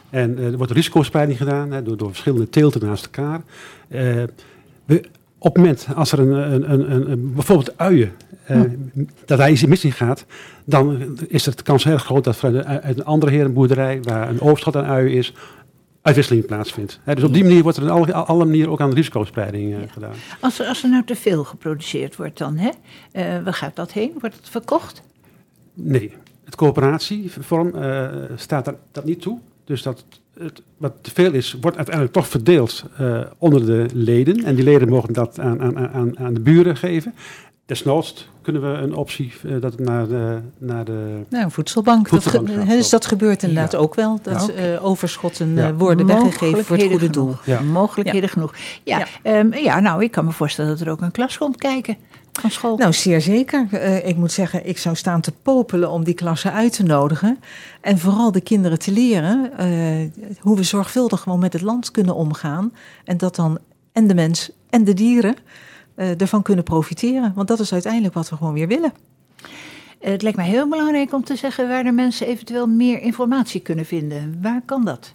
En 0.09 0.37
eh, 0.37 0.45
er 0.45 0.57
wordt 0.57 0.71
risicospreiding 0.71 1.37
gedaan 1.37 1.71
hè, 1.71 1.83
door, 1.83 1.97
door 1.97 2.09
verschillende 2.09 2.49
teelten 2.49 2.85
naast 2.85 3.03
elkaar. 3.05 3.41
Eh, 3.87 4.23
we, 4.85 5.03
op 5.37 5.53
het 5.53 5.63
moment 5.63 5.87
als 5.95 6.11
er 6.11 6.19
een, 6.19 6.53
een, 6.53 6.71
een, 6.91 7.11
een, 7.11 7.33
bijvoorbeeld 7.33 7.77
uien, 7.77 8.11
eh, 8.43 8.61
dat 9.25 9.37
daar 9.37 9.51
iets 9.51 9.65
mis 9.65 9.83
in 9.85 9.91
gaat, 9.91 10.25
dan 10.65 11.17
is 11.27 11.45
het 11.45 11.57
de 11.57 11.63
kans 11.63 11.83
heel 11.83 11.97
groot 11.97 12.23
dat 12.23 12.35
vanuit 12.35 12.65
een, 12.65 12.81
uit 12.81 12.97
een 12.97 13.05
andere 13.05 13.31
herenboerderij, 13.31 13.99
waar 14.01 14.29
een 14.29 14.41
overschot 14.41 14.75
aan 14.75 14.85
uien 14.85 15.11
is, 15.11 15.33
uitwisseling 16.01 16.45
plaatsvindt. 16.45 16.99
Dus 17.05 17.23
op 17.23 17.33
die 17.33 17.43
manier 17.43 17.63
wordt 17.63 17.77
er 17.77 17.83
op 17.83 17.89
alle, 17.89 18.13
alle 18.13 18.45
manieren 18.45 18.71
ook 18.71 18.81
aan 18.81 18.93
risicospreiding 18.93 19.73
eh, 19.73 19.81
Ja. 19.81 19.87
gedaan. 19.87 20.13
Als, 20.39 20.59
er- 20.59 20.65
als 20.67 20.83
er 20.83 20.89
nou 20.89 21.03
te 21.05 21.15
veel 21.15 21.43
geproduceerd 21.43 22.15
wordt 22.15 22.37
dan, 22.37 22.57
hè? 22.57 22.69
Waar 23.43 23.53
gaat 23.53 23.75
dat 23.75 23.91
heen? 23.91 24.11
Wordt 24.19 24.35
het 24.35 24.49
verkocht? 24.49 25.01
Nee, 25.73 26.11
het 26.45 26.55
coöperatievorm 26.55 27.73
staat 28.35 28.65
dat, 28.65 28.75
dat 28.91 29.05
niet 29.05 29.21
toe. 29.21 29.39
Dus 29.67 29.81
dat 29.81 30.03
het, 30.39 30.61
wat 30.77 30.93
te 31.01 31.11
veel 31.13 31.31
is, 31.33 31.57
wordt 31.61 31.77
uiteindelijk 31.77 32.15
toch 32.15 32.27
verdeeld 32.27 32.83
eh, 32.97 33.19
onder 33.37 33.65
de 33.65 33.85
leden. 33.93 34.43
En 34.43 34.55
die 34.55 34.63
leden 34.63 34.89
mogen 34.89 35.13
dat 35.13 35.39
aan, 35.39 35.61
aan, 35.61 35.77
aan, 35.89 36.19
aan 36.19 36.33
de 36.33 36.39
buren 36.39 36.77
geven. 36.77 37.13
desnoods 37.65 38.29
kunnen 38.41 38.61
we 38.61 38.77
een 38.77 38.95
optie 38.95 39.33
eh, 39.43 39.51
dat 39.61 39.71
het 39.71 39.79
naar 39.79 40.07
de, 40.07 40.39
naar 40.57 40.85
de 40.85 41.19
Nou, 41.29 41.43
een 41.43 41.51
voedselbank. 41.51 42.07
Voedselbank 42.07 42.47
dat, 42.47 42.65
ge- 42.67 42.75
dus 42.75 42.89
dat 42.89 43.05
gebeurt 43.05 43.43
inderdaad 43.43 43.71
Ja. 43.71 43.77
ook 43.77 43.95
wel. 43.95 44.19
Dat 44.21 44.49
eh, 44.49 44.85
overschotten 44.85 45.55
Ja. 45.55 45.67
eh, 45.67 45.73
worden 45.77 46.05
weggegeven 46.05 46.65
voor 46.65 46.77
het 46.77 46.85
goede 46.87 47.09
doel. 47.09 47.35
Mogelijkheden 47.71 48.29
genoeg. 48.29 48.53
Ja, 48.83 48.97
Ja. 48.99 49.05
ehm, 49.23 49.53
ja, 49.53 49.79
nou, 49.79 50.03
ik 50.03 50.11
kan 50.11 50.25
me 50.25 50.31
voorstellen 50.31 50.71
dat 50.77 50.81
er 50.87 50.91
ook 50.91 51.01
een 51.01 51.11
klas 51.11 51.37
komt 51.37 51.57
kijken 51.57 51.97
van 52.39 52.51
school. 52.51 52.77
Nou, 52.77 52.93
zeer 52.93 53.21
zeker. 53.21 53.67
Eh, 53.71 54.07
ik 54.07 54.15
moet 54.15 54.31
zeggen, 54.31 54.67
ik 54.67 54.77
zou 54.77 54.95
staan 54.95 55.21
te 55.21 55.31
popelen 55.31 55.91
om 55.91 56.03
die 56.03 56.13
klassen 56.13 56.53
uit 56.53 56.73
te 56.73 56.83
nodigen. 56.83 57.39
En 57.81 57.97
vooral 57.97 58.31
de 58.31 58.41
kinderen 58.41 58.79
te 58.79 58.91
leren 58.91 59.57
eh, 59.57 60.37
hoe 60.39 60.55
we 60.55 60.63
zorgvuldig 60.63 61.21
gewoon 61.21 61.39
met 61.39 61.53
het 61.53 61.61
land 61.61 61.91
kunnen 61.91 62.15
omgaan. 62.15 62.73
En 63.03 63.17
dat 63.17 63.35
dan 63.35 63.59
en 63.91 64.07
de 64.07 64.15
mens 64.15 64.51
en 64.69 64.83
de 64.83 64.93
dieren 64.93 65.35
eh, 65.95 66.21
ervan 66.21 66.41
kunnen 66.41 66.63
profiteren. 66.63 67.31
Want 67.35 67.47
dat 67.47 67.59
is 67.59 67.73
uiteindelijk 67.73 68.13
wat 68.13 68.29
we 68.29 68.35
gewoon 68.35 68.53
weer 68.53 68.67
willen. 68.67 68.93
Het 69.99 70.21
lijkt 70.21 70.37
mij 70.37 70.47
heel 70.47 70.67
belangrijk 70.67 71.13
om 71.13 71.23
te 71.23 71.35
zeggen 71.35 71.67
waar 71.67 71.83
de 71.83 71.91
mensen 71.91 72.27
eventueel 72.27 72.67
meer 72.67 73.01
informatie 73.01 73.61
kunnen 73.61 73.85
vinden. 73.85 74.39
Waar 74.41 74.61
kan 74.65 74.85
dat? 74.85 75.13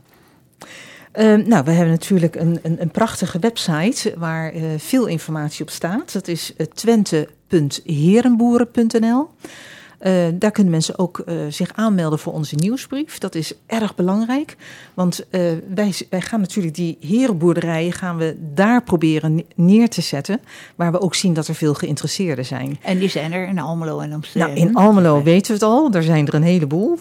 Eh, 1.12 1.34
nou, 1.34 1.64
we 1.64 1.70
hebben 1.70 1.92
natuurlijk 1.92 2.36
een, 2.36 2.58
een, 2.62 2.80
een 2.80 2.90
prachtige 2.90 3.38
website 3.38 4.14
waar 4.16 4.52
eh, 4.52 4.62
veel 4.76 5.06
informatie 5.06 5.62
op 5.62 5.70
staat. 5.70 6.12
Dat 6.12 6.28
is 6.28 6.54
eh, 6.56 6.66
twente.herenboeren.nl. 6.66 9.28
Eh, 10.02 10.12
daar 10.34 10.50
kunnen 10.50 10.72
mensen 10.72 10.98
ook 10.98 11.18
eh, 11.18 11.34
zich 11.48 11.70
aanmelden 11.74 12.18
voor 12.18 12.32
onze 12.32 12.54
nieuwsbrief. 12.54 13.18
Dat 13.18 13.34
is 13.34 13.52
erg 13.66 13.94
belangrijk, 13.94 14.56
want 14.94 15.28
eh, 15.30 15.40
wij, 15.74 15.92
wij 16.10 16.20
gaan 16.20 16.40
natuurlijk 16.40 16.74
die 16.74 16.96
herenboerderijen 17.00 17.92
gaan 17.92 18.16
we 18.16 18.36
daar 18.54 18.82
proberen 18.82 19.34
ne- 19.34 19.44
neer 19.54 19.88
te 19.88 20.00
zetten, 20.00 20.40
waar 20.76 20.92
we 20.92 21.00
ook 21.00 21.14
zien 21.14 21.32
dat 21.34 21.48
er 21.48 21.54
veel 21.54 21.74
geïnteresseerden 21.74 22.44
zijn. 22.46 22.78
En 22.82 22.98
die 22.98 23.08
zijn 23.08 23.32
er 23.32 23.48
in 23.48 23.58
Almelo 23.58 24.00
en 24.00 24.14
omstreken. 24.14 24.48
Nou, 24.54 24.60
in 24.68 24.74
Almelo 24.74 25.22
weten 25.22 25.46
we 25.46 25.52
het 25.52 25.62
al, 25.62 25.90
er 25.92 26.02
zijn 26.02 26.26
er 26.26 26.34
een 26.34 26.42
heleboel. 26.42 26.98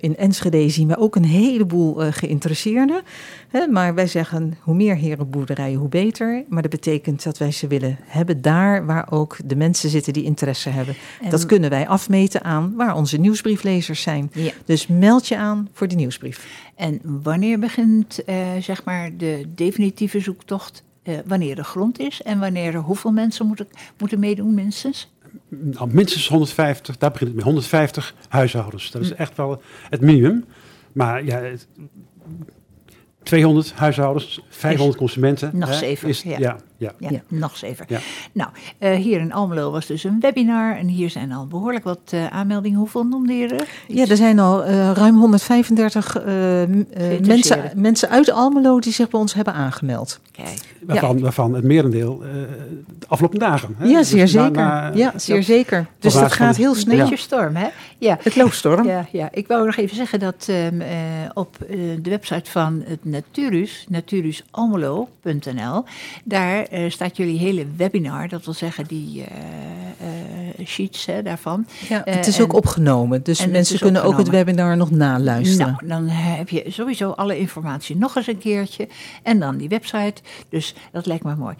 In 0.00 0.16
Enschede 0.16 0.68
zien 0.68 0.88
we 0.88 0.98
ook 0.98 1.16
een 1.16 1.24
heleboel 1.24 1.94
geïnteresseerden. 2.10 3.00
Hè, 3.48 3.66
maar 3.66 3.94
wij 3.94 4.06
zeggen, 4.06 4.58
hoe 4.62 4.74
meer 4.74 4.96
herenboerderijen, 4.96 5.78
hoe 5.78 5.88
beter. 5.88 6.44
Maar 6.48 6.62
dat 6.62 6.70
betekent 6.70 7.22
dat 7.22 7.38
wij 7.38 7.50
ze 7.50 7.66
willen 7.66 7.98
hebben 8.04 8.42
daar 8.42 8.86
waar 8.86 9.06
ook 9.10 9.36
de 9.44 9.56
mensen 9.56 9.90
zitten 9.90 10.12
die 10.12 10.24
interesse 10.24 10.68
hebben. 10.68 10.94
En- 11.22 11.30
Dat 11.30 11.46
kunnen 11.46 11.70
wij 11.70 11.88
afmeten 11.88 12.37
aan 12.42 12.74
waar 12.76 12.94
onze 12.94 13.16
nieuwsbrieflezers 13.16 14.02
zijn. 14.02 14.30
Ja. 14.34 14.50
Dus 14.64 14.86
meld 14.86 15.28
je 15.28 15.36
aan 15.36 15.68
voor 15.72 15.88
de 15.88 15.94
nieuwsbrief. 15.94 16.46
En 16.76 17.00
wanneer 17.02 17.58
begint 17.58 18.24
eh, 18.24 18.36
zeg 18.60 18.84
maar 18.84 19.16
de 19.16 19.44
definitieve 19.54 20.20
zoektocht? 20.20 20.82
Eh, 21.02 21.14
wanneer 21.26 21.54
de 21.56 21.64
grond 21.64 21.98
is 21.98 22.22
en 22.22 22.38
wanneer 22.38 22.74
er 22.74 22.80
hoeveel 22.80 23.12
mensen 23.12 23.46
moeten, 23.46 23.68
moeten 23.98 24.18
meedoen 24.18 24.54
minstens? 24.54 25.12
nou, 25.48 25.92
minstens 25.94 26.28
150, 26.28 26.96
daar 26.98 27.10
begint 27.10 27.28
het 27.28 27.36
mee, 27.36 27.46
150 27.46 28.14
huishoudens. 28.28 28.90
Dat 28.90 29.02
is 29.02 29.12
echt 29.14 29.36
wel 29.36 29.62
het 29.90 30.00
minimum. 30.00 30.44
Maar 30.92 31.24
ja, 31.24 31.38
het- 31.40 31.66
200 33.22 33.72
huishoudens, 33.72 34.40
500 34.48 34.98
consumenten. 34.98 35.50
nog 35.54 35.68
hè, 35.68 35.74
zeven, 35.74 36.08
Is, 36.08 36.22
ja. 36.22 36.38
ja. 36.38 36.56
Ja, 36.80 36.92
Ja, 36.98 37.08
Ja. 37.10 37.20
nog 37.28 37.56
zeven. 37.56 37.84
Ja. 37.88 37.98
Nou, 38.32 38.50
eh, 38.78 38.94
hier 38.94 39.20
in 39.20 39.32
Almelo 39.32 39.70
was 39.70 39.86
dus 39.86 40.04
een 40.04 40.20
webinar 40.20 40.76
en 40.76 40.86
hier 40.86 41.10
zijn 41.10 41.32
al 41.32 41.46
behoorlijk 41.46 41.84
wat 41.84 42.00
eh, 42.10 42.26
aanmeldingen. 42.26 42.78
Hoeveel 42.78 43.04
noemde 43.04 43.32
je 43.32 43.48
er? 43.48 43.68
Ja, 43.88 44.06
er 44.06 44.16
zijn 44.16 44.38
al 44.38 44.64
eh, 44.64 44.90
ruim 44.92 45.16
135 45.16 46.16
eh, 46.16 46.24
m- 46.24 46.28
eh, 46.28 46.36
Geïnteresseerden. 46.38 47.24
mensen, 47.30 47.80
mensen 47.80 48.08
uit 48.10 48.30
Almelo 48.30 48.78
die 48.80 48.92
zich 48.92 49.08
bij 49.08 49.20
ons 49.20 49.34
hebben 49.34 49.54
aangemeld. 49.54 50.20
Kijk, 50.32 50.60
waarvan, 50.86 51.20
waarvan 51.20 51.54
het 51.54 51.64
merendeel 51.64 52.22
eh, 52.24 52.30
de 52.98 53.06
afgelopen 53.08 53.38
dagen. 53.38 53.74
Hè. 53.78 53.86
Ja, 53.86 53.98
Dus 53.98 54.08
zeer 54.08 54.28
zeker. 54.28 54.50
na- 54.52 54.90
ja, 54.94 55.12
zeer 55.18 55.36
dat- 55.36 55.44
zeker. 55.44 55.86
Dus 55.98 56.12
dat 56.14 56.32
gaat 56.32 56.56
heel 56.56 56.70
een 56.70 56.76
snel. 56.76 56.96
beetje 56.98 57.16
storm, 57.16 57.56
hè? 57.56 57.66
Ja. 57.98 58.18
Het 58.22 58.36
loopt 58.36 58.54
storm. 58.54 58.86
Ja, 58.86 59.06
ja, 59.12 59.28
ik 59.32 59.46
wou 59.46 59.66
nog 59.66 59.76
even 59.76 59.96
zeggen 59.96 60.18
dat 60.20 60.46
ehm, 60.48 60.80
eh, 60.80 60.88
op 61.34 61.56
eh, 61.60 61.76
de 62.02 62.10
website 62.10 62.50
van 62.50 62.82
het 62.86 63.04
Naturus, 63.04 63.86
naturusalmelo.nl, 63.88 65.84
daar 66.24 66.66
eh, 66.70 66.90
staat 66.90 67.16
jullie 67.16 67.38
hele 67.38 67.66
webinar, 67.76 68.28
dat 68.28 68.44
wil 68.44 68.54
zeggen 68.54 68.86
die 68.86 69.24
eh, 69.24 69.36
eh, 70.58 70.66
sheets 70.66 71.06
hè, 71.06 71.22
daarvan. 71.22 71.66
Ja, 71.88 72.02
het 72.04 72.26
is 72.26 72.38
en- 72.38 72.44
ook 72.44 72.52
opgenomen, 72.52 73.22
dus 73.22 73.46
mensen 73.46 73.78
kunnen 73.78 74.04
ook 74.04 74.16
het 74.18 74.28
webinar 74.28 74.76
nog 74.76 74.90
naluisteren. 74.90 75.76
Nou, 75.80 75.86
dan 75.88 76.08
heb 76.08 76.48
je 76.48 76.64
sowieso 76.68 77.10
alle 77.10 77.38
informatie 77.38 77.96
nog 77.96 78.16
eens 78.16 78.26
een 78.26 78.38
keertje 78.38 78.88
en 79.22 79.38
dan 79.38 79.56
die 79.56 79.68
website, 79.68 80.22
dus 80.48 80.74
dat 80.92 81.06
lijkt 81.06 81.24
me 81.24 81.36
mooi. 81.36 81.54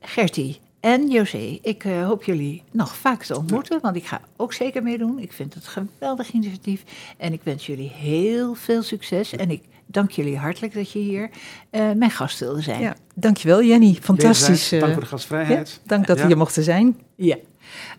Gertie, 0.00 0.60
en 0.80 1.10
José, 1.10 1.58
ik 1.62 1.82
hoop 1.82 2.24
jullie 2.24 2.62
nog 2.70 2.96
vaak 2.96 3.22
te 3.22 3.36
ontmoeten, 3.36 3.80
want 3.80 3.96
ik 3.96 4.06
ga 4.06 4.20
ook 4.36 4.52
zeker 4.52 4.82
meedoen. 4.82 5.18
Ik 5.18 5.32
vind 5.32 5.54
het 5.54 5.64
een 5.64 5.88
geweldig 5.98 6.30
initiatief 6.32 6.82
en 7.16 7.32
ik 7.32 7.40
wens 7.42 7.66
jullie 7.66 7.90
heel 7.90 8.54
veel 8.54 8.82
succes. 8.82 9.32
En 9.36 9.50
ik 9.50 9.62
dank 9.86 10.10
jullie 10.10 10.38
hartelijk 10.38 10.74
dat 10.74 10.90
je 10.92 10.98
hier 10.98 11.30
mijn 11.70 12.10
gast 12.10 12.38
wilde 12.38 12.62
zijn. 12.62 12.80
Ja, 12.80 12.96
dankjewel 13.14 13.62
Jenny, 13.62 13.98
fantastisch. 14.00 14.68
Dank 14.68 14.82
eh, 14.82 14.92
voor 14.92 15.00
de 15.00 15.08
gastvrijheid. 15.08 15.68
ja, 15.68 15.88
dank 15.88 16.06
dat 16.06 16.20
we 16.20 16.26
hier 16.26 16.36
mochten 16.36 16.62
zijn. 16.62 17.00
Ja. 17.14 17.36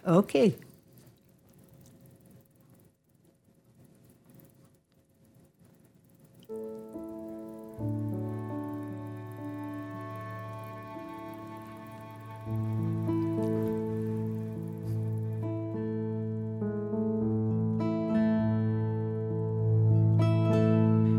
Oké. 0.06 0.54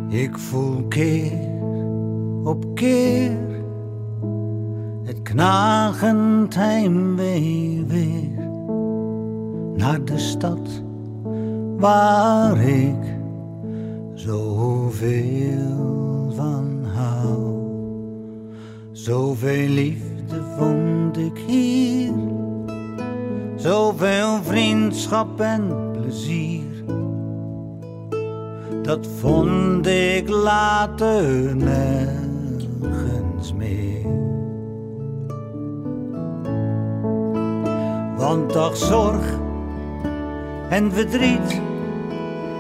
Ik 0.09 0.39
voel 0.39 0.83
keer 0.89 1.33
op 2.45 2.75
keer 2.75 3.46
knagend 5.37 6.55
heimwee 6.55 7.85
weer 7.87 8.49
naar 9.77 10.05
de 10.05 10.19
stad 10.19 10.83
waar 11.77 12.61
ik 12.61 13.17
zoveel 14.15 15.53
van 16.37 16.85
hou. 16.95 17.55
Zoveel 18.93 19.69
liefde 19.69 20.43
vond 20.59 21.19
ik 21.19 21.39
hier, 21.47 22.13
zoveel 23.57 24.43
vriendschap 24.43 25.41
en 25.41 25.91
plezier 25.93 26.85
dat 28.83 29.07
vond 29.21 29.87
ik 29.87 30.29
later 30.29 31.57
nergens 31.57 33.53
meer. 33.53 34.26
Want 38.27 38.57
ach, 38.57 38.77
zorg 38.77 39.25
en 40.69 40.93
verdriet 40.93 41.61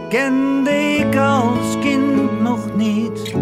kende 0.08 0.70
ik 0.70 1.16
als 1.16 1.78
kind 1.80 2.40
nog 2.40 2.76
niet. 2.76 3.34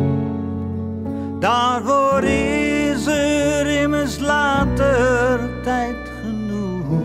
Daarvoor 1.38 2.22
is 2.22 3.06
er 3.06 3.66
immers 3.66 4.18
later 4.18 5.40
tijd 5.62 5.96
genoeg. 6.22 7.02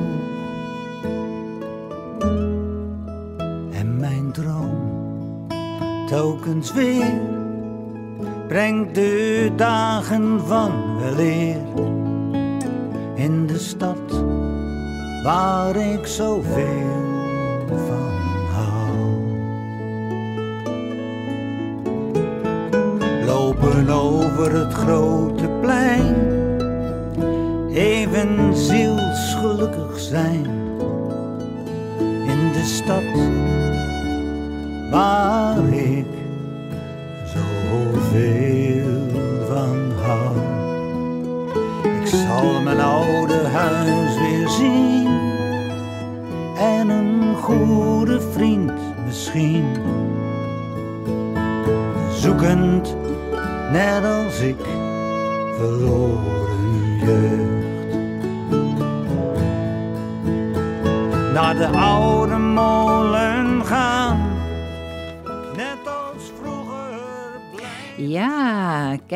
En 3.72 4.00
mijn 4.00 4.32
droom 4.32 5.48
telkens 6.08 6.74
weer 6.74 7.22
brengt 8.48 8.96
de 8.96 9.52
dagen 9.56 10.40
van 10.46 10.72
weleer 10.98 11.62
in 13.16 13.48
de 13.48 13.60
stad 13.60 14.19
waar 15.24 15.76
ik 15.76 16.08
zoveel 16.08 17.28
van 17.68 18.48
hou. 18.54 19.08
Lopen 23.26 23.90
over 23.90 24.54
het 24.54 24.74
grote 24.74 25.50
plein, 25.62 26.16
even 27.74 28.56
zielsgelukkig 28.56 30.00
zijn 30.00 30.46
in 32.28 32.52
de 32.54 32.64
stad 32.66 33.04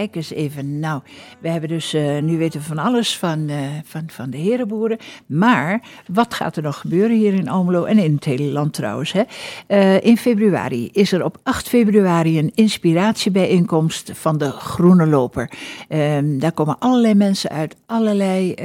kijk 0.04 0.16
eens 0.16 0.32
even. 0.32 0.80
Nou, 0.80 1.02
we 1.40 1.50
hebben 1.50 1.70
dus, 1.70 1.94
eh, 1.94 2.22
nu 2.22 2.38
weten 2.38 2.60
we 2.60 2.66
van 2.66 2.78
alles 2.78 3.18
van, 3.18 3.50
eh, 3.50 3.58
van, 3.84 4.04
van 4.08 4.30
de 4.30 4.38
herenboeren. 4.38 4.98
Maar 5.26 5.82
wat 6.08 6.34
gaat 6.34 6.56
er 6.56 6.64
nog 6.64 6.80
gebeuren 6.80 7.18
hier 7.18 7.34
in 7.34 7.50
Almelo 7.50 7.84
en 7.84 7.98
in 7.98 8.16
het 8.16 8.26
hele 8.26 8.44
land 8.44 8.74
trouwens? 8.74 9.12
Hè? 9.12 9.22
Eh, 9.68 10.04
in 10.04 10.18
februari 10.18 10.90
is 10.92 11.12
er 11.12 11.24
op 11.24 11.38
8 11.44 11.70
februari 11.70 12.40
een 12.40 12.52
inspiratiebijeenkomst 12.56 14.12
van 14.14 14.38
de 14.38 14.50
Groene 14.50 15.08
Loper. 15.08 15.52
Ehm, 15.88 16.38
daar 16.40 16.52
komen 16.52 16.80
allerlei 16.80 17.14
mensen 17.14 17.50
uit 17.50 17.76
allerlei 17.86 18.56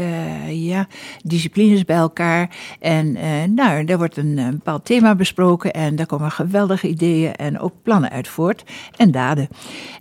ja, 0.48 0.86
disciplines 1.22 1.84
bij 1.84 1.96
elkaar. 1.96 2.56
En 2.80 3.16
nou, 3.54 3.84
daar 3.84 3.98
wordt 3.98 4.16
een, 4.16 4.38
eh, 4.38 4.48
bepaald 4.48 4.84
thema 4.84 5.14
besproken 5.14 5.72
en 5.72 5.96
daar 5.96 6.06
komen 6.06 6.30
geweldige 6.30 6.88
ideeën 6.88 7.34
en 7.34 7.58
ook 7.58 7.72
plannen 7.82 8.10
uit 8.10 8.28
voort. 8.28 8.64
En 8.96 9.10
daden. 9.10 9.48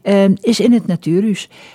Ehm, 0.02 0.36
is 0.42 0.60
in 0.60 0.74
het 0.74 0.88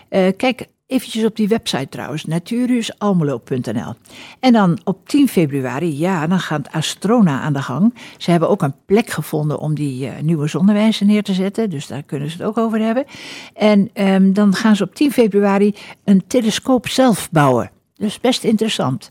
Eh, 0.08 0.28
kijk 0.36 0.66
eventjes 0.86 1.24
op 1.24 1.36
die 1.36 1.48
website 1.48 1.88
trouwens, 1.88 2.24
natuurhusalmelo.nl. 2.24 3.94
En 4.40 4.52
dan 4.52 4.78
op 4.84 5.08
10 5.08 5.28
februari, 5.28 5.98
ja, 5.98 6.26
dan 6.26 6.40
gaat 6.40 6.72
Astrona 6.72 7.40
aan 7.40 7.52
de 7.52 7.62
gang. 7.62 7.94
Ze 8.16 8.30
hebben 8.30 8.48
ook 8.48 8.62
een 8.62 8.74
plek 8.86 9.10
gevonden 9.10 9.58
om 9.58 9.74
die 9.74 10.06
eh, 10.06 10.22
nieuwe 10.22 10.48
zonnewijzer 10.48 11.06
neer 11.06 11.22
te 11.22 11.32
zetten, 11.32 11.70
dus 11.70 11.86
daar 11.86 12.02
kunnen 12.02 12.30
ze 12.30 12.36
het 12.36 12.46
ook 12.46 12.58
over 12.58 12.80
hebben. 12.80 13.04
En 13.54 13.90
ehm, 13.92 14.32
dan 14.32 14.54
gaan 14.54 14.76
ze 14.76 14.84
op 14.84 14.94
10 14.94 15.12
februari 15.12 15.74
een 16.04 16.26
telescoop 16.26 16.88
zelf 16.88 17.30
bouwen. 17.30 17.70
Dus 17.96 18.20
best 18.20 18.44
interessant. 18.44 19.10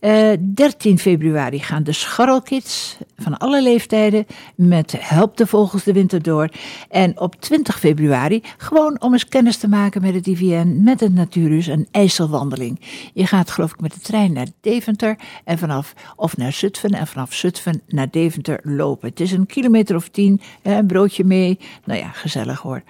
Eh, 0.00 0.32
13 0.40 0.98
februari 0.98 1.58
gaan 1.58 1.82
de 1.82 1.92
scharrelkids 1.92 2.96
van 3.16 3.38
alle 3.38 3.62
leeftijden 3.62 4.26
met 4.54 4.94
Help 4.98 5.36
de 5.36 5.46
Vogels 5.46 5.84
de 5.84 5.92
Winter 5.92 6.22
Door. 6.22 6.48
En 6.88 7.20
op 7.20 7.34
20 7.40 7.78
februari 7.78 8.42
gewoon 8.56 9.00
om 9.00 9.12
eens 9.12 9.28
kennis 9.28 9.56
te 9.56 9.68
maken 9.68 10.02
met 10.02 10.14
het 10.14 10.26
IVN, 10.26 10.80
met 10.84 11.00
het 11.00 11.14
Natuurhuis, 11.14 11.66
een 11.66 11.88
IJsselwandeling. 11.90 12.80
Je 13.14 13.26
gaat 13.26 13.50
geloof 13.50 13.72
ik 13.72 13.80
met 13.80 13.94
de 13.94 14.00
trein 14.00 14.32
naar 14.32 14.46
Deventer 14.60 15.18
en 15.44 15.58
vanaf, 15.58 15.94
of 16.16 16.36
naar 16.36 16.52
Zutphen 16.52 16.90
en 16.90 17.06
vanaf 17.06 17.32
Zutphen 17.32 17.82
naar 17.86 18.10
Deventer 18.10 18.60
lopen. 18.62 19.08
Het 19.08 19.20
is 19.20 19.32
een 19.32 19.46
kilometer 19.46 19.96
of 19.96 20.08
tien, 20.08 20.40
eh, 20.62 20.76
een 20.76 20.86
broodje 20.86 21.24
mee. 21.24 21.58
Nou 21.84 22.00
ja, 22.00 22.08
gezellig 22.08 22.60
hoor. 22.60 22.82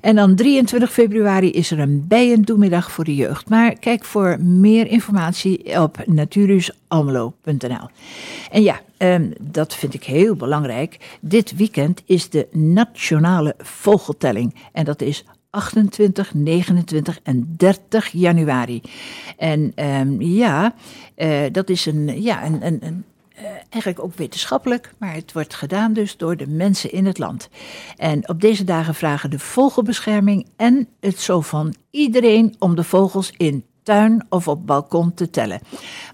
En 0.00 0.16
dan 0.16 0.34
23 0.34 0.92
februari 0.92 1.50
is 1.50 1.70
er 1.70 1.78
een 1.78 2.06
bijendoemiddag 2.08 2.90
voor 2.90 3.04
de 3.04 3.14
jeugd. 3.14 3.48
Maar 3.48 3.78
kijk 3.78 4.04
voor 4.04 4.36
meer 4.40 4.86
informatie 4.86 5.80
op 5.80 6.02
natuurhusalmelo.nl. 6.50 7.88
En 8.50 8.62
ja, 8.62 8.80
ehm, 8.96 9.30
dat 9.40 9.74
vind 9.74 9.94
ik 9.94 10.04
heel 10.04 10.36
belangrijk. 10.36 11.18
Dit 11.20 11.56
weekend 11.56 12.02
is 12.06 12.30
de 12.30 12.48
Nationale 12.50 13.54
Vogeltelling. 13.58 14.54
En 14.72 14.84
dat 14.84 15.02
is 15.02 15.24
28, 15.50 16.34
29 16.34 17.20
en 17.22 17.54
30 17.56 18.08
januari. 18.08 18.82
En 19.36 19.72
ehm, 19.74 20.20
ja, 20.20 20.74
eh, 21.14 21.42
dat 21.52 21.70
is 21.70 21.86
een, 21.86 22.22
ja, 22.22 22.44
een, 22.44 22.66
een, 22.66 22.78
een 22.86 23.04
eh, 23.34 23.46
eigenlijk 23.68 24.04
ook 24.04 24.14
wetenschappelijk, 24.14 24.92
maar 24.98 25.14
het 25.14 25.32
wordt 25.32 25.54
gedaan 25.54 25.92
dus 25.92 26.16
door 26.16 26.36
de 26.36 26.46
mensen 26.46 26.92
in 26.92 27.06
het 27.06 27.18
land. 27.18 27.48
En 27.96 28.28
op 28.28 28.40
deze 28.40 28.64
dagen 28.64 28.94
vragen 28.94 29.30
de 29.30 29.38
vogelbescherming 29.38 30.46
en 30.56 30.88
het 31.00 31.18
zo 31.18 31.40
van 31.40 31.74
iedereen 31.90 32.54
om 32.58 32.74
de 32.74 32.84
vogels 32.84 33.32
in 33.36 33.64
of 34.28 34.48
op 34.48 34.66
balkon 34.66 35.14
te 35.14 35.30
tellen. 35.30 35.60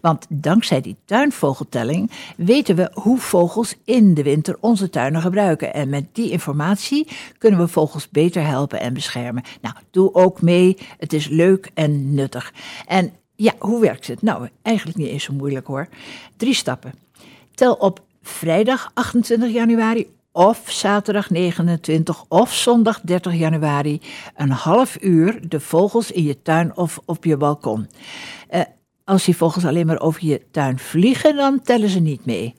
Want 0.01 0.27
dankzij 0.29 0.81
die 0.81 0.97
tuinvogeltelling 1.05 2.11
weten 2.37 2.77
we 2.77 2.91
hoe 2.93 3.19
vogels 3.19 3.77
in 3.85 4.15
de 4.15 4.23
winter 4.23 4.57
onze 4.61 4.91
tuinen 4.91 5.21
gebruiken. 5.21 5.75
En 5.75 5.89
met 5.89 6.05
die 6.13 6.31
informatie 6.31 7.09
kunnen 7.39 7.61
we 7.61 7.69
vogels 7.69 8.09
beter 8.09 8.47
helpen 8.47 8.81
en 8.81 8.95
beschermen. 8.95 9.43
Nou, 9.61 9.75
doe 9.91 10.15
ook 10.15 10.43
mee. 10.43 10.77
Het 10.99 11.13
is 11.13 11.29
leuk 11.29 11.71
en 11.75 12.15
nuttig. 12.15 12.53
En 12.87 13.13
ja, 13.35 13.53
hoe 13.59 13.81
werkt 13.81 14.07
het? 14.07 14.23
Nou, 14.23 14.49
eigenlijk 14.63 14.99
niet 14.99 15.09
eens 15.09 15.25
zo 15.25 15.33
moeilijk 15.33 15.67
hoor. 15.67 15.89
Drie 16.37 16.55
stappen. 16.55 16.95
Tel 17.55 17.75
op 17.75 18.01
vrijdag 18.23 18.91
28 18.95 19.53
januari 19.53 20.15
of 20.37 20.61
zaterdag 20.67 21.31
29 21.31 22.25
of 22.29 22.55
zondag 22.55 23.01
30 23.01 23.35
januari 23.35 24.01
een 24.35 24.51
half 24.51 24.97
uur 25.01 25.49
de 25.49 25.61
vogels 25.61 26.11
in 26.11 26.23
je 26.23 26.43
tuin 26.43 26.77
of 26.77 26.99
op 27.05 27.25
je 27.25 27.37
balkon. 27.37 27.89
Eh, 28.49 28.61
als 29.05 29.25
die 29.25 29.37
vogels 29.37 29.65
alleen 29.65 29.87
maar 29.87 30.01
over 30.01 30.27
je 30.27 30.43
tuin 30.51 30.79
vliegen, 30.79 31.37
dan 31.37 31.63
tellen 31.63 31.89
ze 31.89 32.01
niet 32.01 32.25
mee. 32.25 32.55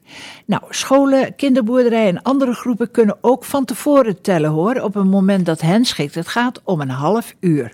Nou, 0.46 0.62
scholen, 0.70 1.36
kinderboerderijen 1.36 2.16
en 2.16 2.22
andere 2.22 2.54
groepen 2.54 2.92
kunnen 2.92 3.18
ook 3.22 3.46
van 3.46 3.66
tevoren 3.66 4.22
tellen 4.22 4.50
hoor, 4.50 4.82
op 4.82 4.96
een 4.96 5.10
moment 5.10 5.46
dat 5.46 5.62
hen 5.62 5.86
schikt. 5.86 6.16
Het 6.16 6.28
gaat 6.28 6.62
om 6.64 6.82
een 6.82 6.90
half 6.90 7.36
uur. 7.40 7.74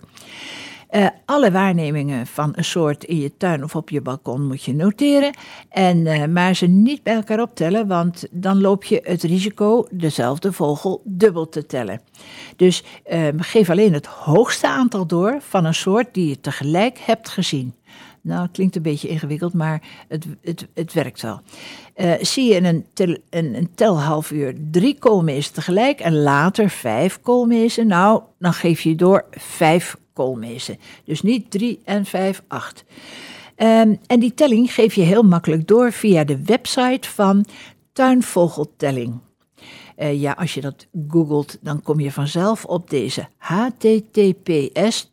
Eh, 0.94 1.08
alle 1.26 1.52
waarnemingen 1.52 2.28
van 2.28 2.52
een 2.56 2.64
soort 2.64 3.04
in 3.04 3.18
je 3.18 3.38
tuin 3.38 3.64
of 3.64 3.76
op 3.76 3.89
je 3.89 4.02
balkon 4.02 4.48
moet 4.48 4.64
je 4.64 4.74
noteren. 4.74 5.36
En, 5.70 6.08
eh, 6.08 6.26
maar 6.26 6.56
ze 6.56 6.68
niet 6.68 7.04
bij 7.04 7.14
elkaar 7.14 7.41
optellen, 7.41 7.88
want 7.88 8.28
dan 8.32 8.62
loop 8.62 8.84
je 8.84 9.00
het 9.04 9.24
risico 9.24 9.88
dezelfde 9.91 10.52
vogel 10.52 11.02
dubbel 11.04 11.50
te 11.50 11.66
tellen. 11.66 12.02
Dus 12.56 12.84
eh, 13.04 13.28
geef 13.38 13.70
alleen 13.70 13.94
het 13.94 14.06
hoogste 14.06 14.68
aantal 14.68 15.06
door 15.06 15.38
van 15.39 15.66
een 15.66 15.74
soort 15.74 16.14
die 16.14 16.30
je 16.30 16.39
tegelijk 16.39 17.00
hebt 17.00 17.30
gezien. 17.30 17.74
Nou, 18.22 18.41
het 18.41 18.52
klinkt 18.52 18.76
een 18.76 18.82
beetje 18.82 19.08
ingewikkeld, 19.08 19.54
maar 19.54 19.82
het, 20.08 20.26
het, 20.41 20.68
het 20.74 20.94
werkt 20.94 21.22
wel. 21.22 21.41
Eh, 21.94 22.12
zie 22.22 22.48
je 22.48 22.56
in 22.56 22.66
een, 22.66 22.86
tel, 22.94 23.18
een, 23.30 23.56
een 23.56 23.70
telhalfuur 23.76 24.56
drie 24.72 24.98
koolmezen 25.00 25.54
tegelijk 25.54 26.00
en 26.00 26.22
later 26.22 26.70
vijf 26.70 27.22
koolmezen, 27.22 27.88
nou, 27.88 28.22
dan 28.39 28.54
geef 28.54 28.82
je 28.82 28.96
door 28.96 29.26
vijf 29.32 29.96
koolmezen. 30.14 30.78
Dus 31.05 31.22
niet 31.22 31.51
drie 31.51 31.80
en 31.84 32.05
vijf, 32.05 32.43
acht. 32.47 32.84
Ehm, 33.55 33.95
en 34.07 34.20
die 34.20 34.34
telling 34.34 34.74
geef 34.74 34.95
je 34.95 35.01
heel 35.01 35.24
makkelijk 35.24 35.68
door 35.68 35.91
via 35.91 36.24
de 36.24 36.43
website 36.43 37.09
van 37.09 37.45
Tuinvogeltelling. 37.93 39.20
Eh, 39.95 40.22
ja, 40.22 40.32
als 40.32 40.53
je 40.53 40.61
dat 40.61 40.88
googelt, 41.07 41.57
dan 41.61 41.82
kom 41.82 41.99
je 41.99 42.11
vanzelf 42.11 42.66
op 42.66 42.89
deze 42.89 43.28
https 43.38 45.09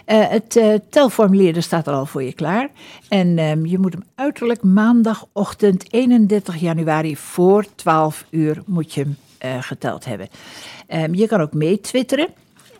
Eh, 0.04 0.28
het 0.28 0.56
eh, 0.56 0.74
telformulier 0.90 1.62
staat 1.62 1.88
al 1.88 2.06
voor 2.06 2.22
je 2.22 2.32
klaar. 2.32 2.70
En 3.08 3.38
ehm, 3.38 3.64
je 3.64 3.78
moet 3.78 3.92
hem 3.92 4.04
uiterlijk 4.14 4.62
maandagochtend 4.62 5.92
31 5.92 6.56
januari 6.56 7.16
voor 7.16 7.64
12 7.74 8.24
uur 8.30 8.62
moet 8.66 8.94
je 8.94 9.00
hem 9.00 9.16
eh, 9.38 9.62
geteld 9.62 10.04
hebben. 10.04 10.28
Ehm, 10.86 11.14
je 11.14 11.26
kan 11.26 11.40
ook 11.40 11.52
mee 11.52 11.80
twitteren. 11.80 12.28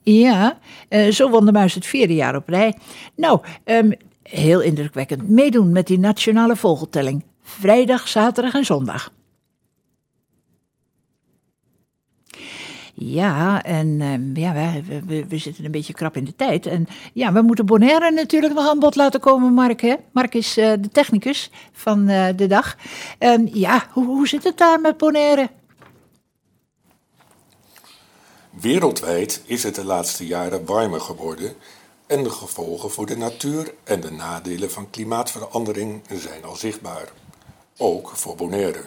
ja, 0.02 0.58
eh, 0.88 1.10
zo 1.10 1.30
won 1.30 1.44
muis 1.52 1.74
het 1.74 1.86
vierde 1.86 2.14
jaar 2.14 2.36
op 2.36 2.48
rij. 2.48 2.76
Nou, 3.16 3.40
ehm, 3.64 3.92
heel 4.22 4.60
indrukwekkend. 4.60 5.28
Meedoen 5.28 5.72
met 5.72 5.86
die 5.86 5.98
nationale 5.98 6.56
vogeltelling. 6.56 7.24
Vrijdag, 7.42 8.08
zaterdag 8.08 8.54
en 8.54 8.64
zondag. 8.64 9.12
Ja, 12.98 13.62
en 13.62 14.00
ehm, 14.00 14.36
ja, 14.36 14.52
we, 14.52 15.00
we, 15.06 15.26
we 15.26 15.38
zitten 15.38 15.64
een 15.64 15.70
beetje 15.70 15.92
krap 15.92 16.16
in 16.16 16.24
de 16.24 16.36
tijd. 16.36 16.66
En 16.66 16.86
ja, 17.12 17.32
we 17.32 17.42
moeten 17.42 17.66
Bonaire 17.66 18.10
natuurlijk 18.10 18.54
nog 18.54 18.68
aan 18.68 18.78
bod 18.78 18.96
laten 18.96 19.20
komen, 19.20 19.52
Mark. 19.52 19.80
Hè? 19.80 19.94
Mark 20.12 20.34
is 20.34 20.56
eh, 20.56 20.72
de 20.80 20.88
technicus 20.88 21.50
van 21.72 22.08
eh, 22.08 22.28
de 22.36 22.46
dag. 22.46 22.76
Ehm, 23.18 23.46
ja, 23.52 23.86
hoe, 23.92 24.06
hoe 24.06 24.28
zit 24.28 24.44
het 24.44 24.58
daar 24.58 24.80
met 24.80 24.96
Bonaire? 24.96 25.50
Wereldwijd 28.50 29.42
is 29.44 29.62
het 29.62 29.74
de 29.74 29.84
laatste 29.84 30.26
jaren 30.26 30.64
warmer 30.64 31.00
geworden 31.00 31.54
en 32.06 32.22
de 32.22 32.30
gevolgen 32.30 32.90
voor 32.90 33.06
de 33.06 33.16
natuur 33.16 33.74
en 33.84 34.00
de 34.00 34.10
nadelen 34.10 34.70
van 34.70 34.90
klimaatverandering 34.90 36.02
zijn 36.12 36.44
al 36.44 36.56
zichtbaar. 36.56 37.08
Ook 37.76 38.08
voor 38.08 38.36
Bonaire. 38.36 38.82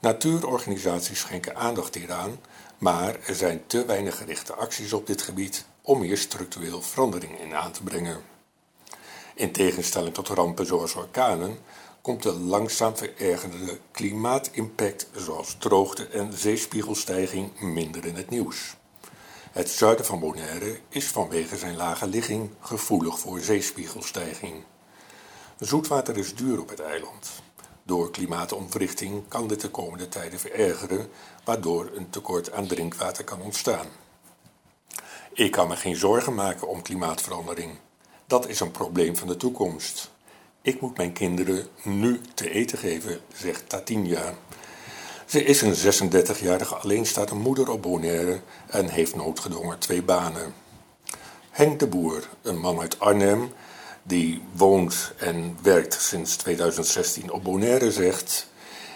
Natuurorganisaties 0.00 1.18
schenken 1.18 1.56
aandacht 1.56 1.94
hieraan, 1.94 2.38
maar 2.82 3.16
er 3.26 3.34
zijn 3.34 3.62
te 3.66 3.84
weinig 3.84 4.16
gerichte 4.16 4.54
acties 4.54 4.92
op 4.92 5.06
dit 5.06 5.22
gebied 5.22 5.64
om 5.82 6.00
hier 6.00 6.18
structureel 6.18 6.82
verandering 6.82 7.40
in 7.40 7.54
aan 7.54 7.72
te 7.72 7.82
brengen. 7.82 8.22
In 9.34 9.52
tegenstelling 9.52 10.14
tot 10.14 10.28
rampen 10.28 10.66
zoals 10.66 10.94
orkanen 10.94 11.58
komt 12.00 12.22
de 12.22 12.32
langzaam 12.32 12.96
verergerde 12.96 13.78
klimaatimpact 13.90 15.06
zoals 15.16 15.56
droogte 15.58 16.06
en 16.06 16.32
zeespiegelstijging 16.32 17.60
minder 17.60 18.06
in 18.06 18.14
het 18.14 18.30
nieuws. 18.30 18.76
Het 19.52 19.70
zuiden 19.70 20.04
van 20.04 20.20
Bonaire 20.20 20.78
is 20.88 21.06
vanwege 21.06 21.56
zijn 21.56 21.76
lage 21.76 22.06
ligging 22.06 22.50
gevoelig 22.60 23.18
voor 23.18 23.40
zeespiegelstijging. 23.40 24.54
Zoetwater 25.58 26.16
is 26.18 26.34
duur 26.34 26.60
op 26.60 26.68
het 26.68 26.80
eiland. 26.80 27.30
Door 27.82 28.10
klimaatontwrichting 28.10 29.28
kan 29.28 29.46
dit 29.46 29.60
de 29.60 29.70
komende 29.70 30.08
tijden 30.08 30.38
verergeren, 30.38 31.08
waardoor 31.44 31.90
een 31.94 32.10
tekort 32.10 32.52
aan 32.52 32.66
drinkwater 32.66 33.24
kan 33.24 33.40
ontstaan. 33.40 33.86
Ik 35.32 35.50
kan 35.50 35.68
me 35.68 35.76
geen 35.76 35.96
zorgen 35.96 36.34
maken 36.34 36.68
om 36.68 36.82
klimaatverandering. 36.82 37.78
Dat 38.26 38.48
is 38.48 38.60
een 38.60 38.70
probleem 38.70 39.16
van 39.16 39.28
de 39.28 39.36
toekomst. 39.36 40.10
Ik 40.62 40.80
moet 40.80 40.96
mijn 40.96 41.12
kinderen 41.12 41.66
nu 41.82 42.20
te 42.34 42.50
eten 42.50 42.78
geven, 42.78 43.20
zegt 43.34 43.68
Tatinja. 43.68 44.34
Ze 45.26 45.44
is 45.44 45.62
een 45.62 46.10
36-jarige 46.10 46.74
alleenstaande 46.74 47.34
moeder 47.34 47.70
op 47.70 47.82
Bonaire 47.82 48.40
en 48.66 48.88
heeft 48.88 49.16
noodgedwongen 49.16 49.78
twee 49.78 50.02
banen. 50.02 50.54
Henk 51.50 51.80
de 51.80 51.86
Boer, 51.86 52.28
een 52.42 52.58
man 52.58 52.80
uit 52.80 53.00
Arnhem, 53.00 53.52
die 54.02 54.42
woont 54.52 55.12
en 55.16 55.58
werkt 55.62 56.02
sinds 56.02 56.36
2016 56.36 57.32
op 57.32 57.44
Bonaire, 57.44 57.92
zegt: 57.92 58.46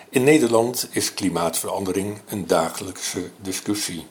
In 0.08 0.24
Nederland 0.24 0.88
is 0.90 1.14
klimaatverandering 1.14 2.20
een 2.26 2.46
dagelijkse 2.46 3.30
discussie. 3.40 4.06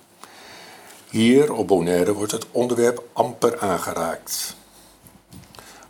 Hier 1.09 1.53
op 1.53 1.67
Bonaire 1.67 2.13
wordt 2.13 2.31
het 2.31 2.45
onderwerp 2.51 3.03
amper 3.13 3.59
aangeraakt. 3.59 4.55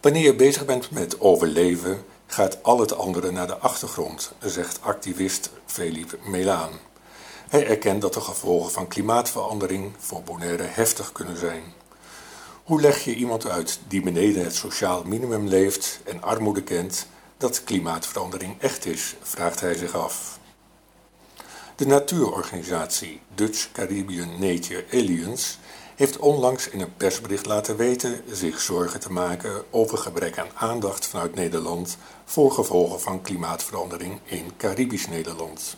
Wanneer 0.02 0.24
je 0.24 0.36
bezig 0.36 0.66
bent 0.66 0.92
met 0.92 1.20
overleven, 1.22 2.06
gaat 2.28 2.64
al 2.64 2.80
het 2.80 2.98
andere 2.98 3.32
naar 3.32 3.48
de 3.48 3.58
achtergrond, 3.58 4.32
zegt 4.40 4.82
activist 4.82 5.50
Philippe 5.66 6.18
Melaan. 6.24 6.72
Hij 7.48 7.68
erkent 7.68 8.02
dat 8.02 8.14
de 8.14 8.22
gevolgen 8.22 8.72
van 8.72 8.88
klimaatverandering 8.88 9.92
voor 9.98 10.24
Bonaire 10.24 10.64
heftig 10.64 11.12
kunnen 11.12 11.38
zijn. 11.38 11.64
Hoe 12.66 12.82
leg 12.82 13.04
je 13.04 13.16
iemand 13.16 13.48
uit 13.48 13.80
die 13.88 14.02
beneden 14.02 14.44
het 14.44 14.56
sociaal 14.56 15.04
minimum 15.04 15.48
leeft 15.48 16.00
en 16.04 16.22
armoede 16.22 16.64
kent, 16.64 17.08
dat 17.38 17.64
klimaatverandering 17.64 18.62
echt 18.62 18.86
is, 18.86 19.16
vraagt 19.22 19.60
hij 19.60 19.74
zich 19.76 19.96
af. 19.96 20.40
De 21.76 21.88
natuurorganisatie 21.88 23.22
Dutch 23.36 23.72
Caribbean 23.72 24.40
Nature 24.40 24.86
Alliance 24.92 25.56
heeft 25.96 26.18
onlangs 26.18 26.70
in 26.70 26.82
een 26.82 26.96
persbericht 26.98 27.46
laten 27.46 27.78
weten 27.78 28.24
zich 28.32 28.62
zorgen 28.62 29.00
te 29.00 29.12
maken 29.12 29.64
over 29.70 29.98
gebrek 29.98 30.38
aan 30.38 30.52
aandacht 30.56 31.08
vanuit 31.08 31.36
Nederland 31.36 31.98
voor 32.26 32.52
gevolgen 32.52 33.02
van 33.02 33.22
klimaatverandering 33.22 34.20
in 34.24 34.52
Caribisch 34.58 35.08
Nederland. 35.08 35.78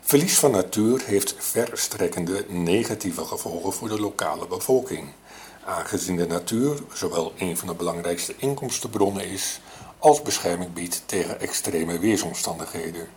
Verlies 0.00 0.38
van 0.38 0.50
natuur 0.50 1.02
heeft 1.04 1.34
verstrekkende 1.38 2.44
negatieve 2.48 3.24
gevolgen 3.24 3.72
voor 3.72 3.88
de 3.88 4.00
lokale 4.00 4.46
bevolking, 4.46 5.08
aangezien 5.70 6.16
de 6.16 6.26
natuur 6.26 6.82
zowel 6.92 7.32
een 7.38 7.56
van 7.56 7.68
de 7.68 7.74
belangrijkste 7.74 8.34
inkomstenbronnen 8.36 9.24
is 9.24 9.60
als 9.98 10.22
bescherming 10.22 10.72
biedt 10.72 11.02
tegen 11.06 11.40
extreme 11.40 11.98
weersomstandigheden. 11.98 13.08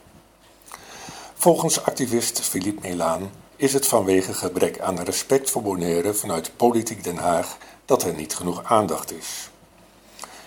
Volgens 1.33 1.83
activist 1.83 2.41
Philippe 2.41 2.87
Melaan 2.87 3.31
is 3.55 3.73
het 3.73 3.87
vanwege 3.87 4.33
gebrek 4.33 4.79
aan 4.79 4.99
respect 4.99 5.49
voor 5.49 5.61
Bonaire 5.61 6.13
vanuit 6.13 6.57
Politiek 6.57 7.03
Den 7.03 7.17
Haag 7.17 7.57
dat 7.85 8.03
er 8.03 8.13
niet 8.13 8.35
genoeg 8.35 8.63
aandacht 8.63 9.11
is. 9.11 9.49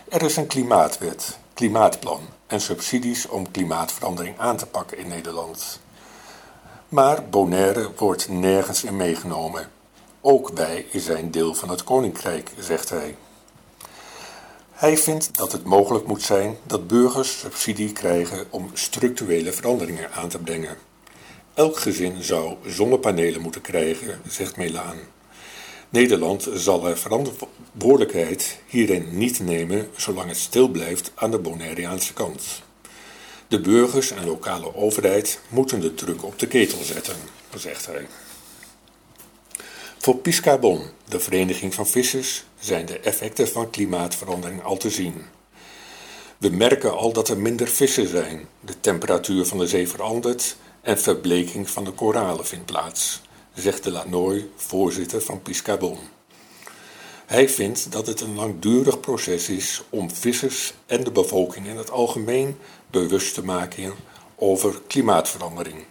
Er 0.08 0.22
is 0.22 0.36
een 0.36 0.46
klimaatwet, 0.46 1.38
klimaatplan 1.54 2.20
en 2.46 2.60
subsidies 2.60 3.28
om 3.28 3.50
klimaatverandering 3.50 4.38
aan 4.38 4.56
te 4.56 4.66
pakken 4.66 4.98
in 4.98 5.08
Nederland. 5.08 5.80
Maar 6.88 7.28
Bonaire 7.28 7.90
wordt 7.96 8.28
nergens 8.28 8.84
in 8.84 8.96
meegenomen. 8.96 9.70
Ook 10.20 10.48
wij 10.48 10.86
zijn 10.92 11.30
deel 11.30 11.54
van 11.54 11.68
het 11.68 11.84
koninkrijk, 11.84 12.50
zegt 12.58 12.88
hij. 12.88 13.16
Hij 14.70 14.98
vindt 14.98 15.36
dat 15.36 15.52
het 15.52 15.64
mogelijk 15.64 16.06
moet 16.06 16.22
zijn 16.22 16.56
dat 16.66 16.86
burgers 16.86 17.38
subsidie 17.38 17.92
krijgen 17.92 18.46
om 18.50 18.70
structurele 18.72 19.52
veranderingen 19.52 20.12
aan 20.12 20.28
te 20.28 20.38
brengen. 20.38 20.76
Elk 21.54 21.78
gezin 21.78 22.22
zou 22.22 22.56
zonnepanelen 22.66 23.40
moeten 23.40 23.60
krijgen, 23.60 24.20
zegt 24.28 24.56
Melaan. 24.56 24.96
Nederland 25.88 26.48
zal 26.54 26.86
er 26.86 26.98
verantwoordelijkheid 26.98 28.58
hierin 28.66 29.18
niet 29.18 29.40
nemen 29.40 29.88
zolang 29.96 30.28
het 30.28 30.36
stil 30.36 30.68
blijft 30.68 31.12
aan 31.14 31.30
de 31.30 31.38
Bonaireaanse 31.38 32.12
kant. 32.12 32.42
De 33.48 33.60
burgers 33.60 34.10
en 34.10 34.24
lokale 34.24 34.74
overheid 34.74 35.40
moeten 35.48 35.80
de 35.80 35.94
druk 35.94 36.24
op 36.24 36.38
de 36.38 36.46
ketel 36.46 36.82
zetten, 36.82 37.16
zegt 37.54 37.86
hij. 37.86 38.06
Voor 40.06 40.16
Piscabon, 40.16 40.82
de 41.08 41.20
vereniging 41.20 41.74
van 41.74 41.86
vissers, 41.86 42.44
zijn 42.58 42.86
de 42.86 42.98
effecten 42.98 43.48
van 43.48 43.70
klimaatverandering 43.70 44.62
al 44.62 44.76
te 44.76 44.90
zien. 44.90 45.14
We 46.38 46.48
merken 46.48 46.96
al 46.96 47.12
dat 47.12 47.28
er 47.28 47.38
minder 47.38 47.68
vissen 47.68 48.08
zijn, 48.08 48.48
de 48.60 48.80
temperatuur 48.80 49.44
van 49.44 49.58
de 49.58 49.66
zee 49.66 49.88
verandert 49.88 50.56
en 50.80 50.98
verbleking 50.98 51.70
van 51.70 51.84
de 51.84 51.90
koralen 51.90 52.46
vindt 52.46 52.66
plaats, 52.66 53.20
zegt 53.54 53.82
de 53.82 53.90
Lanoy, 53.90 54.48
voorzitter 54.56 55.20
van 55.20 55.42
Piscabon. 55.42 55.98
Hij 57.26 57.48
vindt 57.48 57.92
dat 57.92 58.06
het 58.06 58.20
een 58.20 58.34
langdurig 58.34 59.00
proces 59.00 59.48
is 59.48 59.82
om 59.90 60.10
vissers 60.10 60.74
en 60.86 61.04
de 61.04 61.12
bevolking 61.12 61.66
in 61.66 61.76
het 61.76 61.90
algemeen 61.90 62.56
bewust 62.90 63.34
te 63.34 63.44
maken 63.44 63.94
over 64.36 64.80
klimaatverandering. 64.86 65.84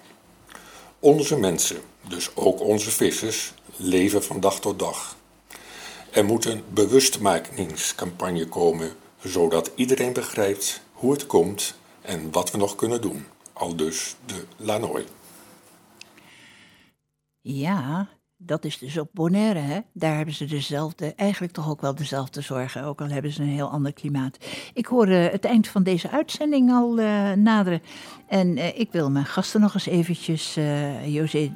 Onze 1.00 1.40
mensen, 1.40 1.78
dus 2.08 2.30
ook 2.36 2.60
onze 2.60 2.92
vissers, 2.92 3.54
leven 3.78 4.24
van 4.24 4.40
dag 4.40 4.60
tot 4.60 4.80
dag. 4.80 5.16
Er 6.12 6.26
moet 6.26 6.46
een 6.46 6.64
bewustmakingscampagne 6.70 8.48
komen, 8.48 8.96
zodat 9.24 9.72
iedereen 9.76 10.14
begrijpt 10.14 10.82
hoe 10.92 11.12
het 11.12 11.26
komt 11.26 11.76
en 12.02 12.32
wat 12.32 12.52
we 12.52 12.58
nog 12.58 12.76
kunnen 12.76 13.02
doen. 13.02 13.26
Al 13.54 13.76
dus 13.76 14.16
de 14.26 14.46
Lanoy. 14.58 15.06
Ja, 17.42 18.10
dat 18.38 18.66
is 18.66 18.78
dus 18.78 18.98
op 18.98 19.10
Bonaire, 19.14 19.60
hè? 19.60 19.80
Daar 19.94 20.16
hebben 20.16 20.34
ze 20.34 20.46
dezelfde, 20.46 21.14
eigenlijk 21.16 21.54
toch 21.54 21.70
ook 21.70 21.82
wel 21.82 21.96
dezelfde 21.96 22.42
zorgen, 22.42 22.84
ook 22.84 23.02
al 23.02 23.08
hebben 23.08 23.32
ze 23.32 23.42
een 23.42 23.48
heel 23.48 23.70
ander 23.70 23.94
klimaat. 23.94 24.38
Ik 24.74 24.86
hoor 24.86 25.08
uh, 25.08 25.26
het 25.26 25.46
eind 25.46 25.68
van 25.68 25.84
deze 25.84 26.10
uitzending 26.10 26.72
al 26.72 27.00
uh, 27.00 27.32
naderen. 27.32 27.82
En 28.28 28.58
uh, 28.58 28.80
ik 28.80 28.92
wil 28.92 29.12
mijn 29.12 29.26
gasten 29.26 29.62
nog 29.62 29.74
eens 29.74 29.86
eventjes, 29.86 30.58
José 31.06 31.52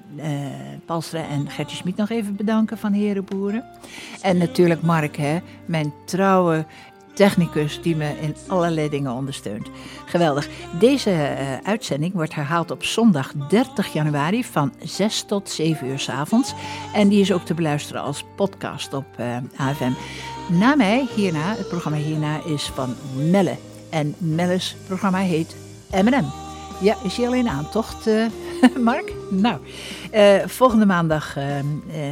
Palstra 0.86 1.28
en 1.28 1.50
Gertje 1.50 1.78
Smit 1.78 1.96
nog 1.96 2.10
even 2.10 2.36
bedanken 2.36 2.78
van 2.78 2.94
Herenboeren. 2.94 3.66
En 4.22 4.38
natuurlijk 4.38 4.82
Mark, 4.82 5.18
hè, 5.18 5.40
mijn 5.66 5.94
trouwe 6.06 6.66
technicus 7.20 7.82
die 7.82 7.96
me 7.96 8.14
in 8.22 8.36
allerlei 8.48 8.90
dingen 8.90 9.12
ondersteunt. 9.12 9.68
Geweldig. 10.06 10.48
Deze 10.80 11.10
uh, 11.10 11.58
uitzending 11.64 12.14
wordt 12.14 12.36
herhaald 12.36 12.72
op 12.72 12.84
zondag 12.84 13.34
30 13.50 13.94
januari 13.94 14.44
van 14.44 14.74
6 14.84 15.24
tot 15.28 15.50
7 15.50 15.88
uur 15.88 16.00
s 16.00 16.10
avonds. 16.10 16.54
En 16.94 17.08
die 17.08 17.22
is 17.22 17.32
ook 17.32 17.46
te 17.46 17.54
beluisteren 17.54 18.02
als 18.02 18.26
podcast 18.36 18.94
op 18.94 19.06
uh, 19.20 19.38
AFM. 19.56 19.92
Na 20.50 20.76
mij, 20.76 21.08
hierna, 21.16 21.56
het 21.56 21.68
programma 21.68 21.98
hierna 21.98 22.40
is 22.46 22.64
van 22.64 22.96
Melle. 23.30 23.56
En 23.90 24.16
Melle's 24.18 24.76
programma 24.88 25.20
heet 25.20 25.56
M&M. 25.92 26.26
Ja, 26.82 26.96
is 27.04 27.18
hij 27.18 27.28
alleen 27.28 27.50
aantocht, 27.50 28.08
uh, 28.08 28.26
Mark? 28.90 29.14
Nou, 29.30 29.60
volgende 30.46 30.86
maandag 30.86 31.38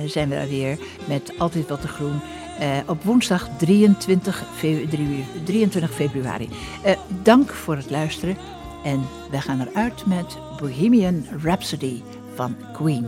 zijn 0.06 0.30
we 0.30 0.36
daar 0.36 0.48
weer 0.48 0.78
met 1.06 1.32
Altijd 1.38 1.70
Wat 1.70 1.82
te 1.82 1.88
Groen. 1.88 2.22
Uh, 2.62 2.78
op 2.86 3.04
woensdag 3.04 3.50
23, 3.58 4.44
februari. 4.56 5.26
23 5.44 5.94
februari. 5.94 6.50
Uh, 6.86 6.92
dank 7.24 7.50
voor 7.50 7.76
het 7.76 7.90
luisteren 7.90 8.38
en 8.84 9.02
we 9.32 9.42
gaan 9.42 9.62
eruit 9.62 10.06
met 10.06 10.38
Bohemian 10.60 11.26
Rhapsody 11.44 12.02
van 12.36 12.56
Queen. 12.74 13.08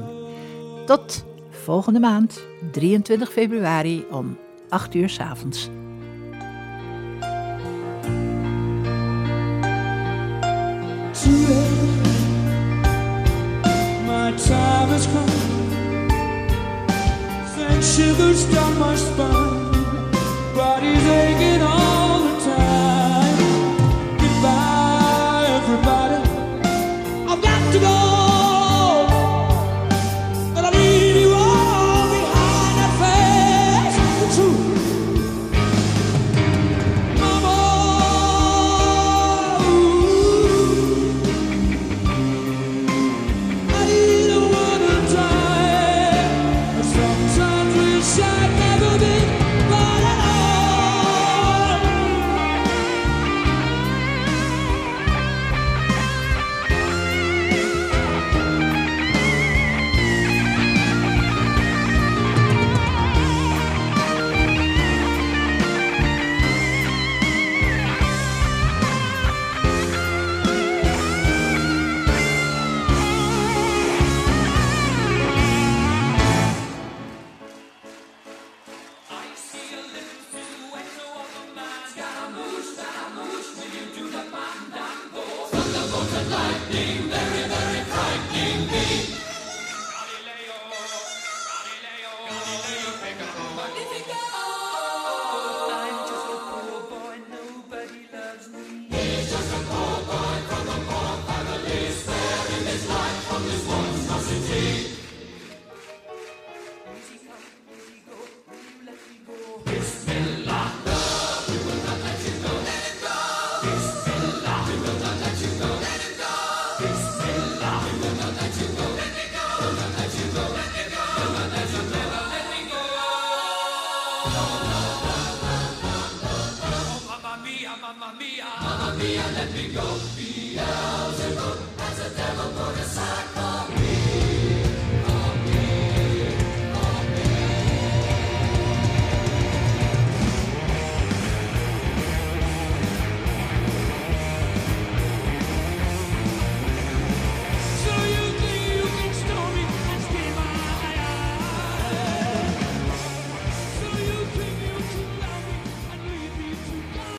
Tot 0.86 1.26
volgende 1.50 2.00
maand, 2.00 2.42
23 2.72 3.32
februari 3.32 4.06
om 4.12 4.38
8 4.70 4.96
uur 4.96 5.10
s 5.10 5.20
avonds. 5.20 5.70
Shivers 17.82 18.44
down 18.54 18.78
my 18.78 18.96
spine, 18.96 20.12
body's 20.54 21.06
aching 21.08 21.62
all 21.62 21.89